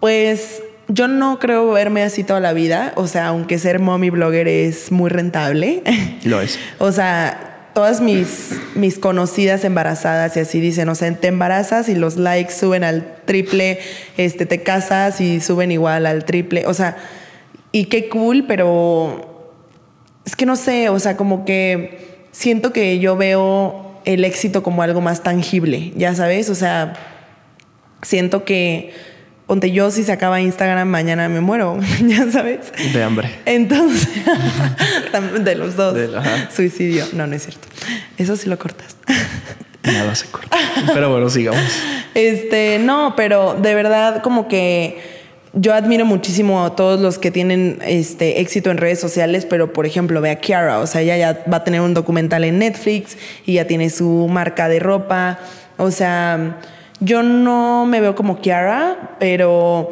pues 0.00 0.62
yo 0.88 1.06
no 1.08 1.38
creo 1.38 1.70
verme 1.70 2.02
así 2.02 2.24
toda 2.24 2.40
la 2.40 2.52
vida. 2.52 2.92
O 2.96 3.06
sea, 3.06 3.28
aunque 3.28 3.58
ser 3.58 3.78
mommy 3.78 4.10
blogger 4.10 4.48
es 4.48 4.90
muy 4.90 5.08
rentable. 5.10 5.82
Lo 6.24 6.40
es. 6.40 6.58
o 6.78 6.90
sea, 6.90 7.46
todas 7.74 8.00
mis, 8.00 8.56
mis 8.74 8.98
conocidas 8.98 9.62
embarazadas 9.64 10.36
y 10.36 10.40
así 10.40 10.60
dicen, 10.60 10.88
o 10.88 10.96
sea, 10.96 11.12
te 11.14 11.28
embarazas 11.28 11.88
y 11.88 11.94
los 11.94 12.16
likes 12.16 12.52
suben 12.52 12.82
al 12.82 13.14
triple, 13.26 13.78
este, 14.16 14.44
te 14.44 14.62
casas 14.64 15.20
y 15.20 15.40
suben 15.40 15.70
igual 15.70 16.06
al 16.06 16.24
triple. 16.24 16.66
O 16.66 16.74
sea, 16.74 16.96
y 17.72 17.86
qué 17.86 18.08
cool, 18.08 18.44
pero 18.46 19.48
es 20.24 20.36
que 20.36 20.46
no 20.46 20.56
sé, 20.56 20.88
o 20.88 20.98
sea, 20.98 21.16
como 21.16 21.44
que 21.44 22.26
siento 22.32 22.72
que 22.72 22.98
yo 22.98 23.16
veo 23.16 24.00
el 24.04 24.24
éxito 24.24 24.62
como 24.62 24.82
algo 24.82 25.00
más 25.00 25.22
tangible, 25.22 25.92
ya 25.96 26.14
sabes, 26.14 26.48
o 26.50 26.54
sea, 26.54 26.94
siento 28.02 28.44
que, 28.44 28.92
ponte 29.46 29.70
yo, 29.72 29.90
si 29.90 30.04
se 30.04 30.12
acaba 30.12 30.40
Instagram, 30.40 30.88
mañana 30.88 31.28
me 31.28 31.40
muero, 31.40 31.78
ya 32.06 32.30
sabes. 32.30 32.72
De 32.92 33.02
hambre. 33.02 33.30
Entonces, 33.46 34.08
de 35.44 35.54
los 35.54 35.76
dos. 35.76 35.94
Del- 35.94 36.16
ajá. 36.16 36.50
Suicidio. 36.50 37.04
No, 37.12 37.26
no 37.26 37.34
es 37.34 37.42
cierto. 37.42 37.68
Eso 38.16 38.36
sí 38.36 38.48
lo 38.48 38.58
cortas. 38.58 38.96
Nada 39.82 40.14
se 40.14 40.26
corta. 40.26 40.56
Pero 40.92 41.10
bueno, 41.10 41.28
sigamos. 41.30 41.60
Este, 42.14 42.78
no, 42.78 43.14
pero 43.16 43.54
de 43.54 43.74
verdad 43.74 44.22
como 44.22 44.46
que 44.46 45.19
yo 45.52 45.74
admiro 45.74 46.04
muchísimo 46.04 46.64
a 46.64 46.76
todos 46.76 47.00
los 47.00 47.18
que 47.18 47.30
tienen 47.30 47.78
este 47.84 48.40
éxito 48.40 48.70
en 48.70 48.76
redes 48.76 49.00
sociales, 49.00 49.46
pero 49.46 49.72
por 49.72 49.86
ejemplo, 49.86 50.20
ve 50.20 50.30
a 50.30 50.36
Kiara, 50.36 50.78
o 50.78 50.86
sea, 50.86 51.00
ella 51.00 51.16
ya 51.16 51.44
va 51.52 51.58
a 51.58 51.64
tener 51.64 51.80
un 51.80 51.94
documental 51.94 52.44
en 52.44 52.58
Netflix 52.58 53.16
y 53.46 53.54
ya 53.54 53.66
tiene 53.66 53.90
su 53.90 54.28
marca 54.30 54.68
de 54.68 54.78
ropa. 54.78 55.38
O 55.76 55.90
sea, 55.90 56.58
yo 57.00 57.22
no 57.22 57.86
me 57.86 58.00
veo 58.00 58.14
como 58.14 58.40
Kiara, 58.40 59.16
pero 59.18 59.90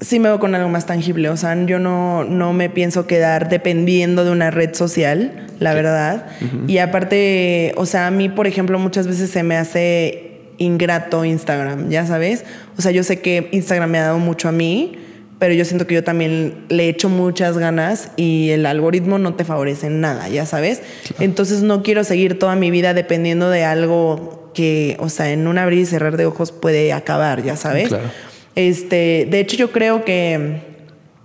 sí 0.00 0.20
me 0.20 0.28
veo 0.28 0.38
con 0.38 0.54
algo 0.54 0.68
más 0.68 0.86
tangible. 0.86 1.28
O 1.28 1.36
sea, 1.36 1.56
yo 1.64 1.78
no, 1.78 2.24
no 2.24 2.52
me 2.52 2.70
pienso 2.70 3.06
quedar 3.06 3.48
dependiendo 3.48 4.24
de 4.24 4.30
una 4.30 4.50
red 4.50 4.74
social, 4.74 5.46
la 5.58 5.74
verdad. 5.74 6.26
Y 6.68 6.78
aparte, 6.78 7.72
o 7.76 7.86
sea, 7.86 8.06
a 8.06 8.10
mí, 8.10 8.28
por 8.28 8.46
ejemplo, 8.46 8.78
muchas 8.78 9.06
veces 9.08 9.30
se 9.30 9.42
me 9.42 9.56
hace 9.56 10.33
ingrato 10.58 11.24
Instagram, 11.24 11.90
ya 11.90 12.06
sabes. 12.06 12.44
O 12.78 12.82
sea, 12.82 12.92
yo 12.92 13.02
sé 13.02 13.20
que 13.20 13.48
Instagram 13.52 13.90
me 13.90 13.98
ha 13.98 14.02
dado 14.02 14.18
mucho 14.18 14.48
a 14.48 14.52
mí, 14.52 14.98
pero 15.38 15.54
yo 15.54 15.64
siento 15.64 15.86
que 15.86 15.94
yo 15.94 16.04
también 16.04 16.64
le 16.68 16.88
echo 16.88 17.08
muchas 17.08 17.58
ganas 17.58 18.10
y 18.16 18.50
el 18.50 18.66
algoritmo 18.66 19.18
no 19.18 19.34
te 19.34 19.44
favorece 19.44 19.88
en 19.88 20.00
nada, 20.00 20.28
ya 20.28 20.46
sabes. 20.46 20.82
Entonces 21.18 21.62
no 21.62 21.82
quiero 21.82 22.04
seguir 22.04 22.38
toda 22.38 22.56
mi 22.56 22.70
vida 22.70 22.94
dependiendo 22.94 23.50
de 23.50 23.64
algo 23.64 24.50
que, 24.54 24.96
o 25.00 25.08
sea, 25.08 25.32
en 25.32 25.46
un 25.46 25.58
abrir 25.58 25.80
y 25.80 25.86
cerrar 25.86 26.16
de 26.16 26.26
ojos 26.26 26.52
puede 26.52 26.92
acabar, 26.92 27.42
ya 27.42 27.56
sabes. 27.56 27.88
Claro. 27.88 28.10
Este, 28.54 29.26
de 29.30 29.40
hecho, 29.40 29.56
yo 29.56 29.72
creo 29.72 30.04
que 30.04 30.60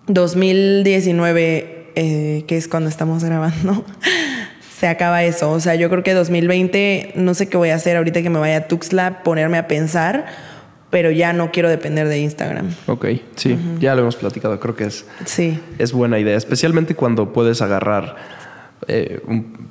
2019, 0.08 1.92
eh, 1.96 2.44
que 2.48 2.58
es 2.58 2.68
cuando 2.68 2.90
estamos 2.90 3.24
grabando, 3.24 3.86
se 4.80 4.88
acaba 4.88 5.24
eso. 5.24 5.52
O 5.52 5.60
sea, 5.60 5.76
yo 5.76 5.90
creo 5.90 6.04
que 6.04 6.14
2020, 6.14 7.12
no 7.16 7.34
sé 7.34 7.50
qué 7.50 7.58
voy 7.58 7.70
a 7.70 7.76
hacer 7.76 7.98
ahorita 7.98 8.22
que 8.22 8.30
me 8.30 8.40
vaya 8.40 8.58
a 8.58 8.68
Tuxtla, 8.68 9.24
ponerme 9.24 9.58
a 9.58 9.68
pensar, 9.68 10.26
pero 10.90 11.12
ya 11.12 11.34
no 11.34 11.52
quiero 11.52 11.70
depender 11.70 12.08
de 12.08 12.20
Instagram. 12.20 12.74
Ok, 12.88 13.06
sí, 13.36 13.58
ya 13.80 13.94
lo 13.96 14.02
hemos 14.02 14.16
platicado. 14.16 14.60
Creo 14.60 14.76
que 14.76 14.86
es, 14.86 15.06
Sí. 15.26 15.60
es 15.78 15.92
buena 15.92 16.18
idea, 16.18 16.38
especialmente 16.38 16.96
cuando 16.96 17.34
puedes 17.34 17.62
agarrar, 17.62 18.16
eh, 18.90 19.20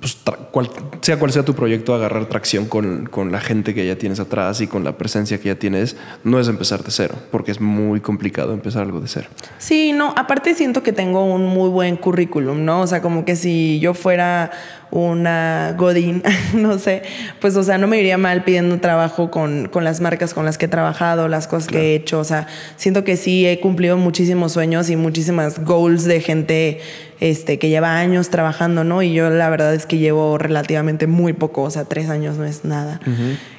pues, 0.01 0.17
cual- 0.53 0.71
sea 1.01 1.19
cual 1.19 1.33
sea 1.33 1.45
tu 1.45 1.55
proyecto, 1.55 1.95
agarrar 1.95 2.27
tracción 2.27 2.67
con, 2.67 3.07
con 3.07 3.33
la 3.33 3.41
gente 3.41 3.75
que 3.75 3.87
ya 3.87 3.97
tienes 3.97 4.21
atrás 4.21 4.61
y 4.61 4.67
con 4.67 4.85
la 4.85 4.97
presencia 4.97 5.39
que 5.39 5.49
ya 5.49 5.55
tienes. 5.57 5.97
No 6.25 6.39
es 6.41 6.49
empezar 6.49 6.83
de 6.85 6.91
cero, 6.91 7.15
porque 7.31 7.51
es 7.51 7.61
muy 7.61 8.01
complicado 8.01 8.53
empezar 8.53 8.83
algo 8.83 9.01
de 9.01 9.09
cero. 9.09 9.29
Sí, 9.59 9.93
no, 9.93 10.15
aparte 10.17 10.55
siento 10.55 10.83
que 10.83 10.93
tengo 10.93 11.25
un 11.25 11.45
muy 11.47 11.69
buen 11.69 11.97
currículum, 11.97 12.65
¿no? 12.65 12.81
O 12.83 12.87
sea, 12.87 13.03
como 13.03 13.25
que 13.25 13.37
si 13.37 13.81
yo 13.81 13.93
fuera 13.95 14.51
una 14.91 15.75
Godín, 15.77 16.23
no 16.55 16.79
sé, 16.79 17.03
pues, 17.41 17.57
o 17.57 17.63
sea, 17.63 17.77
no 17.79 17.87
me 17.87 17.99
iría 17.99 18.17
mal 18.19 18.45
pidiendo 18.45 18.79
trabajo 18.81 19.31
con, 19.31 19.69
con 19.69 19.85
las 19.85 20.01
marcas 20.01 20.33
con 20.33 20.45
las 20.45 20.57
que 20.59 20.67
he 20.67 20.69
trabajado, 20.69 21.29
las 21.29 21.47
cosas 21.47 21.69
que 21.69 21.79
he 21.79 21.95
hecho. 21.97 22.21
O 22.21 22.25
sea, 22.25 22.47
siento 22.77 23.05
que 23.05 23.17
sí 23.17 23.47
he 23.47 23.61
cumplido 23.61 23.97
muchísimos 23.97 24.53
sueños 24.53 24.89
y 24.91 24.97
muchísimas 24.97 25.63
goals 25.65 26.05
de 26.05 26.21
gente 26.21 26.81
este, 27.21 27.59
que 27.59 27.69
lleva 27.69 27.99
años 27.99 28.31
trabajando, 28.31 28.85
¿no? 28.85 29.03
Y 29.03 29.13
yo 29.13 29.31
la 29.31 29.49
verdad 29.51 29.75
es 29.75 29.87
que 29.87 29.99
llevo 29.99 30.39
relativamente 30.39 31.07
muy 31.07 31.33
poco, 31.33 31.63
o 31.63 31.71
sea, 31.71 31.85
tres 31.85 32.09
años 32.11 32.37
no 32.37 32.45
es 32.45 32.65
nada. 32.65 33.01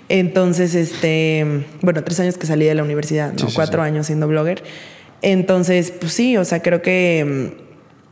Entonces, 0.07 0.75
este, 0.75 1.65
bueno, 1.81 2.03
tres 2.03 2.19
años 2.19 2.37
que 2.37 2.47
salí 2.47 2.65
de 2.65 2.75
la 2.75 2.83
universidad, 2.83 3.33
¿no? 3.33 3.39
Sí, 3.39 3.45
sí, 3.47 3.55
Cuatro 3.55 3.83
sí. 3.83 3.87
años 3.87 4.07
siendo 4.07 4.27
blogger. 4.27 4.63
Entonces, 5.21 5.91
pues 5.91 6.13
sí, 6.13 6.37
o 6.37 6.45
sea, 6.45 6.61
creo 6.61 6.81
que 6.81 7.51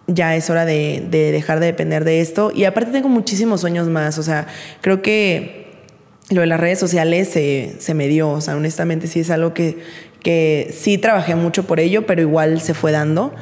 mm, 0.07 0.11
ya 0.13 0.35
es 0.35 0.49
hora 0.49 0.65
de, 0.65 1.03
de 1.09 1.31
dejar 1.31 1.59
de 1.59 1.67
depender 1.67 2.03
de 2.03 2.21
esto. 2.21 2.51
Y 2.53 2.65
aparte 2.65 2.91
tengo 2.91 3.09
muchísimos 3.09 3.61
sueños 3.61 3.87
más, 3.87 4.17
o 4.17 4.23
sea, 4.23 4.47
creo 4.81 5.01
que 5.01 5.67
lo 6.29 6.41
de 6.41 6.47
las 6.47 6.59
redes 6.59 6.79
sociales 6.79 7.29
se, 7.29 7.75
se 7.79 7.93
me 7.93 8.07
dio, 8.07 8.29
o 8.29 8.41
sea, 8.41 8.55
honestamente 8.55 9.07
sí 9.07 9.21
es 9.21 9.29
algo 9.29 9.53
que, 9.53 9.77
que 10.21 10.73
sí 10.77 10.97
trabajé 10.97 11.35
mucho 11.35 11.63
por 11.63 11.79
ello, 11.79 12.05
pero 12.05 12.21
igual 12.21 12.59
se 12.59 12.73
fue 12.73 12.91
dando. 12.91 13.33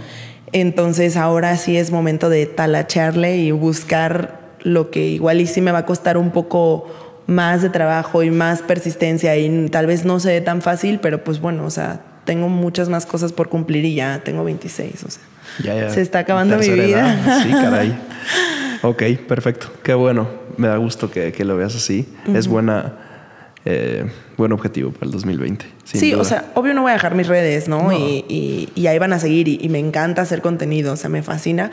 Entonces 0.51 1.17
ahora 1.17 1.57
sí 1.57 1.77
es 1.77 1.91
momento 1.91 2.29
de 2.29 2.45
talacharle 2.45 3.37
y 3.37 3.51
buscar 3.51 4.39
lo 4.61 4.89
que 4.89 5.07
igual 5.07 5.41
y 5.41 5.47
sí 5.47 5.61
me 5.61 5.71
va 5.71 5.79
a 5.79 5.85
costar 5.85 6.17
un 6.17 6.31
poco 6.31 6.87
más 7.27 7.61
de 7.61 7.69
trabajo 7.69 8.23
y 8.23 8.31
más 8.31 8.61
persistencia 8.61 9.35
y 9.37 9.69
tal 9.69 9.87
vez 9.87 10.05
no 10.05 10.19
se 10.19 10.31
dé 10.31 10.41
tan 10.41 10.61
fácil, 10.61 10.99
pero 10.99 11.23
pues 11.23 11.39
bueno, 11.39 11.65
o 11.65 11.69
sea, 11.69 12.01
tengo 12.25 12.49
muchas 12.49 12.89
más 12.89 13.05
cosas 13.05 13.31
por 13.31 13.49
cumplir 13.49 13.85
y 13.85 13.95
ya 13.95 14.21
tengo 14.23 14.43
26, 14.43 15.03
o 15.03 15.09
sea. 15.09 15.23
Ya, 15.63 15.75
ya. 15.75 15.89
Se 15.89 16.01
está 16.01 16.19
acabando 16.19 16.57
mi 16.57 16.69
vida. 16.69 16.85
edad. 16.85 17.43
Sí, 17.43 17.51
caray. 17.51 17.95
Ok, 18.81 19.01
perfecto. 19.27 19.71
Qué 19.81 19.95
bueno. 19.95 20.27
Me 20.57 20.67
da 20.67 20.77
gusto 20.77 21.09
que, 21.09 21.31
que 21.31 21.43
lo 21.43 21.57
veas 21.57 21.75
así. 21.75 22.07
Es 22.35 22.47
buena, 22.47 22.93
eh, 23.65 24.05
buen 24.37 24.51
objetivo 24.51 24.91
para 24.91 25.05
el 25.07 25.11
2020. 25.11 25.65
sin 25.83 25.99
sí, 25.99 26.11
duda. 26.11 26.21
o 26.21 26.25
sea, 26.25 26.51
obvio 26.55 26.73
no 26.73 26.83
voy 26.83 26.91
a 26.91 26.93
dejar 26.93 27.15
mis 27.15 27.27
redes, 27.27 27.67
¿no? 27.67 27.83
No. 27.83 27.91
Y, 27.91 28.23
y- 28.29 28.69
y 28.75 28.87
ahí 28.87 28.99
van 28.99 29.13
a 29.13 29.19
seguir 29.19 29.47
y, 29.47 29.57
y 29.61 29.69
me 29.69 29.79
encanta 29.79 30.21
hacer 30.21 30.41
contenido, 30.41 30.93
o 30.93 30.95
sea, 30.95 31.09
me 31.09 31.23
fascina, 31.23 31.71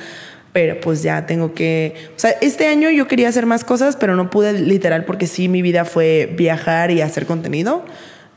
pero 0.52 0.80
pues 0.80 1.02
ya 1.02 1.26
tengo 1.26 1.54
que, 1.54 1.94
o 2.16 2.18
sea, 2.18 2.30
este 2.40 2.66
año 2.66 2.90
yo 2.90 3.06
quería 3.08 3.28
hacer 3.28 3.46
más 3.46 3.64
cosas, 3.64 3.96
pero 3.96 4.16
no 4.16 4.30
pude 4.30 4.52
literal 4.60 5.04
porque 5.04 5.26
sí, 5.26 5.48
mi 5.48 5.62
vida 5.62 5.84
fue 5.84 6.32
viajar 6.36 6.90
y 6.90 7.00
hacer 7.00 7.26
contenido, 7.26 7.84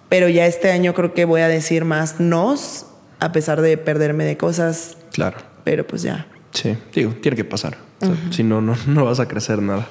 pero 0.09 0.27
ya 0.29 0.45
este 0.45 0.71
año 0.71 0.93
creo 0.93 1.13
que 1.13 1.25
voy 1.25 1.41
a 1.41 1.47
decir 1.47 1.83
más 1.85 2.19
nos, 2.19 2.85
a 3.19 3.31
pesar 3.31 3.61
de 3.61 3.77
perderme 3.77 4.23
de 4.25 4.37
cosas, 4.37 4.97
Claro. 5.13 5.37
pero 5.63 5.85
pues 5.87 6.01
ya. 6.03 6.27
Sí, 6.51 6.75
digo, 6.93 7.11
tiene 7.21 7.35
que 7.35 7.43
pasar. 7.43 7.77
O 8.01 8.05
sea, 8.05 8.15
Si 8.31 8.43
no, 8.43 8.61
no, 8.61 8.75
no 8.87 9.03
vas 9.05 9.19
a 9.19 9.27
crecer 9.27 9.61
nada. 9.61 9.87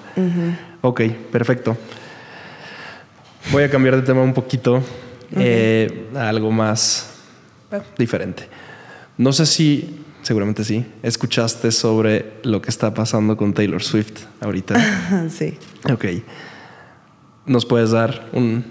Ok, 0.83 1.03
perfecto. 1.33 1.77
Voy 3.53 3.63
a 3.63 3.71
cambiar 3.71 3.97
de 3.97 4.03
tema 4.03 4.23
un 4.23 4.35
poquito 4.35 4.83
eh, 5.37 6.09
a 6.15 6.29
algo 6.29 6.51
más 6.51 7.11
diferente. 7.99 8.49
No 9.19 9.33
sé 9.33 9.47
si, 9.47 10.01
seguramente 10.23 10.65
sí, 10.65 10.85
escuchaste 11.03 11.71
sobre 11.71 12.35
lo 12.43 12.61
que 12.63 12.71
está 12.71 12.93
pasando 12.95 13.37
con 13.37 13.53
Taylor 13.55 13.83
Swift 13.83 14.25
ahorita. 14.41 15.29
sí. 15.31 15.57
ok. 15.93 16.05
¿Nos 17.47 17.67
puedes 17.67 17.91
dar 17.91 18.29
un, 18.33 18.65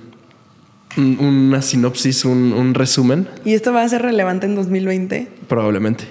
un- 0.98 1.18
una 1.20 1.62
sinopsis, 1.62 2.26
un, 2.26 2.52
un 2.54 2.74
resumen? 2.74 3.28
¿Y 3.46 3.54
esto 3.54 3.72
va 3.72 3.84
a 3.84 3.90
ser 3.90 4.02
relevante 4.02 4.48
en 4.48 4.56
2020? 4.56 5.28
Probablemente. 5.48 6.06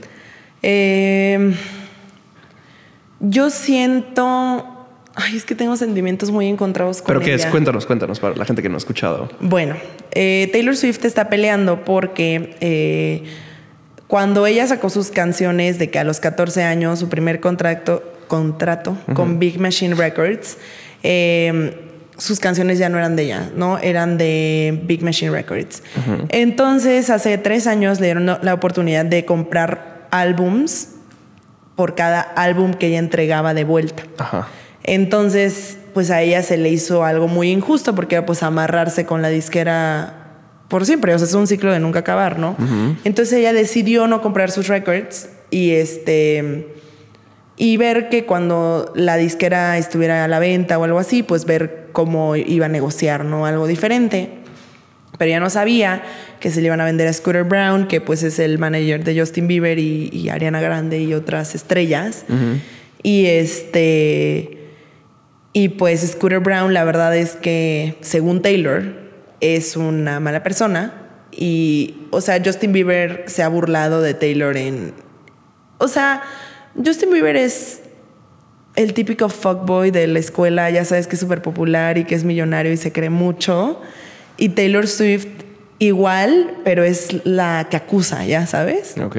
Eh, 0.63 1.55
yo 3.21 3.51
siento. 3.51 4.69
Ay, 5.15 5.37
es 5.37 5.45
que 5.45 5.55
tengo 5.55 5.77
sentimientos 5.77 6.31
muy 6.31 6.49
encontrados 6.49 7.03
con 7.03 7.09
¿Pero 7.09 7.21
qué 7.21 7.35
es? 7.35 7.45
Cuéntanos, 7.47 7.87
cuéntanos 7.87 8.19
para 8.19 8.35
la 8.35 8.45
gente 8.45 8.63
que 8.63 8.69
no 8.69 8.77
ha 8.77 8.79
escuchado. 8.79 9.29
Bueno, 9.41 9.77
eh, 10.13 10.49
Taylor 10.53 10.77
Swift 10.77 11.05
está 11.05 11.29
peleando 11.29 11.85
porque 11.85 12.57
eh, 12.61 13.25
cuando 14.07 14.47
ella 14.47 14.67
sacó 14.67 14.89
sus 14.91 15.11
canciones 15.11 15.79
de 15.79 15.91
que 15.91 15.99
a 15.99 16.05
los 16.05 16.21
14 16.21 16.63
años 16.63 16.99
su 16.99 17.09
primer 17.09 17.41
contrato, 17.41 18.03
contrato 18.27 18.97
con 19.15 19.39
Big 19.39 19.61
Machine 19.61 19.95
Records, 19.95 20.57
eh, 21.03 21.79
sus 22.17 22.39
canciones 22.41 22.79
ya 22.79 22.89
no 22.89 22.99
eran 22.99 23.17
de 23.17 23.25
ella, 23.25 23.51
¿no? 23.57 23.79
Eran 23.79 24.17
de 24.17 24.81
Big 24.85 25.03
Machine 25.03 25.33
Records. 25.33 25.83
Entonces, 26.29 27.11
hace 27.11 27.37
tres 27.37 27.67
años 27.67 28.01
le 28.01 28.07
dieron 28.07 28.27
la 28.27 28.55
oportunidad 28.55 29.05
de 29.05 29.25
comprar 29.25 30.07
álbums 30.11 30.91
por 31.75 31.95
cada 31.95 32.21
álbum 32.21 32.75
que 32.75 32.89
ella 32.89 32.99
entregaba 32.99 33.55
de 33.55 33.65
vuelta. 33.65 34.05
Ajá. 34.19 34.49
Entonces, 34.85 35.79
pues 35.95 36.11
a 36.11 36.23
ella 36.23 36.43
se 36.43 36.57
le 36.57 36.71
hizo 36.71 37.05
algo 37.05 37.29
muy 37.29 37.51
injusto 37.51 37.95
porque 37.95 38.17
era 38.17 38.27
pues 38.27 38.43
amarrarse 38.43 39.07
con 39.07 39.23
la 39.23 39.29
disquera 39.29 40.19
por 40.69 40.87
siempre, 40.87 41.15
o 41.15 41.19
sea, 41.19 41.29
es 41.29 41.35
un 41.35 41.47
ciclo 41.47 41.71
de 41.71 41.81
nunca 41.81 41.99
acabar, 41.99 42.39
¿no? 42.39 42.57
Entonces 43.05 43.35
ella 43.35 43.53
decidió 43.53 44.07
no 44.07 44.23
comprar 44.23 44.51
sus 44.51 44.69
records 44.69 45.29
y 45.51 45.73
este 45.73 46.73
y 47.59 47.77
ver 47.77 48.09
que 48.09 48.25
cuando 48.25 48.91
la 48.97 49.19
disquera 49.19 49.77
estuviera 49.77 50.25
a 50.25 50.29
la 50.29 50.39
venta 50.39 50.79
o 50.79 50.85
algo 50.85 50.99
así, 50.99 51.23
pues 51.23 51.45
ver 51.45 51.89
cómo 51.93 52.37
iba 52.37 52.67
a 52.67 52.69
negociar, 52.71 53.27
¿no? 53.27 53.45
Algo 53.45 53.67
diferente. 53.67 54.31
Pero 55.19 55.29
ella 55.29 55.41
no 55.41 55.51
sabía 55.51 56.03
que 56.41 56.51
se 56.51 56.63
le 56.63 56.69
iban 56.69 56.81
a 56.81 56.87
vender 56.87 57.07
a 57.07 57.13
Scooter 57.13 57.45
Brown, 57.45 57.87
que 57.87 58.01
pues 58.01 58.23
es 58.23 58.39
el 58.39 58.59
manager 58.59 59.05
de 59.05 59.21
Justin 59.21 59.47
Bieber 59.47 59.79
y, 59.79 60.09
y 60.11 60.31
Ariana 60.31 60.63
Grande 60.63 61.01
y 61.01 61.13
otras 61.13 61.55
estrellas. 61.55 62.25
Y 63.03 63.27
este. 63.27 64.62
Y 65.53 65.71
pues 65.71 66.01
Scooter 66.01 66.41
Brown, 66.41 66.73
la 66.73 66.85
verdad 66.85 67.17
es 67.17 67.37
que, 67.37 67.99
según 68.01 68.41
Taylor, 68.41 68.85
es 69.41 69.77
una 69.77 70.19
mala 70.21 70.43
persona. 70.43 70.95
Y, 71.31 72.07
o 72.11 72.21
sea, 72.21 72.41
Justin 72.45 72.73
Bieber 72.73 73.25
se 73.27 73.43
ha 73.43 73.49
burlado 73.49 74.01
de 74.01 74.15
Taylor 74.15 74.57
en. 74.57 74.95
O 75.79 75.89
sea, 75.89 76.23
Justin 76.83 77.11
Bieber 77.11 77.37
es 77.37 77.81
el 78.77 78.95
típico 78.95 79.29
fuckboy 79.29 79.91
de 79.91 80.07
la 80.07 80.19
escuela, 80.19 80.71
ya 80.71 80.85
sabes 80.85 81.07
que 81.07 81.17
es 81.17 81.21
súper 81.21 81.43
popular 81.43 81.99
y 81.99 82.05
que 82.05 82.15
es 82.15 82.25
millonario 82.25 82.73
y 82.73 82.77
se 82.77 82.93
cree 82.93 83.11
mucho. 83.11 83.81
Y 84.39 84.51
Taylor 84.51 84.87
Swift 84.87 85.27
igual, 85.79 86.59
pero 86.65 86.85
es 86.85 87.25
la 87.25 87.67
que 87.71 87.77
acusa, 87.77 88.25
ya 88.25 88.47
sabes. 88.47 88.95
Ok. 88.99 89.17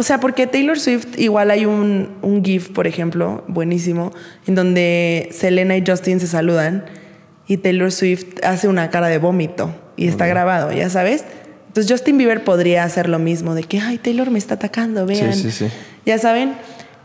O 0.00 0.02
sea, 0.02 0.18
porque 0.18 0.46
Taylor 0.46 0.80
Swift 0.80 1.18
igual 1.18 1.50
hay 1.50 1.66
un, 1.66 2.08
un 2.22 2.42
GIF, 2.42 2.70
por 2.70 2.86
ejemplo, 2.86 3.44
buenísimo, 3.48 4.14
en 4.46 4.54
donde 4.54 5.28
Selena 5.30 5.76
y 5.76 5.84
Justin 5.86 6.20
se 6.20 6.26
saludan 6.26 6.86
y 7.46 7.58
Taylor 7.58 7.92
Swift 7.92 8.24
hace 8.42 8.66
una 8.66 8.88
cara 8.88 9.08
de 9.08 9.18
vómito 9.18 9.74
y 9.98 10.08
está 10.08 10.26
grabado, 10.26 10.72
ya 10.72 10.88
sabes. 10.88 11.26
Entonces 11.66 11.92
Justin 11.92 12.16
Bieber 12.16 12.44
podría 12.44 12.84
hacer 12.84 13.10
lo 13.10 13.18
mismo, 13.18 13.54
de 13.54 13.64
que, 13.64 13.78
ay, 13.78 13.98
Taylor 13.98 14.30
me 14.30 14.38
está 14.38 14.54
atacando, 14.54 15.04
vean. 15.04 15.34
Sí, 15.34 15.50
sí, 15.50 15.50
sí. 15.50 15.66
Ya 16.06 16.16
saben. 16.16 16.54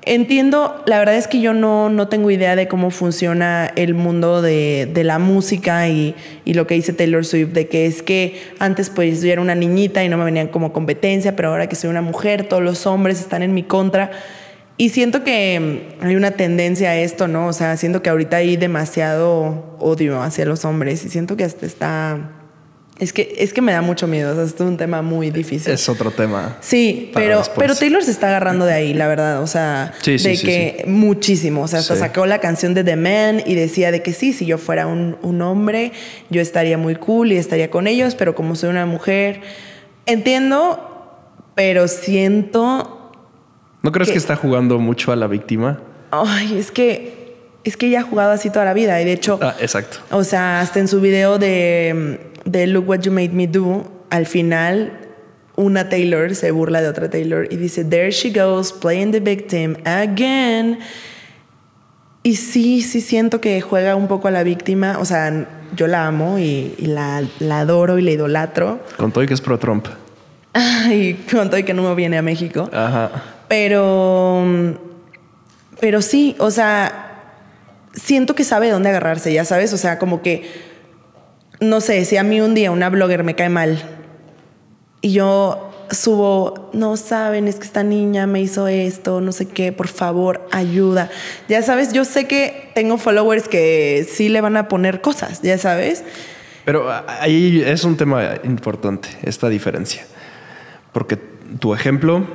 Entiendo, 0.05 0.83
la 0.85 0.99
verdad 0.99 1.15
es 1.15 1.27
que 1.27 1.41
yo 1.41 1.53
no, 1.53 1.89
no 1.89 2.07
tengo 2.07 2.31
idea 2.31 2.55
de 2.55 2.67
cómo 2.67 2.91
funciona 2.91 3.71
el 3.75 3.93
mundo 3.93 4.41
de, 4.41 4.89
de 4.91 5.03
la 5.03 5.19
música 5.19 5.87
y, 5.89 6.15
y, 6.45 6.53
lo 6.53 6.67
que 6.67 6.75
dice 6.75 6.93
Taylor 6.93 7.25
Swift, 7.25 7.49
de 7.49 7.67
que 7.67 7.85
es 7.85 8.03
que 8.03 8.41
antes 8.59 8.89
pues 8.89 9.21
yo 9.21 9.31
era 9.31 9.41
una 9.41 9.55
niñita 9.55 10.03
y 10.03 10.09
no 10.09 10.17
me 10.17 10.25
venían 10.25 10.47
como 10.47 10.71
competencia, 10.71 11.35
pero 11.35 11.49
ahora 11.49 11.67
que 11.67 11.75
soy 11.75 11.89
una 11.89 12.01
mujer, 12.01 12.47
todos 12.47 12.63
los 12.63 12.85
hombres 12.85 13.19
están 13.19 13.43
en 13.43 13.53
mi 13.53 13.63
contra. 13.63 14.11
Y 14.77 14.89
siento 14.89 15.23
que 15.23 15.87
hay 16.01 16.15
una 16.15 16.31
tendencia 16.31 16.89
a 16.89 16.97
esto, 16.97 17.27
¿no? 17.27 17.47
O 17.47 17.53
sea, 17.53 17.77
siento 17.77 18.01
que 18.01 18.09
ahorita 18.09 18.37
hay 18.37 18.57
demasiado 18.57 19.77
odio 19.79 20.21
hacia 20.21 20.45
los 20.45 20.65
hombres 20.65 21.05
y 21.05 21.09
siento 21.09 21.37
que 21.37 21.45
hasta 21.45 21.65
está 21.65 22.44
es 22.97 23.11
que, 23.11 23.35
es 23.39 23.51
que 23.51 23.61
me 23.61 23.73
da 23.73 23.81
mucho 23.81 24.07
miedo, 24.07 24.31
o 24.31 24.35
sea, 24.35 24.43
es 24.45 24.57
un 24.61 24.77
tema 24.77 25.01
muy 25.01 25.29
difícil. 25.29 25.73
Es 25.73 25.89
otro 25.89 26.11
tema. 26.11 26.57
Sí, 26.61 27.11
pero, 27.13 27.41
pero 27.57 27.75
Taylor 27.75 28.01
se 28.01 28.11
está 28.11 28.27
agarrando 28.27 28.65
de 28.65 28.73
ahí, 28.73 28.93
la 28.93 29.07
verdad, 29.07 29.41
o 29.41 29.47
sea, 29.47 29.93
de 30.05 30.17
que 30.17 30.85
muchísimo, 30.87 31.63
o 31.63 31.67
sea, 31.67 31.79
hasta 31.79 31.97
sacó 31.97 32.25
la 32.25 32.39
canción 32.39 32.73
de 32.73 32.85
The 32.85 32.95
Man 32.95 33.43
y 33.45 33.55
decía 33.55 33.91
de 33.91 34.01
que 34.01 34.13
sí, 34.13 34.31
si 34.31 34.45
yo 34.45 34.57
fuera 34.57 34.87
un, 34.87 35.17
un, 35.23 35.41
hombre, 35.41 35.91
yo 36.29 36.39
estaría 36.41 36.77
muy 36.77 36.95
cool 36.95 37.33
y 37.33 37.37
estaría 37.37 37.69
con 37.69 37.87
ellos, 37.87 38.15
pero 38.15 38.33
como 38.33 38.55
soy 38.55 38.69
una 38.69 38.85
mujer, 38.85 39.41
entiendo, 40.05 41.11
pero 41.53 41.89
siento... 41.89 43.11
¿No 43.81 43.91
crees 43.91 44.07
que, 44.07 44.13
que 44.13 44.19
está 44.19 44.37
jugando 44.37 44.79
mucho 44.79 45.11
a 45.11 45.17
la 45.17 45.27
víctima? 45.27 45.81
Ay, 46.11 46.57
es 46.57 46.71
que 46.71 47.13
es 47.65 47.77
que 47.77 47.87
ella 47.87 48.01
ha 48.01 48.03
jugado 48.03 48.31
así 48.31 48.51
toda 48.51 48.63
la 48.63 48.73
vida 48.73 49.01
y 49.01 49.05
de 49.05 49.11
hecho... 49.11 49.39
Ah, 49.41 49.55
exacto. 49.59 49.97
O 50.11 50.23
sea, 50.23 50.61
hasta 50.61 50.79
en 50.79 50.87
su 50.87 51.01
video 51.01 51.39
de 51.39 52.34
de 52.45 52.67
Look 52.67 52.87
What 52.87 53.01
You 53.01 53.11
Made 53.11 53.29
Me 53.29 53.47
Do, 53.47 53.91
al 54.09 54.25
final 54.25 55.05
una 55.57 55.89
Taylor 55.89 56.35
se 56.35 56.51
burla 56.51 56.81
de 56.81 56.89
otra 56.89 57.09
Taylor 57.09 57.47
y 57.49 57.57
dice, 57.57 57.83
There 57.83 58.11
she 58.11 58.31
goes, 58.31 58.73
playing 58.73 59.11
the 59.11 59.19
victim 59.19 59.75
again. 59.85 60.79
Y 62.23 62.37
sí, 62.37 62.81
sí 62.81 63.01
siento 63.01 63.39
que 63.39 63.61
juega 63.61 63.95
un 63.95 64.07
poco 64.07 64.27
a 64.27 64.31
la 64.31 64.43
víctima. 64.43 64.97
O 64.99 65.05
sea, 65.05 65.47
yo 65.75 65.87
la 65.87 66.07
amo 66.07 66.39
y, 66.39 66.75
la, 66.79 67.23
adoro 67.51 67.99
y 67.99 68.01
la 68.01 68.11
idolatro. 68.11 68.79
Con 68.97 69.11
todo 69.11 69.23
y 69.23 69.27
que 69.27 69.35
es 69.35 69.41
pro 69.41 69.59
Trump. 69.59 69.87
y 70.91 71.13
con 71.13 71.49
todo 71.49 71.59
y 71.59 71.63
que 71.63 71.73
no 71.73 71.83
me 71.83 71.93
viene 71.93 72.17
a 72.17 72.23
México. 72.23 72.67
Ajá. 72.73 73.11
Pero, 73.47 74.43
pero 75.79 76.01
sí, 76.01 76.35
o 76.39 76.49
sea, 76.49 77.11
siento 77.93 78.33
que 78.33 78.43
sabe 78.43 78.71
dónde 78.71 78.89
agarrarse, 78.89 79.31
ya 79.31 79.45
sabes. 79.45 79.71
O 79.73 79.77
sea, 79.77 79.99
como 79.99 80.23
que 80.23 80.49
no 81.59 81.81
sé, 81.81 82.05
si 82.05 82.17
a 82.17 82.23
mí 82.23 82.41
un 82.41 82.53
día 82.53 82.71
una 82.71 82.89
blogger 82.89 83.23
me 83.23 83.35
cae 83.35 83.49
mal 83.49 83.81
y 85.01 85.13
yo 85.13 85.71
subo, 85.91 86.69
no 86.73 86.97
saben, 86.97 87.47
es 87.47 87.57
que 87.57 87.65
esta 87.65 87.83
niña 87.83 88.27
me 88.27 88.41
hizo 88.41 88.67
esto, 88.67 89.21
no 89.21 89.31
sé 89.31 89.47
qué, 89.47 89.71
por 89.71 89.87
favor, 89.87 90.47
ayuda. 90.51 91.09
Ya 91.47 91.61
sabes, 91.61 91.93
yo 91.93 92.05
sé 92.05 92.25
que 92.25 92.71
tengo 92.73 92.97
followers 92.97 93.47
que 93.47 94.07
sí 94.09 94.29
le 94.29 94.41
van 94.41 94.57
a 94.57 94.67
poner 94.67 95.01
cosas, 95.01 95.41
ya 95.41 95.57
sabes. 95.57 96.03
Pero 96.65 96.89
ahí 97.07 97.61
es 97.63 97.83
un 97.83 97.95
tema 97.95 98.35
importante, 98.43 99.09
esta 99.21 99.49
diferencia. 99.49 100.05
Porque 100.91 101.17
tu 101.59 101.73
ejemplo 101.73 102.25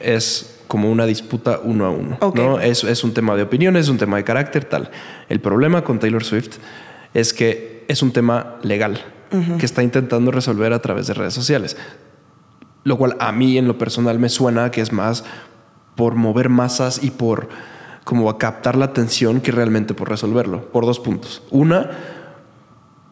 es 0.00 0.60
como 0.68 0.90
una 0.90 1.06
disputa 1.06 1.60
uno 1.62 1.86
a 1.86 1.90
uno. 1.90 2.18
¿no? 2.34 2.60
Es, 2.60 2.84
es 2.84 3.02
un 3.02 3.14
tema 3.14 3.34
de 3.36 3.42
opinión, 3.42 3.76
es 3.76 3.88
un 3.88 3.96
tema 3.96 4.18
de 4.18 4.24
carácter, 4.24 4.64
tal. 4.64 4.90
El 5.30 5.40
problema 5.40 5.82
con 5.82 5.98
Taylor 5.98 6.22
Swift 6.22 6.58
es 7.14 7.32
que 7.32 7.77
es 7.88 8.02
un 8.02 8.12
tema 8.12 8.56
legal 8.62 9.04
que 9.58 9.66
está 9.66 9.82
intentando 9.82 10.30
resolver 10.30 10.72
a 10.72 10.80
través 10.80 11.06
de 11.06 11.14
redes 11.14 11.34
sociales. 11.34 11.76
Lo 12.84 12.96
cual 12.96 13.16
a 13.18 13.32
mí 13.32 13.58
en 13.58 13.66
lo 13.66 13.76
personal 13.76 14.18
me 14.18 14.28
suena 14.28 14.70
que 14.70 14.80
es 14.80 14.92
más 14.92 15.24
por 15.96 16.14
mover 16.14 16.48
masas 16.48 17.02
y 17.02 17.10
por 17.10 17.48
como 18.04 18.30
a 18.30 18.38
captar 18.38 18.76
la 18.76 18.86
atención 18.86 19.42
que 19.42 19.52
realmente 19.52 19.92
por 19.92 20.08
resolverlo. 20.08 20.70
Por 20.70 20.86
dos 20.86 20.98
puntos. 20.98 21.42
Una, 21.50 21.90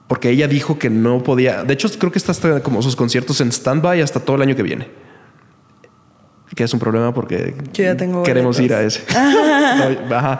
porque 0.08 0.30
ella 0.30 0.48
dijo 0.48 0.78
que 0.78 0.88
no 0.88 1.22
podía. 1.22 1.64
De 1.64 1.74
hecho, 1.74 1.88
creo 1.98 2.10
que 2.10 2.18
está 2.18 2.32
hasta 2.32 2.62
como 2.62 2.80
sus 2.80 2.96
conciertos 2.96 3.40
en 3.42 3.52
stand-by 3.52 4.00
hasta 4.00 4.20
todo 4.20 4.36
el 4.36 4.42
año 4.42 4.56
que 4.56 4.62
viene. 4.62 4.88
Que 6.54 6.64
es 6.64 6.72
un 6.72 6.80
problema 6.80 7.12
porque 7.12 7.54
queremos 8.24 8.58
ir 8.60 8.72
a 8.72 8.82
ese. 8.82 9.04
Ajá. 10.10 10.38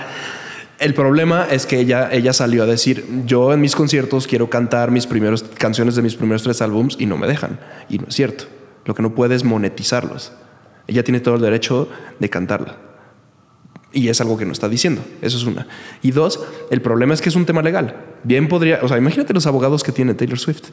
El 0.79 0.93
problema 0.93 1.47
es 1.51 1.65
que 1.65 1.81
ella, 1.81 2.11
ella 2.13 2.35
salió 2.35 2.63
a 2.63 2.67
decir, 2.67 3.07
yo 3.25 3.55
en 3.55 3.61
mis 3.63 3.75
conciertos 3.75 4.27
quiero 4.27 4.51
cantar 4.51 4.91
mis 4.91 5.07
primeros 5.07 5.43
canciones 5.43 5.97
de 5.97 6.03
mis 6.03 6.17
primeros 6.17 6.43
tres 6.43 6.61
álbums 6.61 6.97
y 6.99 7.07
no 7.07 7.17
me 7.17 7.27
dejan. 7.27 7.59
Y 7.89 7.99
no 7.99 8.09
es 8.09 8.15
cierto. 8.15 8.45
Lo 8.85 8.95
que 8.95 9.03
no 9.03 9.15
puede 9.15 9.35
es 9.35 9.43
monetizarlos. 9.43 10.33
Ella 10.87 11.03
tiene 11.03 11.21
todo 11.21 11.37
el 11.37 11.41
derecho 11.41 11.89
de 12.19 12.29
cantarla. 12.29 12.77
Y 13.93 14.09
es 14.09 14.21
algo 14.21 14.37
que 14.37 14.45
no 14.45 14.53
está 14.53 14.69
diciendo. 14.69 15.03
Eso 15.23 15.39
es 15.39 15.45
una. 15.45 15.67
Y 16.03 16.11
dos, 16.11 16.45
el 16.71 16.83
problema 16.83 17.15
es 17.15 17.23
que 17.23 17.31
es 17.31 17.37
un 17.37 17.47
tema 17.47 17.63
legal. 17.63 17.97
Bien 18.25 18.47
podría, 18.47 18.81
o 18.83 18.89
sea, 18.89 18.99
imagínate 18.99 19.33
los 19.33 19.47
abogados 19.47 19.83
que 19.83 19.93
tiene 19.93 20.13
Taylor 20.13 20.39
Swift. 20.39 20.69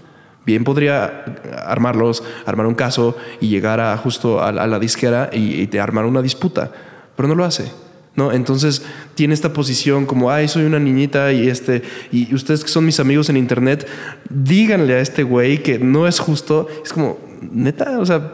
Bien 0.46 0.66
podría 0.66 1.24
armarlos, 1.66 2.24
armar 2.46 2.66
un 2.66 2.76
caso 2.76 3.16
y 3.40 3.48
llegar 3.48 3.80
a 3.80 3.96
justo 3.96 4.44
a, 4.44 4.52
la 4.52 4.80
disquera 4.80 5.30
y, 5.32 5.70
y 5.74 5.78
armar 5.78 6.04
una 6.04 6.22
disputa. 6.22 6.72
Pero 7.16 7.30
no 7.30 7.36
lo 7.36 7.46
hace. 7.46 7.72
¿No? 8.16 8.32
Entonces 8.32 8.84
tiene 9.16 9.34
esta 9.34 9.54
posición 9.54 10.06
como, 10.06 10.30
ay, 10.30 10.48
soy 10.48 10.64
una 10.64 10.80
niñita 10.80 11.32
y 11.32 11.50
este, 11.50 11.82
y 12.12 12.34
ustedes 12.34 12.64
que 12.64 12.70
son 12.70 12.86
mis 12.86 13.00
amigos 13.00 13.30
en 13.30 13.38
internet, 13.38 13.88
díganle 14.30 14.96
a 14.96 15.00
este 15.00 15.24
güey 15.24 15.64
que 15.64 15.80
no 15.80 16.08
es 16.08 16.20
justo. 16.20 16.68
Es 16.84 16.94
como, 16.94 17.18
neta, 17.42 18.00
o 18.00 18.06
sea, 18.06 18.34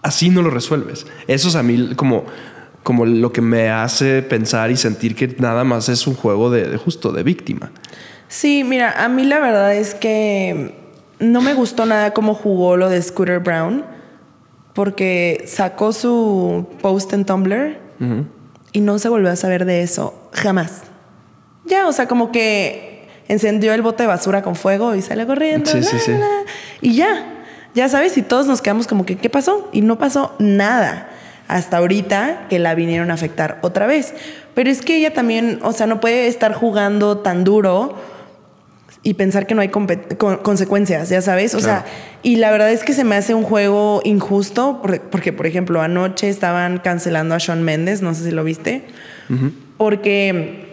así 0.00 0.30
no 0.30 0.42
lo 0.42 0.50
resuelves. 0.50 1.06
Eso 1.26 1.48
es 1.48 1.56
a 1.56 1.62
mí 1.62 1.94
como, 1.94 2.24
como 2.82 3.04
lo 3.04 3.32
que 3.32 3.42
me 3.42 3.68
hace 3.70 4.22
pensar 4.22 4.70
y 4.70 4.76
sentir 4.76 5.14
que 5.14 5.28
nada 5.38 5.64
más 5.64 5.88
es 5.88 6.06
un 6.06 6.14
juego 6.14 6.50
de, 6.50 6.76
justo, 6.78 7.12
de 7.12 7.22
víctima. 7.22 7.70
Sí, 8.28 8.64
mira, 8.64 9.04
a 9.04 9.08
mí 9.08 9.24
la 9.24 9.40
verdad 9.40 9.74
es 9.76 9.94
que 9.94 10.74
no 11.18 11.42
me 11.42 11.52
gustó 11.52 11.84
nada 11.84 12.14
cómo 12.14 12.34
jugó 12.34 12.78
lo 12.78 12.88
de 12.88 13.00
Scooter 13.02 13.40
Brown, 13.40 13.84
porque 14.72 15.44
sacó 15.46 15.92
su 15.92 16.66
post 16.80 17.12
en 17.12 17.26
Tumblr 17.26 17.81
y 18.72 18.80
no 18.80 18.98
se 18.98 19.08
volvió 19.08 19.30
a 19.30 19.36
saber 19.36 19.64
de 19.64 19.82
eso 19.82 20.28
jamás. 20.32 20.82
Ya, 21.64 21.86
o 21.86 21.92
sea, 21.92 22.08
como 22.08 22.32
que 22.32 23.08
encendió 23.28 23.72
el 23.74 23.82
bote 23.82 24.02
de 24.02 24.06
basura 24.08 24.42
con 24.42 24.56
fuego 24.56 24.94
y 24.94 25.02
salió 25.02 25.26
corriendo. 25.26 25.70
Sí, 25.70 25.82
sí, 25.82 25.98
sí. 25.98 26.12
y 26.80 26.96
ya, 26.96 27.44
ya 27.74 27.88
sabes, 27.88 28.16
y 28.16 28.22
todos 28.22 28.46
nos 28.46 28.60
quedamos 28.60 28.86
como 28.86 29.06
que, 29.06 29.16
¿qué 29.16 29.30
pasó? 29.30 29.68
Y 29.72 29.82
no 29.82 29.98
pasó 29.98 30.34
nada. 30.38 31.08
Hasta 31.48 31.78
ahorita 31.78 32.46
que 32.48 32.58
la 32.58 32.74
vinieron 32.74 33.10
a 33.10 33.14
afectar 33.14 33.58
otra 33.62 33.86
vez. 33.86 34.14
Pero 34.54 34.70
es 34.70 34.80
que 34.80 34.96
ella 34.96 35.12
también, 35.12 35.60
o 35.62 35.72
sea, 35.72 35.86
no 35.86 36.00
puede 36.00 36.26
estar 36.26 36.54
jugando 36.54 37.18
tan 37.18 37.44
duro 37.44 37.96
y 39.04 39.14
pensar 39.14 39.46
que 39.46 39.54
no 39.54 39.62
hay 39.62 39.68
consecuencias, 39.68 41.08
ya 41.08 41.20
sabes. 41.20 41.54
O 41.54 41.60
sea, 41.60 41.84
y 42.22 42.36
la 42.36 42.50
verdad 42.52 42.70
es 42.70 42.84
que 42.84 42.92
se 42.92 43.02
me 43.04 43.16
hace 43.16 43.34
un 43.34 43.42
juego 43.42 44.00
injusto 44.04 44.80
porque, 45.10 45.32
por 45.32 45.46
ejemplo, 45.46 45.80
anoche 45.82 46.28
estaban 46.28 46.78
cancelando 46.78 47.34
a 47.34 47.40
Sean 47.40 47.62
Mendes, 47.62 48.00
no 48.00 48.14
sé 48.14 48.24
si 48.24 48.30
lo 48.30 48.44
viste, 48.44 48.82
porque, 49.76 50.66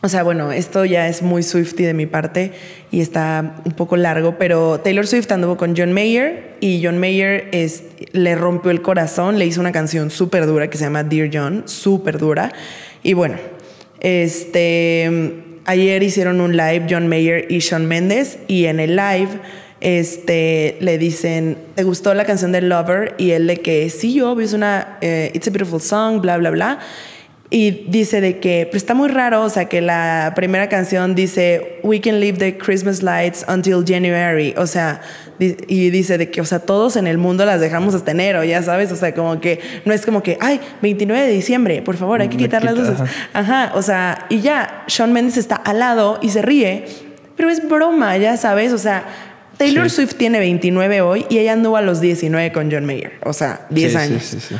o 0.00 0.08
sea, 0.08 0.24
bueno, 0.24 0.50
esto 0.50 0.84
ya 0.84 1.06
es 1.06 1.22
muy 1.22 1.44
Swifty 1.44 1.84
de 1.84 1.94
mi 1.94 2.06
parte 2.06 2.52
y 2.90 3.00
está 3.00 3.54
un 3.64 3.72
poco 3.72 3.96
largo, 3.96 4.36
pero 4.36 4.80
Taylor 4.80 5.06
Swift 5.06 5.30
anduvo 5.30 5.56
con 5.56 5.76
John 5.76 5.92
Mayer 5.92 6.56
y 6.58 6.82
John 6.82 6.98
Mayer 6.98 7.50
es, 7.52 7.84
le 8.10 8.34
rompió 8.34 8.72
el 8.72 8.82
corazón, 8.82 9.38
le 9.38 9.46
hizo 9.46 9.60
una 9.60 9.70
canción 9.70 10.10
súper 10.10 10.46
dura 10.46 10.68
que 10.68 10.76
se 10.76 10.84
llama 10.84 11.04
Dear 11.04 11.30
John, 11.32 11.62
súper 11.66 12.18
dura. 12.18 12.52
Y 13.04 13.12
bueno, 13.12 13.36
este 14.00 15.44
ayer 15.64 16.02
hicieron 16.02 16.40
un 16.40 16.56
live 16.56 16.86
John 16.88 17.08
Mayer 17.08 17.46
y 17.50 17.60
Sean 17.60 17.86
Mendes 17.86 18.38
y 18.46 18.66
en 18.66 18.80
el 18.80 18.96
live 18.96 19.40
este, 19.80 20.76
le 20.80 20.98
dicen, 20.98 21.56
¿te 21.74 21.84
gustó 21.84 22.12
la 22.14 22.24
canción 22.24 22.52
de 22.52 22.60
Lover? 22.60 23.14
Y 23.18 23.30
él 23.30 23.46
de 23.46 23.58
que 23.58 23.88
sí, 23.90 24.20
obvio, 24.20 24.44
es 24.44 24.52
una, 24.52 24.98
eh, 25.00 25.30
it's 25.34 25.48
a 25.48 25.50
beautiful 25.50 25.80
song, 25.80 26.20
bla, 26.20 26.36
bla, 26.36 26.50
bla. 26.50 26.78
Y 27.52 27.84
dice 27.88 28.20
de 28.20 28.38
que, 28.38 28.66
pero 28.66 28.76
está 28.76 28.94
muy 28.94 29.08
raro, 29.08 29.42
o 29.42 29.50
sea, 29.50 29.64
que 29.64 29.80
la 29.80 30.34
primera 30.36 30.68
canción 30.68 31.16
dice, 31.16 31.80
We 31.82 32.00
can 32.00 32.20
leave 32.20 32.38
the 32.38 32.56
Christmas 32.56 33.02
lights 33.02 33.44
until 33.48 33.84
January. 33.84 34.54
O 34.56 34.68
sea, 34.68 35.00
y 35.40 35.90
dice 35.90 36.16
de 36.16 36.30
que, 36.30 36.40
o 36.40 36.44
sea, 36.44 36.60
todos 36.60 36.94
en 36.94 37.08
el 37.08 37.18
mundo 37.18 37.44
las 37.44 37.60
dejamos 37.60 37.96
hasta 37.96 38.12
enero, 38.12 38.44
ya 38.44 38.62
sabes. 38.62 38.92
O 38.92 38.96
sea, 38.96 39.12
como 39.14 39.40
que 39.40 39.58
no 39.84 39.92
es 39.92 40.06
como 40.06 40.22
que, 40.22 40.38
ay, 40.40 40.60
29 40.80 41.26
de 41.26 41.32
diciembre, 41.32 41.82
por 41.82 41.96
favor, 41.96 42.20
hay 42.20 42.28
que 42.28 42.36
quitar 42.36 42.62
las 42.62 42.76
luces. 42.76 43.00
Ajá. 43.32 43.72
o 43.74 43.82
sea, 43.82 44.26
y 44.28 44.40
ya, 44.40 44.84
Sean 44.86 45.12
Mendes 45.12 45.36
está 45.36 45.56
al 45.56 45.80
lado 45.80 46.20
y 46.22 46.30
se 46.30 46.42
ríe, 46.42 46.84
pero 47.36 47.50
es 47.50 47.68
broma, 47.68 48.16
ya 48.16 48.36
sabes. 48.36 48.72
O 48.72 48.78
sea, 48.78 49.04
Taylor 49.56 49.90
Swift 49.90 50.14
tiene 50.14 50.38
29 50.38 51.00
hoy 51.00 51.26
y 51.28 51.38
ella 51.38 51.54
anduvo 51.54 51.76
a 51.76 51.82
los 51.82 52.00
19 52.00 52.52
con 52.52 52.70
John 52.70 52.86
Mayer. 52.86 53.14
O 53.24 53.32
sea, 53.32 53.66
10 53.70 53.96
años. 53.96 54.22
Sí, 54.22 54.38
sí, 54.38 54.46
sí. 54.50 54.54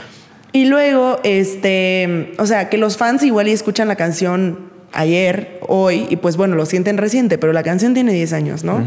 Y 0.53 0.64
luego, 0.64 1.20
este, 1.22 2.32
o 2.38 2.46
sea, 2.46 2.68
que 2.68 2.78
los 2.78 2.96
fans 2.96 3.22
igual 3.22 3.48
y 3.48 3.53
escuchan 3.53 3.88
la 3.88 3.96
canción 3.96 4.70
ayer, 4.92 5.61
hoy, 5.68 6.07
y 6.11 6.16
pues 6.16 6.36
bueno, 6.36 6.57
lo 6.57 6.66
sienten 6.66 6.96
reciente, 6.96 7.38
pero 7.38 7.53
la 7.53 7.62
canción 7.62 7.94
tiene 7.94 8.12
10 8.12 8.32
años, 8.32 8.64
¿no? 8.64 8.84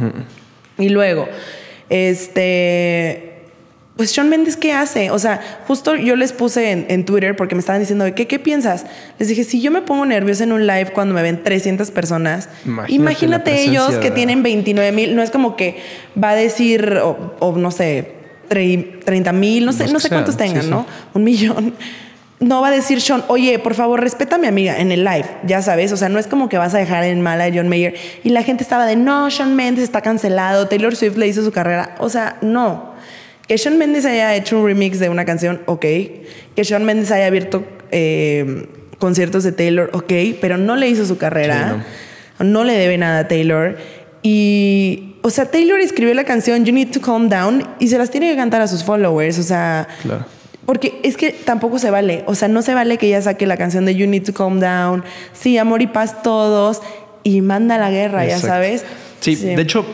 Y 0.77 0.89
luego, 0.89 1.27
este, 1.89 3.33
pues 3.95 4.11
Sean 4.11 4.27
Mendes, 4.27 4.57
¿qué 4.57 4.73
hace? 4.73 5.11
O 5.11 5.19
sea, 5.19 5.39
justo 5.67 5.95
yo 5.95 6.15
les 6.15 6.33
puse 6.33 6.71
en, 6.71 6.85
en 6.89 7.05
Twitter 7.05 7.35
porque 7.35 7.55
me 7.55 7.59
estaban 7.59 7.79
diciendo, 7.79 8.05
¿qué, 8.15 8.27
¿qué 8.27 8.39
piensas? 8.39 8.85
Les 9.19 9.29
dije, 9.29 9.43
si 9.43 9.61
yo 9.61 9.71
me 9.71 9.81
pongo 9.81 10.05
nerviosa 10.05 10.43
en 10.43 10.51
un 10.51 10.67
live 10.67 10.91
cuando 10.93 11.13
me 11.13 11.21
ven 11.21 11.43
300 11.43 11.91
personas, 11.91 12.49
Imagínate 12.65 12.93
imagínate, 12.93 13.63
ellos 13.63 13.95
que 13.95 14.11
tienen 14.11 14.43
29 14.43 14.91
mil, 14.91 15.15
no 15.15 15.21
es 15.21 15.31
como 15.31 15.55
que 15.55 15.77
va 16.21 16.31
a 16.31 16.35
decir, 16.35 16.97
o, 17.03 17.35
o 17.39 17.55
no 17.55 17.71
sé, 17.71 18.22
30 18.49 19.33
mil, 19.33 19.65
no 19.65 19.73
sé, 19.73 19.87
no 19.91 19.99
sé 19.99 20.09
cuántos 20.09 20.37
tengan, 20.37 20.63
sí. 20.63 20.69
¿no? 20.69 20.85
Un 21.13 21.23
millón. 21.23 21.73
No 22.43 22.61
va 22.61 22.67
a 22.67 22.71
decir 22.71 22.99
Sean, 22.99 23.23
oye, 23.27 23.57
por 23.59 23.73
favor, 23.73 24.01
respeta 24.01 24.35
a 24.35 24.39
mi 24.39 24.47
amiga 24.47 24.77
en 24.77 24.91
el 24.91 25.03
live, 25.03 25.25
ya 25.45 25.61
sabes. 25.61 25.91
O 25.91 25.97
sea, 25.97 26.09
no 26.09 26.19
es 26.19 26.27
como 26.27 26.49
que 26.49 26.57
vas 26.57 26.73
a 26.75 26.77
dejar 26.77 27.03
en 27.05 27.21
mala 27.21 27.45
a 27.45 27.51
John 27.53 27.69
Mayer. 27.69 27.95
Y 28.23 28.29
la 28.29 28.43
gente 28.43 28.63
estaba 28.63 28.85
de, 28.85 28.95
no, 28.95 29.31
Sean 29.31 29.55
Mendes 29.55 29.83
está 29.83 30.01
cancelado, 30.01 30.67
Taylor 30.67 30.95
Swift 30.95 31.15
le 31.17 31.27
hizo 31.27 31.43
su 31.43 31.51
carrera. 31.51 31.95
O 31.99 32.09
sea, 32.09 32.37
no. 32.41 32.93
Que 33.47 33.57
Sean 33.57 33.77
Mendes 33.77 34.05
haya 34.05 34.35
hecho 34.35 34.59
un 34.59 34.65
remix 34.65 34.99
de 34.99 35.09
una 35.09 35.25
canción, 35.25 35.61
ok. 35.67 35.85
Que 36.55 36.63
Sean 36.63 36.83
Mendes 36.83 37.11
haya 37.11 37.27
abierto 37.27 37.63
eh, 37.91 38.67
conciertos 38.99 39.43
de 39.43 39.53
Taylor, 39.53 39.89
ok. 39.93 40.11
Pero 40.41 40.57
no 40.57 40.75
le 40.75 40.89
hizo 40.89 41.05
su 41.05 41.17
carrera. 41.17 41.85
no. 42.39 42.63
le 42.63 42.73
debe 42.73 42.97
nada 42.97 43.19
a 43.19 43.27
Taylor. 43.27 43.77
Y, 44.21 45.12
o 45.23 45.29
sea, 45.31 45.49
Taylor 45.49 45.79
escribió 45.79 46.13
la 46.13 46.23
canción 46.25 46.63
You 46.65 46.73
Need 46.73 46.91
to 46.91 47.01
Calm 47.01 47.29
Down 47.29 47.65
y 47.79 47.87
se 47.87 47.97
las 47.97 48.11
tiene 48.11 48.29
que 48.29 48.35
cantar 48.35 48.61
a 48.61 48.67
sus 48.67 48.83
followers. 48.83 49.39
O 49.39 49.43
sea, 49.43 49.87
Claro. 50.03 50.25
porque 50.65 50.99
es 51.03 51.17
que 51.17 51.31
tampoco 51.31 51.79
se 51.79 51.89
vale. 51.89 52.23
O 52.27 52.35
sea, 52.35 52.47
no 52.47 52.61
se 52.61 52.73
vale 52.75 52.97
que 52.97 53.07
ella 53.07 53.21
saque 53.21 53.47
la 53.47 53.57
canción 53.57 53.85
de 53.85 53.95
You 53.95 54.05
Need 54.05 54.23
to 54.25 54.33
Calm 54.33 54.59
Down. 54.59 55.03
Sí, 55.33 55.57
amor 55.57 55.81
y 55.81 55.87
paz 55.87 56.21
todos. 56.21 56.81
Y 57.23 57.41
manda 57.41 57.77
la 57.77 57.89
guerra, 57.89 58.25
ya 58.25 58.37
sabes. 58.37 58.83
Sí, 59.21 59.35
de 59.35 59.61
hecho, 59.61 59.85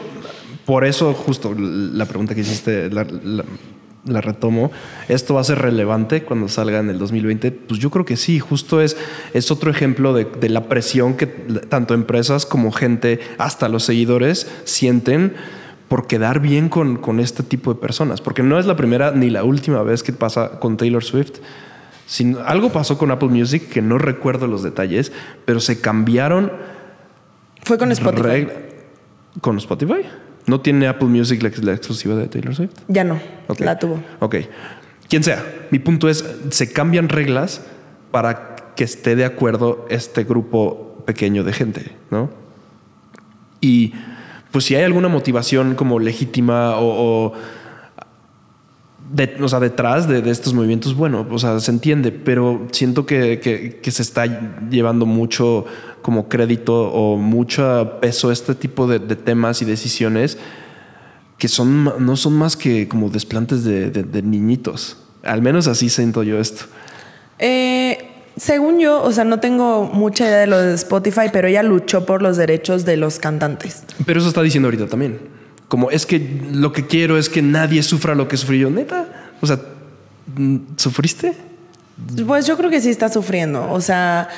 por 0.66 0.84
eso 0.84 1.14
justo 1.14 1.54
la 1.56 2.06
pregunta 2.06 2.34
que 2.36 2.42
hiciste 2.42 2.90
la, 2.90 3.04
la- 3.24 3.46
la 4.06 4.22
retomo. 4.22 4.72
¿Esto 5.08 5.34
va 5.36 5.42
a 5.42 5.44
ser 5.44 5.60
relevante 5.60 6.24
cuando 6.24 6.48
salga 6.48 6.80
en 6.80 6.90
el 6.90 6.98
2020? 7.00 7.52
Pues 7.52 7.80
yo 7.80 7.90
creo 7.90 8.06
que 8.06 8.18
sí, 8.18 8.40
justo 8.40 8.82
es, 8.82 8.96
es 9.34 9.52
otro 9.52 9.70
ejemplo 9.72 10.14
de, 10.14 10.26
de 10.26 10.50
la 10.50 10.66
presión 10.70 11.16
que 11.16 11.28
tanto 11.28 11.94
empresas 11.94 12.46
como 12.46 12.72
gente, 12.72 13.20
hasta 13.38 13.68
los 13.70 13.84
seguidores, 13.84 14.50
sienten 14.64 15.34
por 15.90 16.06
quedar 16.08 16.40
bien 16.40 16.70
con, 16.70 16.98
con 16.98 17.20
este 17.20 17.44
tipo 17.44 17.74
de 17.74 17.80
personas. 17.80 18.22
Porque 18.22 18.44
no 18.44 18.60
es 18.60 18.66
la 18.66 18.76
primera 18.76 19.12
ni 19.12 19.30
la 19.30 19.44
última 19.44 19.82
vez 19.84 20.04
que 20.04 20.14
pasa 20.14 20.60
con 20.60 20.78
Taylor 20.78 21.04
Swift. 21.04 21.40
Sin- 22.06 22.38
algo 22.46 22.72
pasó 22.72 22.98
con 22.98 23.12
Apple 23.12 23.30
Music 23.30 23.70
que 23.70 23.82
no 23.82 23.98
recuerdo 23.98 24.48
los 24.48 24.64
detalles, 24.64 25.12
pero 25.46 25.60
se 25.60 25.82
cambiaron 25.82 26.52
Fue 27.64 27.78
con 27.78 27.92
Spotify. 27.92 28.48
¿Con 29.42 29.58
Spotify? 29.58 30.02
¿No 30.46 30.62
tiene 30.62 30.88
Apple 30.88 31.08
Music 31.08 31.42
la, 31.44 31.52
la 31.64 31.74
exclusiva 31.74 32.16
de 32.16 32.28
Taylor 32.28 32.56
Swift? 32.56 32.72
Ya 32.88 33.04
no, 33.04 33.20
Ok. 33.48 33.60
la 33.62 33.78
tuvo. 33.80 34.02
Ok. 34.20 34.36
Quien 35.08 35.24
sea. 35.24 35.44
Mi 35.72 35.80
punto 35.80 36.10
es, 36.10 36.24
se 36.50 36.72
cambian 36.72 37.10
reglas 37.10 37.62
para 38.12 38.56
que 38.76 38.84
esté 38.84 39.16
de 39.16 39.26
acuerdo 39.26 39.86
este 39.90 40.24
grupo 40.24 41.04
pequeño 41.06 41.44
de 41.44 41.54
gente, 41.54 41.92
¿no? 42.12 42.30
Y 43.62 43.94
pues 44.52 44.66
si 44.66 44.76
hay 44.76 44.84
alguna 44.84 45.08
motivación 45.10 45.76
como 45.76 46.00
legítima 46.00 46.78
o, 46.78 47.28
o 47.28 47.34
de- 49.12 49.36
o 49.42 49.48
sea, 49.48 49.60
detrás 49.60 50.08
de, 50.08 50.22
de 50.22 50.30
estos 50.32 50.54
movimientos, 50.54 50.96
bueno, 50.96 51.26
o 51.30 51.40
sea, 51.40 51.60
se 51.60 51.72
entiende, 51.72 52.12
pero 52.12 52.68
siento 52.72 53.06
que, 53.06 53.40
que- 53.40 53.80
que 53.82 53.92
se 53.92 54.02
está 54.02 54.26
llevando 54.70 55.06
mucho 55.06 55.66
como 56.02 56.30
crédito 56.30 56.74
o 56.92 57.18
mucho 57.18 57.98
peso 58.02 58.32
este 58.32 58.56
tipo 58.56 58.88
de, 58.88 59.00
de 59.00 59.16
temas 59.16 59.62
y 59.62 59.66
decisiones 59.66 60.38
que 61.38 61.48
son, 61.48 61.84
no 62.06 62.16
son 62.18 62.34
más 62.38 62.56
que 62.58 62.88
como 62.88 63.10
desplantes 63.10 63.64
de, 63.64 63.90
de- 63.92 64.04
de 64.04 64.22
niñitos. 64.22 64.98
Al 65.24 65.42
menos 65.42 65.68
así 65.68 65.90
siento 65.90 66.24
yo 66.24 66.40
esto. 66.40 66.66
Eh, 67.40 67.98
según 68.38 68.80
yo, 68.80 69.02
o 69.04 69.12
sea, 69.12 69.24
no 69.26 69.40
tengo 69.40 69.84
mucha 69.92 70.26
idea 70.26 70.38
de 70.40 70.48
lo 70.48 70.58
de 70.60 70.74
Spotify, 70.76 71.28
pero 71.32 71.48
ella 71.48 71.64
luchó 71.64 72.06
por 72.06 72.22
los 72.22 72.38
derechos 72.38 72.86
de 72.86 72.96
los 72.98 73.20
cantantes. 73.20 73.84
Pero 74.06 74.20
eso 74.20 74.30
está 74.30 74.42
diciendo 74.42 74.68
ahorita 74.68 74.88
también. 74.88 75.20
Como 75.70 75.90
es 75.92 76.06
que 76.06 76.20
lo 76.52 76.74
que 76.74 76.86
quiero 76.88 77.18
es 77.18 77.30
que 77.30 77.42
nadie 77.42 77.82
sufra 77.84 78.16
lo 78.16 78.28
que 78.28 78.36
sufrí 78.36 78.60
yo. 78.60 78.70
Neta. 78.70 79.08
O 79.40 79.48
sea, 79.48 79.60
¿sufriste? 80.76 81.34
Pues 82.28 82.46
yo 82.46 82.58
creo 82.58 82.70
que 82.70 82.82
sí 82.82 82.90
está 82.90 83.08
sufriendo. 83.10 83.72
O 83.72 83.80
sea, 83.80 84.30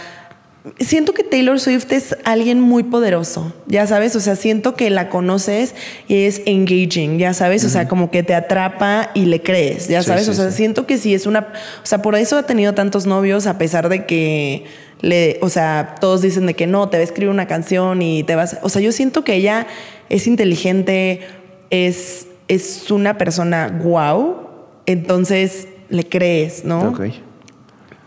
siento 0.79 1.13
que 1.13 1.23
Taylor 1.23 1.59
Swift 1.59 1.91
es 1.91 2.15
alguien 2.23 2.59
muy 2.59 2.83
poderoso, 2.83 3.53
ya 3.67 3.87
sabes. 3.87 4.15
O 4.15 4.19
sea, 4.19 4.35
siento 4.35 4.75
que 4.75 4.89
la 4.89 5.09
conoces 5.09 5.73
y 6.07 6.23
es 6.25 6.41
engaging, 6.45 7.17
ya 7.17 7.33
sabes. 7.33 7.63
O 7.63 7.69
sea, 7.69 7.87
como 7.87 8.11
que 8.11 8.23
te 8.23 8.35
atrapa 8.35 9.11
y 9.13 9.25
le 9.25 9.41
crees, 9.41 9.87
ya 9.87 10.01
Sí, 10.01 10.07
sabes. 10.09 10.25
sí, 10.25 10.31
o 10.31 10.33
sea, 10.33 10.51
sí. 10.51 10.57
siento 10.57 10.85
que 10.85 10.97
sí 10.97 11.13
es 11.13 11.25
una. 11.25 11.47
O 11.83 11.85
sea, 11.85 12.01
por 12.01 12.15
eso 12.15 12.37
ha 12.37 12.43
tenido 12.43 12.73
tantos 12.73 13.05
novios, 13.05 13.47
a 13.47 13.57
pesar 13.57 13.89
de 13.89 14.05
que 14.05 14.65
le. 15.01 15.39
O 15.41 15.49
sea, 15.49 15.95
todos 16.01 16.21
dicen 16.21 16.45
de 16.45 16.55
que 16.55 16.67
no, 16.67 16.89
te 16.89 16.97
va 16.97 17.01
a 17.01 17.03
escribir 17.05 17.29
una 17.29 17.47
canción 17.47 18.01
y 18.01 18.23
te 18.23 18.35
vas. 18.35 18.57
O 18.63 18.69
sea, 18.69 18.81
yo 18.81 18.91
siento 18.91 19.23
que 19.23 19.35
ella 19.35 19.67
es 20.11 20.27
inteligente, 20.27 21.21
es, 21.69 22.27
es 22.47 22.91
una 22.91 23.17
persona 23.17 23.67
guau. 23.81 24.49
Entonces 24.85 25.67
le 25.89 26.07
crees, 26.07 26.65
¿no? 26.65 26.89
Ok. 26.89 27.01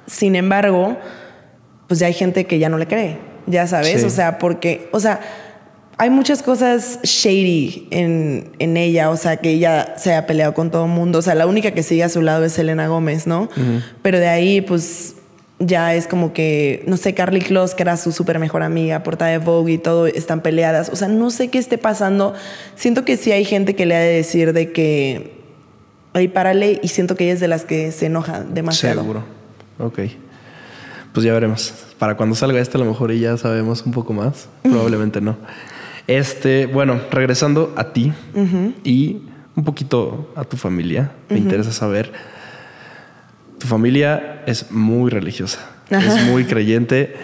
Sin 0.06 0.36
embargo, 0.36 0.96
pues 1.88 2.00
ya 2.00 2.06
hay 2.08 2.12
gente 2.12 2.44
que 2.46 2.58
ya 2.58 2.68
no 2.68 2.78
le 2.78 2.86
cree, 2.86 3.18
ya 3.46 3.66
sabes, 3.66 4.00
Sí. 4.00 4.06
o 4.06 4.10
sea, 4.10 4.38
porque, 4.38 4.88
o 4.92 5.00
sea, 5.00 5.20
hay 5.96 6.10
muchas 6.10 6.42
cosas 6.42 6.98
shady 7.04 7.86
en, 7.90 8.50
en 8.58 8.76
ella, 8.76 9.10
o 9.10 9.16
sea, 9.16 9.36
que 9.38 9.50
ella 9.50 9.94
se 9.96 10.12
ha 10.14 10.26
peleado 10.26 10.52
con 10.52 10.70
todo 10.70 10.84
el 10.86 10.90
mundo, 10.90 11.20
o 11.20 11.22
sea, 11.22 11.34
la 11.34 11.46
única 11.46 11.70
que 11.70 11.82
sigue 11.82 12.02
a 12.04 12.08
su 12.08 12.20
lado 12.20 12.44
es 12.44 12.52
Selena 12.52 12.88
Gómez, 12.88 13.26
¿no? 13.26 13.48
Pero 14.02 14.18
de 14.18 14.28
ahí, 14.28 14.60
pues 14.60 15.14
ya 15.58 15.94
es 15.94 16.06
como 16.06 16.32
que, 16.32 16.82
no 16.86 16.96
sé, 16.96 17.14
Carly 17.14 17.40
Close, 17.40 17.76
que 17.76 17.82
era 17.82 17.96
su 17.96 18.12
súper 18.12 18.38
mejor 18.38 18.62
amiga, 18.62 19.02
portada 19.02 19.30
de 19.30 19.38
Vogue 19.38 19.72
y 19.72 19.78
todo, 19.78 20.06
están 20.06 20.40
peleadas, 20.40 20.88
o 20.88 20.96
sea, 20.96 21.08
no 21.08 21.30
sé 21.30 21.48
qué 21.48 21.58
esté 21.58 21.78
pasando, 21.78 22.34
siento 22.74 23.04
que 23.04 23.16
sí 23.16 23.32
hay 23.32 23.44
gente 23.44 23.74
que 23.74 23.86
le 23.86 23.94
ha 23.94 24.00
de 24.00 24.14
decir 24.14 24.52
de 24.52 24.72
que, 24.72 25.38
ahí 26.12 26.28
párale, 26.28 26.80
y 26.82 26.88
siento 26.88 27.16
que 27.16 27.24
ella 27.24 27.34
es 27.34 27.40
de 27.40 27.48
las 27.48 27.64
que 27.64 27.92
se 27.92 28.06
enoja 28.06 28.42
demasiado. 28.42 29.00
Seguro. 29.00 29.24
Ok. 29.78 30.00
Pues 31.12 31.24
ya 31.24 31.32
veremos. 31.32 31.72
Para 31.98 32.16
cuando 32.16 32.34
salga 32.34 32.60
este, 32.60 32.76
a 32.76 32.80
lo 32.80 32.86
mejor 32.86 33.12
ya 33.12 33.36
sabemos 33.36 33.86
un 33.86 33.92
poco 33.92 34.12
más. 34.12 34.48
Probablemente 34.62 35.20
no. 35.20 35.36
Este, 36.08 36.66
bueno, 36.66 37.00
regresando 37.10 37.72
a 37.76 37.92
ti 37.92 38.12
y 38.82 39.22
un 39.54 39.64
poquito 39.64 40.32
a 40.34 40.44
tu 40.44 40.56
familia, 40.56 41.12
me 41.28 41.38
interesa 41.38 41.72
saber. 41.72 42.12
Tu 43.64 43.68
familia 43.68 44.42
es 44.44 44.70
muy 44.72 45.10
religiosa, 45.10 45.70
es 45.88 46.22
muy 46.24 46.44
creyente 46.44 47.14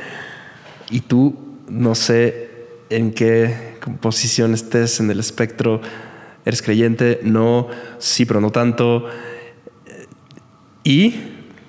y 0.91 1.01
tú 1.01 1.37
no 1.69 1.95
sé 1.95 2.49
en 2.89 3.13
qué 3.13 3.75
posición 4.01 4.55
estés 4.55 5.01
en 5.01 5.11
el 5.11 5.21
espectro. 5.21 5.83
¿Eres 6.47 6.63
creyente? 6.63 7.21
No, 7.23 7.69
sí, 7.99 8.25
pero 8.25 8.41
no 8.41 8.51
tanto. 8.53 9.05
¿Y 10.83 11.15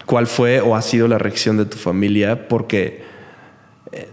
cuál 0.05 0.25
fue 0.25 0.61
o 0.61 0.77
ha 0.77 0.81
sido 0.81 1.09
la 1.09 1.17
reacción 1.17 1.57
de 1.57 1.65
tu 1.65 1.75
familia? 1.75 2.47
Porque 2.47 3.03
eh, 3.91 4.07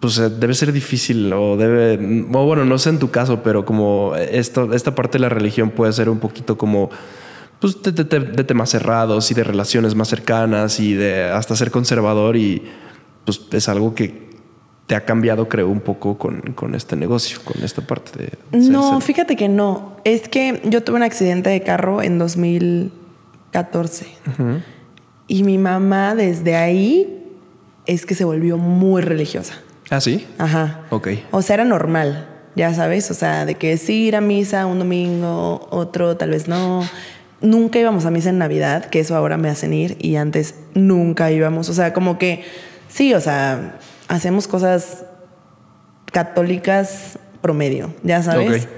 pues 0.00 0.18
eh, 0.18 0.28
debe 0.28 0.54
ser 0.54 0.72
difícil 0.72 1.32
o 1.32 1.56
debe, 1.56 1.98
bueno, 1.98 2.64
no 2.64 2.78
sé 2.78 2.90
en 2.90 2.98
tu 2.98 3.12
caso, 3.12 3.44
pero 3.44 3.64
como 3.64 4.16
esto, 4.16 4.74
esta 4.74 4.96
parte 4.96 5.18
de 5.18 5.22
la 5.22 5.28
religión 5.28 5.70
puede 5.70 5.92
ser 5.92 6.08
un 6.08 6.18
poquito 6.18 6.58
como 6.58 6.90
pues 7.60 7.82
de, 7.82 7.92
de- 7.92 8.04
de- 8.04 8.44
temas 8.44 8.70
cerrados 8.70 9.30
y 9.30 9.34
de 9.34 9.44
relaciones 9.44 9.94
más 9.94 10.08
cercanas 10.08 10.78
y 10.80 10.94
de 10.94 11.24
hasta 11.24 11.56
ser 11.56 11.70
conservador 11.70 12.36
y 12.36 12.62
pues 13.24 13.40
es 13.52 13.68
algo 13.68 13.94
que 13.94 14.28
te 14.86 14.94
ha 14.94 15.04
cambiado 15.04 15.48
creo 15.48 15.68
un 15.68 15.80
poco 15.80 16.16
con, 16.16 16.40
con 16.54 16.74
este 16.74 16.96
negocio, 16.96 17.40
con 17.44 17.62
esta 17.62 17.82
parte 17.82 18.18
de... 18.18 18.28
ser- 18.62 18.70
No, 18.70 18.94
ser- 18.94 19.02
fíjate 19.02 19.36
que 19.36 19.48
no. 19.48 19.96
Es 20.04 20.28
que 20.28 20.62
yo 20.64 20.82
tuve 20.82 20.96
un 20.96 21.02
accidente 21.02 21.50
de 21.50 21.60
carro 21.62 22.00
en 22.02 22.18
2014. 22.18 24.06
Y 25.26 25.42
mi 25.42 25.58
mamá 25.58 26.14
desde 26.14 26.56
ahí 26.56 27.22
es 27.86 28.06
que 28.06 28.14
se 28.14 28.24
volvió 28.24 28.56
muy 28.56 29.02
religiosa. 29.02 29.54
Ah, 29.90 30.00
sí. 30.00 30.26
Ajá. 30.38 30.82
Ok. 30.90 31.08
O 31.32 31.42
sea, 31.42 31.54
era 31.54 31.64
normal, 31.64 32.26
ya 32.56 32.72
sabes. 32.74 33.10
O 33.10 33.14
sea, 33.14 33.44
de 33.44 33.56
que 33.56 33.76
sí 33.76 34.06
ir 34.06 34.16
a 34.16 34.20
misa 34.20 34.64
un 34.66 34.78
domingo, 34.78 35.66
otro 35.70 36.16
tal 36.16 36.30
vez 36.30 36.48
no. 36.48 36.82
Nunca 37.40 37.78
íbamos 37.78 38.04
a 38.04 38.10
misa 38.10 38.30
en 38.30 38.38
Navidad, 38.38 38.86
que 38.86 39.00
eso 39.00 39.14
ahora 39.14 39.36
me 39.36 39.48
hacen 39.48 39.72
ir. 39.72 39.96
Y 40.00 40.16
antes 40.16 40.54
nunca 40.74 41.30
íbamos. 41.30 41.68
O 41.68 41.74
sea, 41.74 41.92
como 41.92 42.18
que 42.18 42.44
sí, 42.88 43.14
o 43.14 43.20
sea, 43.20 43.78
hacemos 44.08 44.48
cosas 44.48 45.04
católicas 46.12 47.18
promedio, 47.40 47.92
ya 48.02 48.22
sabes. 48.22 48.68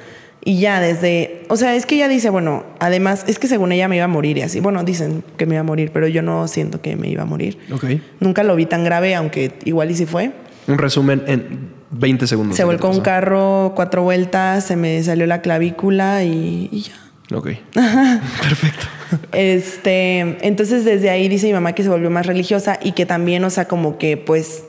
Y 0.43 0.59
ya 0.59 0.81
desde, 0.81 1.43
o 1.49 1.57
sea, 1.57 1.77
es 1.77 1.85
que 1.85 1.97
ella 1.97 2.09
dice, 2.09 2.31
bueno, 2.31 2.65
además, 2.79 3.25
es 3.27 3.39
que 3.39 3.47
según 3.47 3.73
ella 3.73 3.89
me 3.89 3.97
iba 3.97 4.07
a 4.07 4.09
morir 4.09 4.39
y 4.39 4.43
así. 4.43 4.61
Bueno, 4.61 4.83
dicen 4.85 5.23
que 5.37 5.45
me 5.45 5.55
iba 5.55 5.61
a 5.61 5.65
morir, 5.65 5.91
pero 5.93 6.09
yo 6.09 6.23
no 6.23 6.49
siento 6.49 6.81
que 6.81 6.97
me 6.97 7.09
iba 7.09 7.23
a 7.23 7.27
morir. 7.27 7.59
Ok. 7.71 7.85
Nunca 8.21 8.43
lo 8.43 8.57
vi 8.57 8.65
tan 8.65 8.83
grave, 8.83 9.15
aunque 9.15 9.53
igual 9.65 9.91
y 9.91 9.97
sí 9.97 10.07
fue. 10.07 10.33
Un 10.67 10.79
resumen 10.79 11.25
en 11.27 11.73
20 11.91 12.27
segundos. 12.27 12.57
Se 12.57 12.65
volcó 12.65 12.89
un 12.89 13.01
carro 13.01 13.73
cuatro 13.77 14.03
vueltas, 14.03 14.65
se 14.65 14.77
me 14.77 15.03
salió 15.03 15.27
la 15.27 15.43
clavícula 15.43 16.25
y, 16.25 16.71
y 16.73 16.83
ya. 16.83 17.10
Ok. 17.33 17.49
Perfecto. 17.75 18.87
Este, 19.33 20.21
entonces 20.47 20.85
desde 20.85 21.11
ahí 21.11 21.29
dice 21.29 21.47
mi 21.47 21.53
mamá 21.53 21.75
que 21.75 21.83
se 21.83 21.89
volvió 21.89 22.11
más 22.11 22.27
religiosa 22.27 22.79
y 22.83 22.93
que 22.93 23.07
también, 23.07 23.45
o 23.45 23.51
sea, 23.51 23.67
como 23.67 23.99
que 23.99 24.17
pues, 24.17 24.65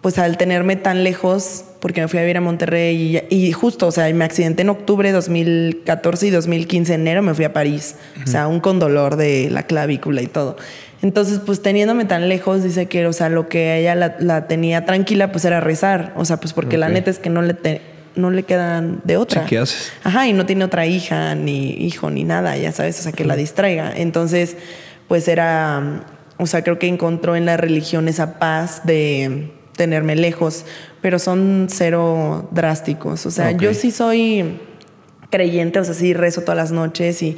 pues 0.00 0.18
al 0.18 0.36
tenerme 0.36 0.76
tan 0.76 1.02
lejos, 1.04 1.64
porque 1.80 2.00
me 2.00 2.08
fui 2.08 2.18
a 2.18 2.22
vivir 2.22 2.36
a 2.36 2.40
Monterrey 2.40 3.22
y, 3.30 3.34
y 3.34 3.52
justo, 3.52 3.86
o 3.86 3.92
sea, 3.92 4.12
me 4.14 4.24
accidenté 4.24 4.62
en 4.62 4.70
octubre 4.70 5.08
de 5.08 5.12
2014 5.14 6.26
y 6.26 6.30
2015, 6.30 6.94
enero 6.94 7.22
me 7.22 7.34
fui 7.34 7.44
a 7.44 7.52
París, 7.52 7.96
o 8.22 8.26
sea, 8.26 8.42
aún 8.44 8.60
con 8.60 8.78
dolor 8.78 9.16
de 9.16 9.48
la 9.50 9.64
clavícula 9.64 10.22
y 10.22 10.26
todo. 10.26 10.56
Entonces, 11.02 11.40
pues 11.44 11.60
teniéndome 11.60 12.06
tan 12.06 12.28
lejos, 12.30 12.62
dice 12.64 12.86
que, 12.86 13.06
o 13.06 13.12
sea, 13.12 13.28
lo 13.28 13.48
que 13.48 13.78
ella 13.78 13.94
la, 13.94 14.16
la 14.20 14.46
tenía 14.46 14.86
tranquila, 14.86 15.32
pues 15.32 15.44
era 15.44 15.60
rezar, 15.60 16.12
o 16.16 16.24
sea, 16.24 16.38
pues 16.38 16.52
porque 16.54 16.78
la 16.78 16.88
neta 16.88 17.10
es 17.10 17.18
que 17.18 17.28
no 17.28 17.42
le, 17.42 17.52
te- 17.54 17.82
no 18.16 18.30
le 18.30 18.42
quedan 18.44 19.00
de 19.04 19.16
otra. 19.16 19.42
Sí, 19.42 19.48
¿qué 19.50 19.58
haces? 19.58 19.92
Ajá, 20.02 20.26
y 20.26 20.32
no 20.32 20.46
tiene 20.46 20.64
otra 20.64 20.86
hija, 20.86 21.34
ni 21.34 21.70
hijo, 21.70 22.10
ni 22.10 22.24
nada, 22.24 22.56
ya 22.56 22.72
sabes, 22.72 22.98
o 23.00 23.02
sea, 23.02 23.12
que 23.12 23.24
la 23.24 23.36
distraiga. 23.36 23.92
Entonces, 23.94 24.56
pues 25.08 25.28
era, 25.28 26.04
o 26.38 26.46
sea, 26.46 26.62
creo 26.62 26.78
que 26.78 26.86
encontró 26.86 27.36
en 27.36 27.46
la 27.46 27.56
religión 27.56 28.08
esa 28.08 28.38
paz 28.38 28.82
de 28.84 29.52
tenerme 29.76 30.16
lejos, 30.16 30.64
pero 31.00 31.18
son 31.18 31.66
cero 31.70 32.48
drásticos. 32.52 33.26
O 33.26 33.30
sea, 33.30 33.52
yo 33.52 33.74
sí 33.74 33.90
soy 33.90 34.58
creyente, 35.30 35.80
o 35.80 35.84
sea, 35.84 35.94
sí 35.94 36.14
rezo 36.14 36.42
todas 36.42 36.56
las 36.56 36.72
noches 36.72 37.22
y, 37.22 37.36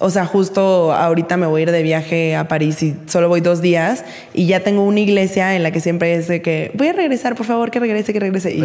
o 0.00 0.10
sea, 0.10 0.26
justo 0.26 0.92
ahorita 0.92 1.36
me 1.36 1.46
voy 1.46 1.60
a 1.60 1.62
ir 1.64 1.70
de 1.72 1.82
viaje 1.82 2.36
a 2.36 2.46
París 2.46 2.82
y 2.82 2.96
solo 3.06 3.28
voy 3.28 3.40
dos 3.40 3.60
días 3.60 4.04
y 4.32 4.46
ya 4.46 4.60
tengo 4.60 4.84
una 4.84 5.00
iglesia 5.00 5.56
en 5.56 5.62
la 5.62 5.72
que 5.72 5.80
siempre 5.80 6.14
es 6.14 6.28
de 6.28 6.40
que 6.40 6.70
voy 6.74 6.88
a 6.88 6.92
regresar, 6.92 7.34
por 7.34 7.46
favor, 7.46 7.70
que 7.70 7.80
regrese, 7.80 8.12
que 8.12 8.20
regrese. 8.20 8.52
Y, 8.54 8.62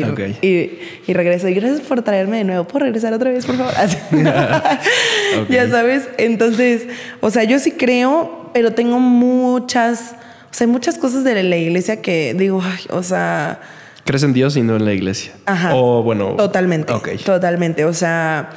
y, 0.48 0.80
y 1.08 1.14
regreso. 1.14 1.48
Y 1.48 1.56
gracias 1.56 1.82
por 1.82 2.02
traerme 2.04 2.38
de 2.38 2.44
nuevo. 2.44 2.66
¿Puedo 2.66 2.86
regresar 2.86 3.14
otra 3.14 3.32
vez, 3.32 3.46
por 3.46 3.58
favor? 3.58 3.74
Ya 5.50 5.70
sabes. 5.70 6.08
Entonces, 6.18 6.84
o 7.20 7.32
sea, 7.32 7.44
yo 7.44 7.58
sí 7.60 7.72
creo, 7.72 8.52
pero 8.54 8.74
tengo 8.74 9.00
muchas, 9.00 10.16
o 10.52 10.54
sea, 10.54 10.66
hay 10.68 10.72
muchas 10.72 10.98
cosas 10.98 11.24
de 11.24 11.42
la 11.42 11.58
iglesia 11.58 12.02
que 12.02 12.36
digo, 12.36 12.62
ay, 12.64 12.86
o 12.90 13.02
sea, 13.02 13.60
¿Crees 14.06 14.24
en 14.24 14.34
Dios 14.34 14.58
y 14.58 14.62
no 14.62 14.76
en 14.76 14.86
la 14.86 14.94
iglesia? 14.94 15.32
Ajá. 15.46 15.76
O 15.76 16.04
bueno. 16.04 16.36
Totalmente. 16.36 16.92
Ok. 16.92 17.10
Totalmente. 17.24 17.86
O 17.86 17.94
sea. 17.94 18.50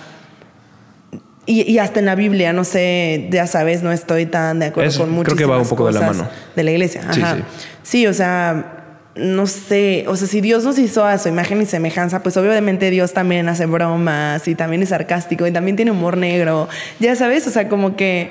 Y, 1.46 1.62
y 1.70 1.78
hasta 1.78 2.00
en 2.00 2.06
la 2.06 2.16
Biblia, 2.16 2.52
no 2.52 2.64
sé, 2.64 3.28
ya 3.30 3.46
sabes, 3.46 3.82
no 3.84 3.92
estoy 3.92 4.26
tan 4.26 4.58
de 4.58 4.66
acuerdo 4.66 4.90
Es- 4.90 4.96
con 4.98 5.06
creo 5.06 5.16
muchas 5.16 5.34
que 5.34 5.44
va 5.46 5.58
un 5.58 5.68
poco 5.68 5.86
de 5.86 5.92
la 5.92 6.00
mano. 6.00 6.28
de 6.56 6.62
la 6.64 6.70
iglesia. 6.72 7.02
Sí, 7.12 7.22
Ajá. 7.22 7.36
sí. 7.36 7.42
Sí, 7.84 8.06
o 8.08 8.12
sea, 8.14 8.72
no 9.14 9.46
sé, 9.46 10.04
o 10.08 10.16
sea, 10.16 10.26
si 10.26 10.40
Dios 10.40 10.64
nos 10.64 10.76
hizo 10.78 11.04
a 11.04 11.16
su 11.18 11.28
imagen 11.28 11.62
y 11.62 11.66
semejanza, 11.66 12.22
pues 12.22 12.36
obviamente 12.36 12.90
Dios 12.90 13.12
también 13.12 13.48
hace 13.48 13.64
bromas 13.66 14.46
y 14.48 14.54
también 14.56 14.82
es 14.82 14.88
sarcástico 14.90 15.46
y 15.46 15.52
también 15.52 15.76
tiene 15.76 15.92
humor 15.92 16.16
negro. 16.16 16.68
Ya 16.98 17.14
sabes, 17.16 17.46
o 17.46 17.50
sea, 17.50 17.68
como 17.68 17.96
que 17.96 18.30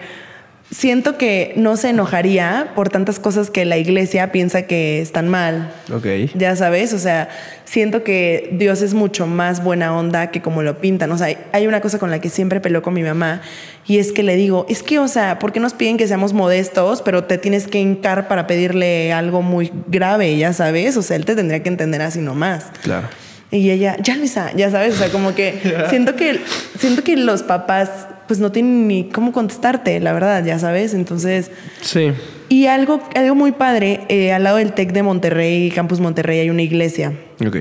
siento 0.72 1.18
que 1.18 1.54
no 1.56 1.78
se 1.78 1.90
enojaría 1.90 2.72
por 2.76 2.90
tantas 2.90 3.20
cosas 3.20 3.50
que 3.50 3.66
la 3.66 3.78
iglesia 3.78 4.32
piensa 4.32 4.64
que 4.64 5.02
están 5.02 5.30
mal. 5.30 5.72
Ok. 5.94 6.08
Ya 6.36 6.56
sabes, 6.56 6.94
o 6.94 7.00
sea, 7.00 7.30
siento 7.66 8.04
que 8.04 8.50
Dios 8.54 8.82
es 8.82 8.94
mucho 8.94 9.28
más 9.28 9.64
buena 9.64 9.96
onda 9.96 10.32
que 10.32 10.42
como 10.42 10.64
lo 10.64 10.80
pintan. 10.80 11.12
O 11.12 11.18
sea, 11.18 11.38
hay 11.52 11.68
una 11.68 11.82
cosa 11.82 12.00
con 12.00 12.10
la 12.10 12.20
que 12.20 12.30
siempre 12.30 12.60
peleo 12.60 12.82
con 12.82 12.94
mi 12.94 13.04
mamá 13.04 13.42
y 13.88 14.00
es 14.00 14.12
que 14.12 14.24
le 14.24 14.36
digo, 14.36 14.66
es 14.68 14.82
que, 14.82 15.00
o 15.00 15.08
sea, 15.08 15.40
¿por 15.40 15.52
qué 15.52 15.60
nos 15.60 15.74
piden 15.74 15.98
que 15.98 16.08
seamos 16.08 16.34
modestos, 16.34 17.02
pero 17.04 17.26
te 17.26 17.38
tienes 17.38 17.68
que 17.68 17.80
hincar 17.80 18.28
para 18.28 18.48
pedirle 18.48 19.14
algo 19.14 19.42
muy 19.42 19.72
grave, 19.88 20.36
ya 20.38 20.52
sabes? 20.54 20.98
O 20.98 21.04
sea, 21.04 21.16
él 21.16 21.26
te 21.26 21.36
tendría 21.36 21.62
que 21.62 21.70
entender 21.70 22.02
así 22.02 22.20
nomás. 22.20 22.66
Claro. 22.82 23.08
Y 23.52 23.70
ella, 23.70 23.96
ya 24.02 24.18
Luisa, 24.18 24.52
ya 24.56 24.72
sabes, 24.72 24.96
o 24.96 24.98
sea, 24.98 25.10
como 25.10 25.36
que 25.36 25.86
siento 25.90 26.16
que 26.16 26.42
siento 26.80 27.04
que 27.04 27.16
los 27.16 27.44
papás 27.44 28.08
pues 28.28 28.40
no 28.40 28.52
tienen 28.52 28.88
ni 28.88 29.10
cómo 29.10 29.32
contestarte, 29.32 30.00
la 30.00 30.14
verdad, 30.14 30.44
ya 30.44 30.60
sabes. 30.60 30.94
Entonces, 30.94 31.52
Sí. 31.82 32.12
y 32.50 32.68
algo, 32.68 33.02
algo 33.16 33.36
muy 33.36 33.52
padre, 33.52 34.02
eh, 34.10 34.32
al 34.34 34.44
lado 34.44 34.58
del 34.58 34.74
TEC 34.74 34.92
de 34.94 35.04
Monterrey, 35.04 35.72
Campus 35.72 36.00
Monterrey, 36.00 36.40
hay 36.40 36.50
una 36.50 36.62
iglesia. 36.62 37.14
Ok. 37.46 37.58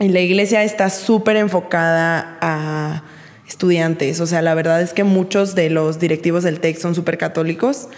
Y 0.00 0.08
la 0.08 0.20
iglesia 0.20 0.62
está 0.64 0.90
súper 0.90 1.36
enfocada 1.36 2.38
a 2.40 3.04
estudiantes. 3.46 4.20
O 4.20 4.26
sea, 4.26 4.42
la 4.42 4.54
verdad 4.54 4.80
es 4.82 4.92
que 4.92 5.04
muchos 5.04 5.54
de 5.54 5.70
los 5.70 6.00
directivos 6.00 6.42
del 6.42 6.58
TEC 6.60 6.78
son 6.78 6.94
súper 6.94 7.18
católicos. 7.18 7.88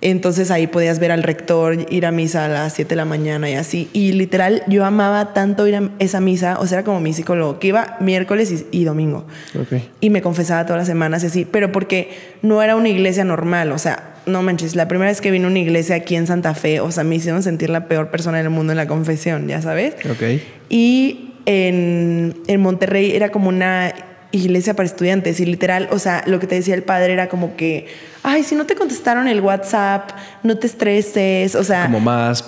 Entonces 0.00 0.50
ahí 0.50 0.66
podías 0.68 1.00
ver 1.00 1.10
al 1.10 1.22
rector 1.22 1.86
ir 1.90 2.06
a 2.06 2.12
misa 2.12 2.44
a 2.44 2.48
las 2.48 2.72
7 2.74 2.90
de 2.90 2.96
la 2.96 3.04
mañana 3.04 3.50
y 3.50 3.54
así. 3.54 3.88
Y 3.92 4.12
literal, 4.12 4.62
yo 4.68 4.84
amaba 4.84 5.32
tanto 5.34 5.66
ir 5.66 5.74
a 5.74 5.90
esa 5.98 6.20
misa. 6.20 6.58
O 6.60 6.66
sea, 6.66 6.78
era 6.78 6.84
como 6.84 7.00
mi 7.00 7.12
psicólogo, 7.12 7.58
que 7.58 7.68
iba 7.68 7.96
miércoles 8.00 8.52
y, 8.70 8.80
y 8.80 8.84
domingo. 8.84 9.26
Ok. 9.60 9.80
Y 10.00 10.10
me 10.10 10.22
confesaba 10.22 10.64
todas 10.64 10.80
las 10.80 10.88
semanas 10.88 11.24
y 11.24 11.26
así, 11.26 11.44
pero 11.44 11.72
porque 11.72 12.10
no 12.42 12.62
era 12.62 12.76
una 12.76 12.88
iglesia 12.88 13.24
normal, 13.24 13.72
o 13.72 13.78
sea, 13.78 14.14
no 14.26 14.42
manches, 14.42 14.76
la 14.76 14.86
primera 14.88 15.10
vez 15.10 15.20
que 15.20 15.30
vine 15.30 15.46
a 15.46 15.48
una 15.48 15.58
iglesia 15.58 15.96
aquí 15.96 16.14
en 16.14 16.26
Santa 16.26 16.54
Fe, 16.54 16.80
o 16.80 16.92
sea, 16.92 17.02
me 17.02 17.16
hicieron 17.16 17.42
sentir 17.42 17.70
la 17.70 17.86
peor 17.88 18.10
persona 18.10 18.38
del 18.38 18.50
mundo 18.50 18.72
en 18.72 18.76
la 18.76 18.86
confesión, 18.86 19.48
ya 19.48 19.62
sabes. 19.62 19.94
Ok. 20.10 20.40
Y 20.68 21.34
en, 21.46 22.34
en 22.46 22.60
Monterrey 22.60 23.12
era 23.16 23.30
como 23.30 23.48
una 23.48 23.94
iglesia 24.30 24.74
para 24.74 24.86
estudiantes 24.86 25.40
y 25.40 25.46
literal, 25.46 25.88
o 25.90 25.98
sea, 25.98 26.22
lo 26.26 26.38
que 26.38 26.46
te 26.46 26.54
decía 26.54 26.74
el 26.74 26.82
padre 26.82 27.14
era 27.14 27.28
como 27.28 27.56
que, 27.56 27.86
ay, 28.22 28.42
si 28.42 28.54
no 28.54 28.66
te 28.66 28.74
contestaron 28.74 29.26
el 29.26 29.40
WhatsApp, 29.40 30.10
no 30.42 30.58
te 30.58 30.66
estreses, 30.66 31.54
o 31.54 31.64
sea, 31.64 31.84
Como 31.86 32.00
más 32.00 32.44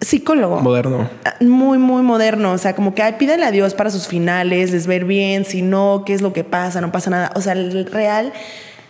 psicólogo. 0.00 0.60
moderno. 0.60 1.08
Muy, 1.40 1.78
muy 1.78 2.02
moderno. 2.02 2.52
O 2.52 2.58
sea, 2.58 2.74
como 2.74 2.94
que 2.94 3.02
ay, 3.02 3.14
pídale 3.18 3.44
a 3.44 3.50
Dios 3.50 3.72
para 3.74 3.90
sus 3.90 4.08
finales, 4.08 4.72
les 4.72 4.86
ver 4.86 5.04
bien, 5.06 5.44
si 5.44 5.62
no, 5.62 6.02
qué 6.04 6.12
es 6.12 6.20
lo 6.20 6.32
que 6.32 6.44
pasa, 6.44 6.80
no 6.80 6.92
pasa 6.92 7.08
nada. 7.10 7.32
O 7.34 7.40
sea, 7.40 7.54
el 7.54 7.86
real, 7.86 8.32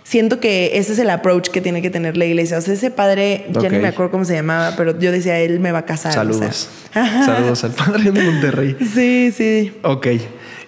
siento 0.02 0.40
que 0.40 0.78
ese 0.78 0.94
es 0.94 0.98
el 0.98 1.10
approach 1.10 1.48
que 1.50 1.60
tiene 1.60 1.80
que 1.80 1.90
tener 1.90 2.16
la 2.16 2.24
iglesia. 2.24 2.58
O 2.58 2.60
sea, 2.60 2.74
ese 2.74 2.90
padre, 2.90 3.46
ya 3.50 3.68
no 3.70 3.78
me 3.78 3.88
acuerdo 3.88 4.10
cómo 4.10 4.24
se 4.24 4.34
llamaba, 4.34 4.74
pero 4.76 4.98
yo 4.98 5.12
decía, 5.12 5.38
él 5.38 5.60
me 5.60 5.70
va 5.70 5.80
a 5.80 5.84
casar. 5.84 6.10
o 6.10 6.14
sea. 6.32 6.52
Saludos. 6.52 6.68
Saludos 7.24 7.64
al 7.64 7.70
padre 7.72 8.10
de 8.10 8.20
Monterrey. 8.20 8.76
Sí, 8.80 9.32
sí. 9.36 9.72
Ok. 9.82 10.06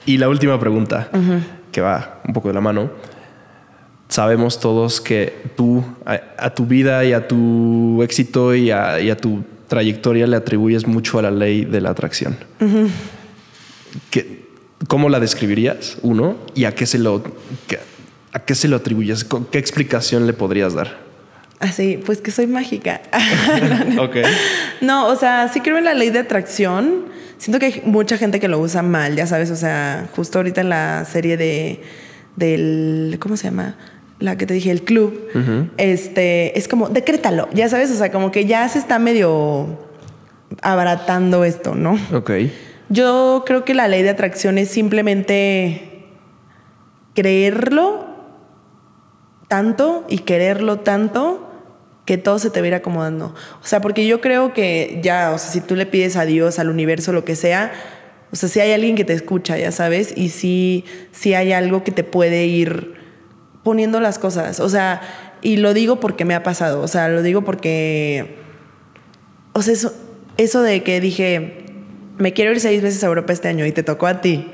Y 0.09 0.17
la 0.17 0.29
última 0.29 0.59
pregunta, 0.59 1.11
que 1.71 1.81
va 1.83 2.21
un 2.27 2.33
poco 2.33 2.49
de 2.49 2.55
la 2.55 2.61
mano. 2.63 2.91
Sabemos 4.09 4.59
todos 4.59 5.03
que 5.03 5.35
tú, 5.55 5.85
a, 6.07 6.19
a 6.39 6.55
tu 6.55 6.65
vida 6.65 7.05
y 7.05 7.13
a 7.13 7.29
tu 7.29 8.03
éxito 8.03 8.55
y 8.55 8.71
a, 8.71 9.01
y 9.01 9.11
a 9.11 9.17
tu 9.19 9.45
trayectoria 9.69 10.27
le 10.27 10.37
atribuyes 10.37 10.87
mucho 10.87 11.19
a 11.19 11.23
la 11.23 11.31
ley 11.31 11.67
de 11.67 11.83
la 11.83 11.91
atracción. 11.91 12.39
¿Qué- 14.11 14.49
¿Cómo 14.87 15.09
la 15.11 15.21
describirías, 15.21 15.99
uno? 16.03 16.37
¿Y 16.55 16.65
a 16.65 16.75
qué 16.75 16.87
se 16.87 16.99
lo, 16.99 17.23
qué- 17.67 17.81
a 18.33 18.39
qué 18.39 18.55
se 18.55 18.69
lo 18.69 18.77
atribuyes? 18.77 19.25
¿Con 19.25 19.45
¿Qué 19.45 19.59
explicación 19.59 20.27
le 20.27 20.33
podrías 20.33 20.73
dar? 20.73 21.08
Así, 21.61 22.01
pues 22.05 22.21
que 22.21 22.31
soy 22.31 22.47
mágica. 22.47 23.01
No, 24.81 25.09
o 25.09 25.17
sea, 25.17 25.51
sí 25.53 25.61
creo 25.61 25.79
en 25.79 25.85
la 25.85 25.95
ley 25.95 26.11
de 26.11 26.21
atracción. 26.21 27.07
Siento 27.39 27.59
que 27.59 27.67
hay 27.67 27.83
mucha 27.85 28.17
gente 28.17 28.39
que 28.39 28.47
lo 28.47 28.61
usa 28.61 28.83
mal, 28.83 29.17
ya 29.17 29.27
sabes. 29.27 29.51
O 29.51 29.57
sea, 29.57 30.09
justo 30.15 30.39
ahorita 30.39 30.61
en 30.61 30.69
la 30.69 31.05
serie 31.05 31.37
de 31.37 31.83
del 32.37 33.17
¿cómo 33.19 33.37
se 33.37 33.45
llama? 33.45 33.77
La 34.21 34.37
que 34.37 34.47
te 34.47 34.55
dije, 34.55 34.71
el 34.71 34.83
club. 34.83 35.29
Este 35.77 36.57
es 36.59 36.69
como 36.69 36.89
decrétalo, 36.89 37.49
ya 37.53 37.69
sabes. 37.69 37.91
O 37.91 37.97
sea, 37.97 38.13
como 38.13 38.31
que 38.31 38.47
ya 38.47 38.69
se 38.69 38.79
está 38.79 38.99
medio 38.99 39.79
abaratando 40.63 41.45
esto, 41.45 41.75
¿no? 41.75 41.99
Ok. 42.13 42.31
Yo 42.89 43.43
creo 43.47 43.65
que 43.65 43.75
la 43.75 43.89
ley 43.89 44.03
de 44.03 44.11
atracción 44.11 44.59
es 44.59 44.71
simplemente 44.71 46.07
creerlo 47.15 48.07
tanto 49.49 50.07
y 50.09 50.19
quererlo 50.19 50.81
tanto 50.81 51.48
que 52.09 52.17
todo 52.17 52.39
se 52.39 52.49
te 52.49 52.61
va 52.63 52.65
a 52.65 52.69
ir 52.69 52.75
acomodando. 52.75 53.35
O 53.63 53.67
sea, 53.67 53.83
porque 53.83 54.07
yo 54.07 54.23
creo 54.23 54.55
que 54.55 54.99
ya, 55.03 55.31
o 55.35 55.37
sea, 55.37 55.51
si 55.51 55.61
tú 55.61 55.77
le 55.77 55.85
pides 55.85 56.17
a 56.17 56.25
Dios, 56.25 56.59
al 56.59 56.71
universo, 56.71 57.13
lo 57.13 57.27
que 57.27 57.37
sea, 57.37 57.71
o 58.33 58.37
sea, 58.37 58.49
si 58.49 58.61
hay 58.61 58.73
alguien 58.73 58.97
que 58.97 59.05
te 59.05 59.13
escucha, 59.13 59.59
ya 59.59 59.73
sabes, 59.73 60.15
y 60.17 60.31
si, 60.31 60.87
si 61.13 61.35
hay 61.35 61.53
algo 61.53 61.85
que 61.85 61.93
te 61.93 62.05
puede 62.05 62.47
ir 62.47 62.95
poniendo 63.63 64.01
las 64.01 64.19
cosas. 64.19 64.59
O 64.59 64.71
sea, 64.71 65.03
y 65.43 65.59
lo 65.59 65.75
digo 65.75 66.01
porque 66.01 66.25
me 66.25 66.35
ha 66.35 66.43
pasado, 66.43 66.81
o 66.81 66.89
sea, 66.89 67.11
lo 67.11 67.23
digo 67.23 67.45
porque, 67.45 68.37
o 69.53 69.61
sea, 69.61 69.75
eso, 69.75 69.93
eso 70.39 70.63
de 70.63 70.83
que 70.83 71.03
dije, 71.03 71.67
me 72.17 72.33
quiero 72.33 72.53
ir 72.53 72.61
seis 72.61 72.81
veces 72.81 73.05
a 73.05 73.09
Europa 73.09 73.35
este 73.35 73.49
año 73.49 73.67
y 73.67 73.73
te 73.73 73.83
tocó 73.83 74.07
a 74.07 74.23
ti. 74.23 74.51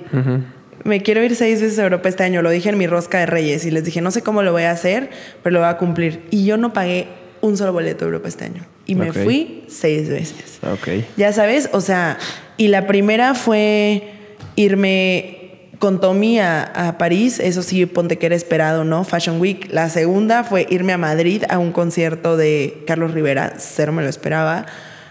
Me 0.83 1.03
quiero 1.03 1.23
ir 1.23 1.37
seis 1.37 1.63
veces 1.63 1.79
a 1.79 1.85
Europa 1.85 2.09
este 2.09 2.25
año. 2.25 2.43
Lo 2.43 2.51
dije 2.51 2.71
en 2.71 2.79
mi 2.79 2.89
rosca 2.89 3.21
de 3.21 3.27
Reyes 3.27 3.65
y 3.65 3.71
les 3.71 3.85
dije, 3.85 4.01
no 4.01 4.11
sé 4.11 4.23
cómo 4.23 4.43
lo 4.43 4.51
voy 4.51 4.65
a 4.65 4.73
hacer, 4.73 5.11
pero 5.45 5.55
lo 5.55 5.61
voy 5.61 5.69
a 5.69 5.77
cumplir. 5.77 6.27
Y 6.33 6.47
yo 6.47 6.57
no 6.57 6.73
pagué 6.73 7.23
un 7.45 7.59
solo 7.59 7.75
boleto 7.75 8.05
a 8.05 8.07
Europa 8.07 8.29
este 8.29 8.47
año. 8.47 8.65
Y 8.87 8.95
me 8.95 9.13
fui 9.13 9.65
seis 9.69 10.09
veces. 10.09 10.59
Ok. 10.63 11.05
Ya 11.17 11.33
sabes, 11.33 11.69
o 11.73 11.81
sea, 11.83 12.19
y 12.57 12.69
la 12.69 12.87
primera 12.87 13.35
fue 13.35 14.15
irme 14.57 15.69
con 15.79 16.01
Tommy 16.01 16.39
a, 16.39 16.63
a 16.63 16.97
París, 16.97 17.41
eso 17.41 17.63
sí, 17.63 17.85
ponte 17.85 18.17
que 18.17 18.27
era 18.27 18.35
esperado, 18.35 18.85
¿no? 18.85 19.05
Fashion 19.05 19.41
Week. 19.41 19.69
La 19.71 19.91
segunda 19.91 20.43
fue 20.43 20.67
irme 20.71 20.95
a 20.95 20.99
Madrid 20.99 21.43
a 21.51 21.59
un 21.59 21.73
concierto 21.73 22.39
de 22.39 22.83
Carlos 22.87 23.13
Rivera, 23.13 23.53
cero 23.59 23.93
me 23.93 24.03
lo 24.03 24.09
esperaba. 24.09 24.65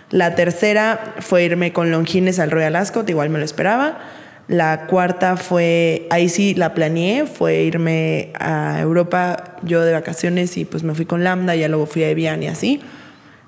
La 0.10 0.34
tercera 0.34 1.16
fue 1.20 1.44
irme 1.44 1.72
con 1.72 1.92
Longines 1.92 2.40
al 2.40 2.50
Royal 2.50 2.76
Ascot, 2.76 3.08
igual 3.10 3.30
me 3.30 3.38
lo 3.38 3.46
esperaba. 3.46 4.00
La 4.48 4.88
cuarta 4.88 5.38
fue, 5.38 6.08
ahí 6.10 6.28
sí 6.28 6.54
la 6.54 6.74
planeé, 6.74 7.26
fue 7.26 7.64
irme 7.64 8.34
a 8.39 8.80
Europa 8.82 9.58
yo 9.64 9.82
de 9.82 9.94
vacaciones 9.94 10.58
y 10.58 10.66
pues 10.66 10.84
me 10.84 10.94
fui 10.96 11.06
con 11.06 11.24
Lambda, 11.24 11.56
ya 11.56 11.70
luego 11.70 11.86
fui 11.86 12.04
a 12.04 12.10
Evian 12.10 12.44
y 12.44 12.48
así. 12.48 12.82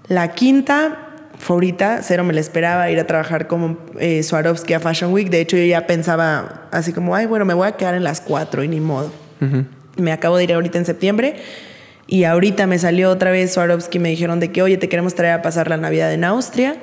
La 0.07 0.31
quinta 0.31 1.05
fue 1.37 1.55
ahorita, 1.55 2.01
cero 2.01 2.23
me 2.23 2.33
la 2.33 2.39
esperaba, 2.39 2.89
ir 2.89 2.99
a 2.99 3.07
trabajar 3.07 3.47
como 3.47 3.77
eh, 3.99 4.23
Swarovski 4.23 4.73
a 4.73 4.79
Fashion 4.79 5.11
Week. 5.11 5.29
De 5.29 5.41
hecho, 5.41 5.57
yo 5.57 5.65
ya 5.65 5.85
pensaba 5.85 6.67
así 6.71 6.93
como, 6.93 7.13
ay, 7.15 7.25
bueno, 7.25 7.43
me 7.43 7.53
voy 7.53 7.67
a 7.67 7.73
quedar 7.73 7.95
en 7.95 8.03
las 8.03 8.21
cuatro 8.21 8.63
y 8.63 8.67
ni 8.67 8.79
modo. 8.79 9.11
Me 9.97 10.11
acabo 10.11 10.37
de 10.37 10.45
ir 10.45 10.53
ahorita 10.53 10.77
en 10.77 10.85
septiembre 10.85 11.35
y 12.07 12.23
ahorita 12.23 12.67
me 12.67 12.79
salió 12.79 13.09
otra 13.09 13.31
vez 13.31 13.53
Swarovski, 13.53 13.99
me 13.99 14.09
dijeron 14.09 14.39
de 14.39 14.51
que, 14.51 14.61
oye, 14.61 14.77
te 14.77 14.89
queremos 14.89 15.15
traer 15.15 15.33
a 15.33 15.41
pasar 15.41 15.69
la 15.69 15.77
Navidad 15.77 16.13
en 16.13 16.23
Austria. 16.23 16.77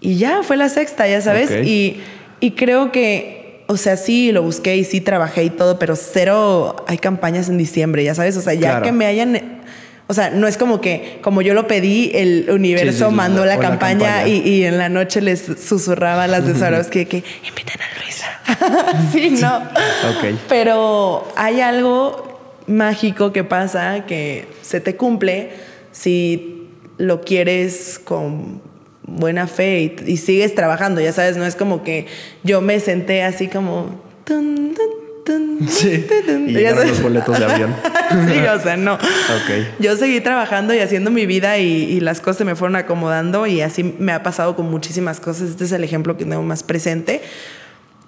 Y 0.00 0.16
ya, 0.16 0.42
fue 0.42 0.56
la 0.56 0.68
sexta, 0.68 1.08
ya 1.08 1.20
sabes. 1.20 1.50
Y, 1.64 2.00
y 2.42 2.50
creo 2.50 2.92
que, 2.92 3.62
o 3.68 3.76
sea, 3.76 3.96
sí, 3.96 4.32
lo 4.32 4.42
busqué 4.42 4.76
y 4.76 4.84
sí 4.84 5.00
trabajé 5.00 5.44
y 5.44 5.50
todo, 5.50 5.78
pero 5.78 5.94
cero 5.96 6.76
hay 6.88 6.98
campañas 6.98 7.48
en 7.48 7.56
diciembre, 7.56 8.02
ya 8.04 8.14
sabes. 8.14 8.36
O 8.36 8.42
sea, 8.42 8.52
ya 8.54 8.70
Claro. 8.70 8.84
que 8.84 8.92
me 8.92 9.06
hayan... 9.06 9.62
O 10.08 10.14
sea, 10.14 10.28
no 10.30 10.46
es 10.48 10.58
como 10.58 10.80
que, 10.80 11.20
como 11.22 11.40
yo 11.40 11.54
lo 11.54 11.66
pedí, 11.68 12.10
el 12.14 12.48
universo 12.50 12.92
Sí, 12.92 12.98
sí, 12.98 13.04
sí, 13.10 13.14
mandó 13.14 13.46
la 13.46 13.58
campaña, 13.58 14.06
campaña. 14.16 14.28
Y, 14.28 14.40
y 14.46 14.64
en 14.64 14.76
la 14.76 14.88
noche 14.88 15.20
les 15.22 15.40
susurraba 15.40 16.24
a 16.24 16.26
las 16.26 16.46
de 16.46 16.54
Swarovski 16.54 17.06
que 17.06 17.22
inviten 17.48 17.80
a 17.80 18.02
Luisa. 18.02 19.08
sí, 19.12 19.30
no. 19.40 19.56
Ok. 19.58 20.38
Pero 20.48 21.28
hay 21.36 21.60
algo 21.60 22.40
mágico 22.66 23.32
que 23.32 23.44
pasa 23.44 24.04
que 24.06 24.48
se 24.60 24.80
te 24.80 24.96
cumple 24.96 25.50
si 25.92 26.68
lo 26.98 27.20
quieres 27.22 27.98
con 28.02 28.60
buena 29.04 29.46
fe 29.46 29.96
y, 30.06 30.12
y 30.12 30.16
sigues 30.16 30.54
trabajando, 30.54 31.00
ya 31.00 31.12
sabes, 31.12 31.36
no 31.36 31.44
es 31.44 31.56
como 31.56 31.82
que 31.82 32.06
yo 32.42 32.60
me 32.60 32.80
senté 32.80 33.22
así 33.22 33.48
como... 33.48 34.00
tun, 34.24 34.74
tun, 34.74 34.86
tun, 35.24 35.68
Sí. 35.68 36.06
Y 36.48 36.52
llegaron 36.52 36.88
los 36.88 37.02
boletos 37.02 37.38
de 37.38 37.44
avión. 37.44 37.74
sí, 38.28 38.38
o 38.40 38.60
sea, 38.60 38.76
no. 38.76 38.94
Ok. 38.94 39.78
Yo 39.78 39.96
seguí 39.96 40.20
trabajando 40.20 40.74
y 40.74 40.80
haciendo 40.80 41.10
mi 41.10 41.26
vida 41.26 41.58
y, 41.58 41.84
y 41.84 42.00
las 42.00 42.20
cosas 42.20 42.38
se 42.38 42.44
me 42.44 42.54
fueron 42.56 42.76
acomodando 42.76 43.46
y 43.46 43.60
así 43.60 43.84
me 43.84 44.12
ha 44.12 44.22
pasado 44.22 44.56
con 44.56 44.70
muchísimas 44.70 45.20
cosas. 45.20 45.50
Este 45.50 45.64
es 45.64 45.72
el 45.72 45.84
ejemplo 45.84 46.16
que 46.16 46.24
tengo 46.24 46.42
más 46.42 46.62
presente. 46.62 47.22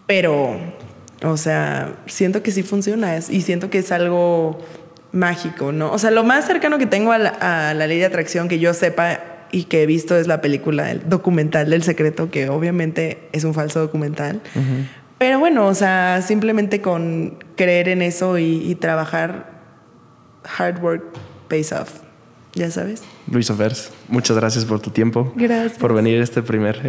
Pero, 0.07 0.59
o 1.23 1.37
sea, 1.37 1.93
siento 2.07 2.43
que 2.43 2.51
sí 2.51 2.63
funciona 2.63 3.17
y 3.17 3.41
siento 3.43 3.71
que 3.71 3.79
es 3.79 3.93
algo 3.93 4.59
mágico, 5.13 5.73
¿no? 5.73 5.93
O 5.93 5.99
sea, 5.99 6.11
lo 6.11 6.25
más 6.25 6.47
cercano 6.47 6.79
que 6.79 6.87
tengo 6.87 7.13
a 7.13 7.19
la, 7.19 7.29
a 7.71 7.75
la 7.75 7.87
ley 7.87 7.99
de 7.99 8.07
atracción 8.07 8.49
que 8.49 8.59
yo 8.59 8.75
sepa 8.75 9.21
y 9.55 9.65
que 9.65 9.85
he 9.85 9.87
visto 9.87 10.17
es 10.17 10.27
la 10.27 10.41
película, 10.41 10.91
el 10.91 11.09
documental 11.09 11.71
del 11.71 11.85
secreto, 11.85 12.29
que 12.29 12.49
obviamente 12.49 13.29
es 13.31 13.45
un 13.45 13.55
falso 13.55 13.79
documental. 13.79 14.41
Pero 15.17 15.39
bueno, 15.39 15.69
o 15.69 15.75
sea, 15.75 16.23
simplemente 16.27 16.81
con 16.81 17.39
creer 17.55 17.89
en 17.89 18.03
eso 18.03 18.37
y, 18.37 18.69
y 18.69 18.75
trabajar, 18.75 19.53
hard 20.59 20.83
work 20.83 21.05
pays 21.47 21.71
off, 21.71 22.01
ya 22.55 22.69
sabes. 22.73 23.05
Luis 23.31 23.49
Ofers, 23.49 23.93
muchas 24.09 24.37
gracias 24.37 24.65
por 24.65 24.81
tu 24.81 24.91
tiempo. 24.91 25.33
Gracias. 25.37 25.79
Por 25.79 25.95
venir 25.95 26.21
a 26.21 26.25
este 26.25 26.43
primer 26.43 26.85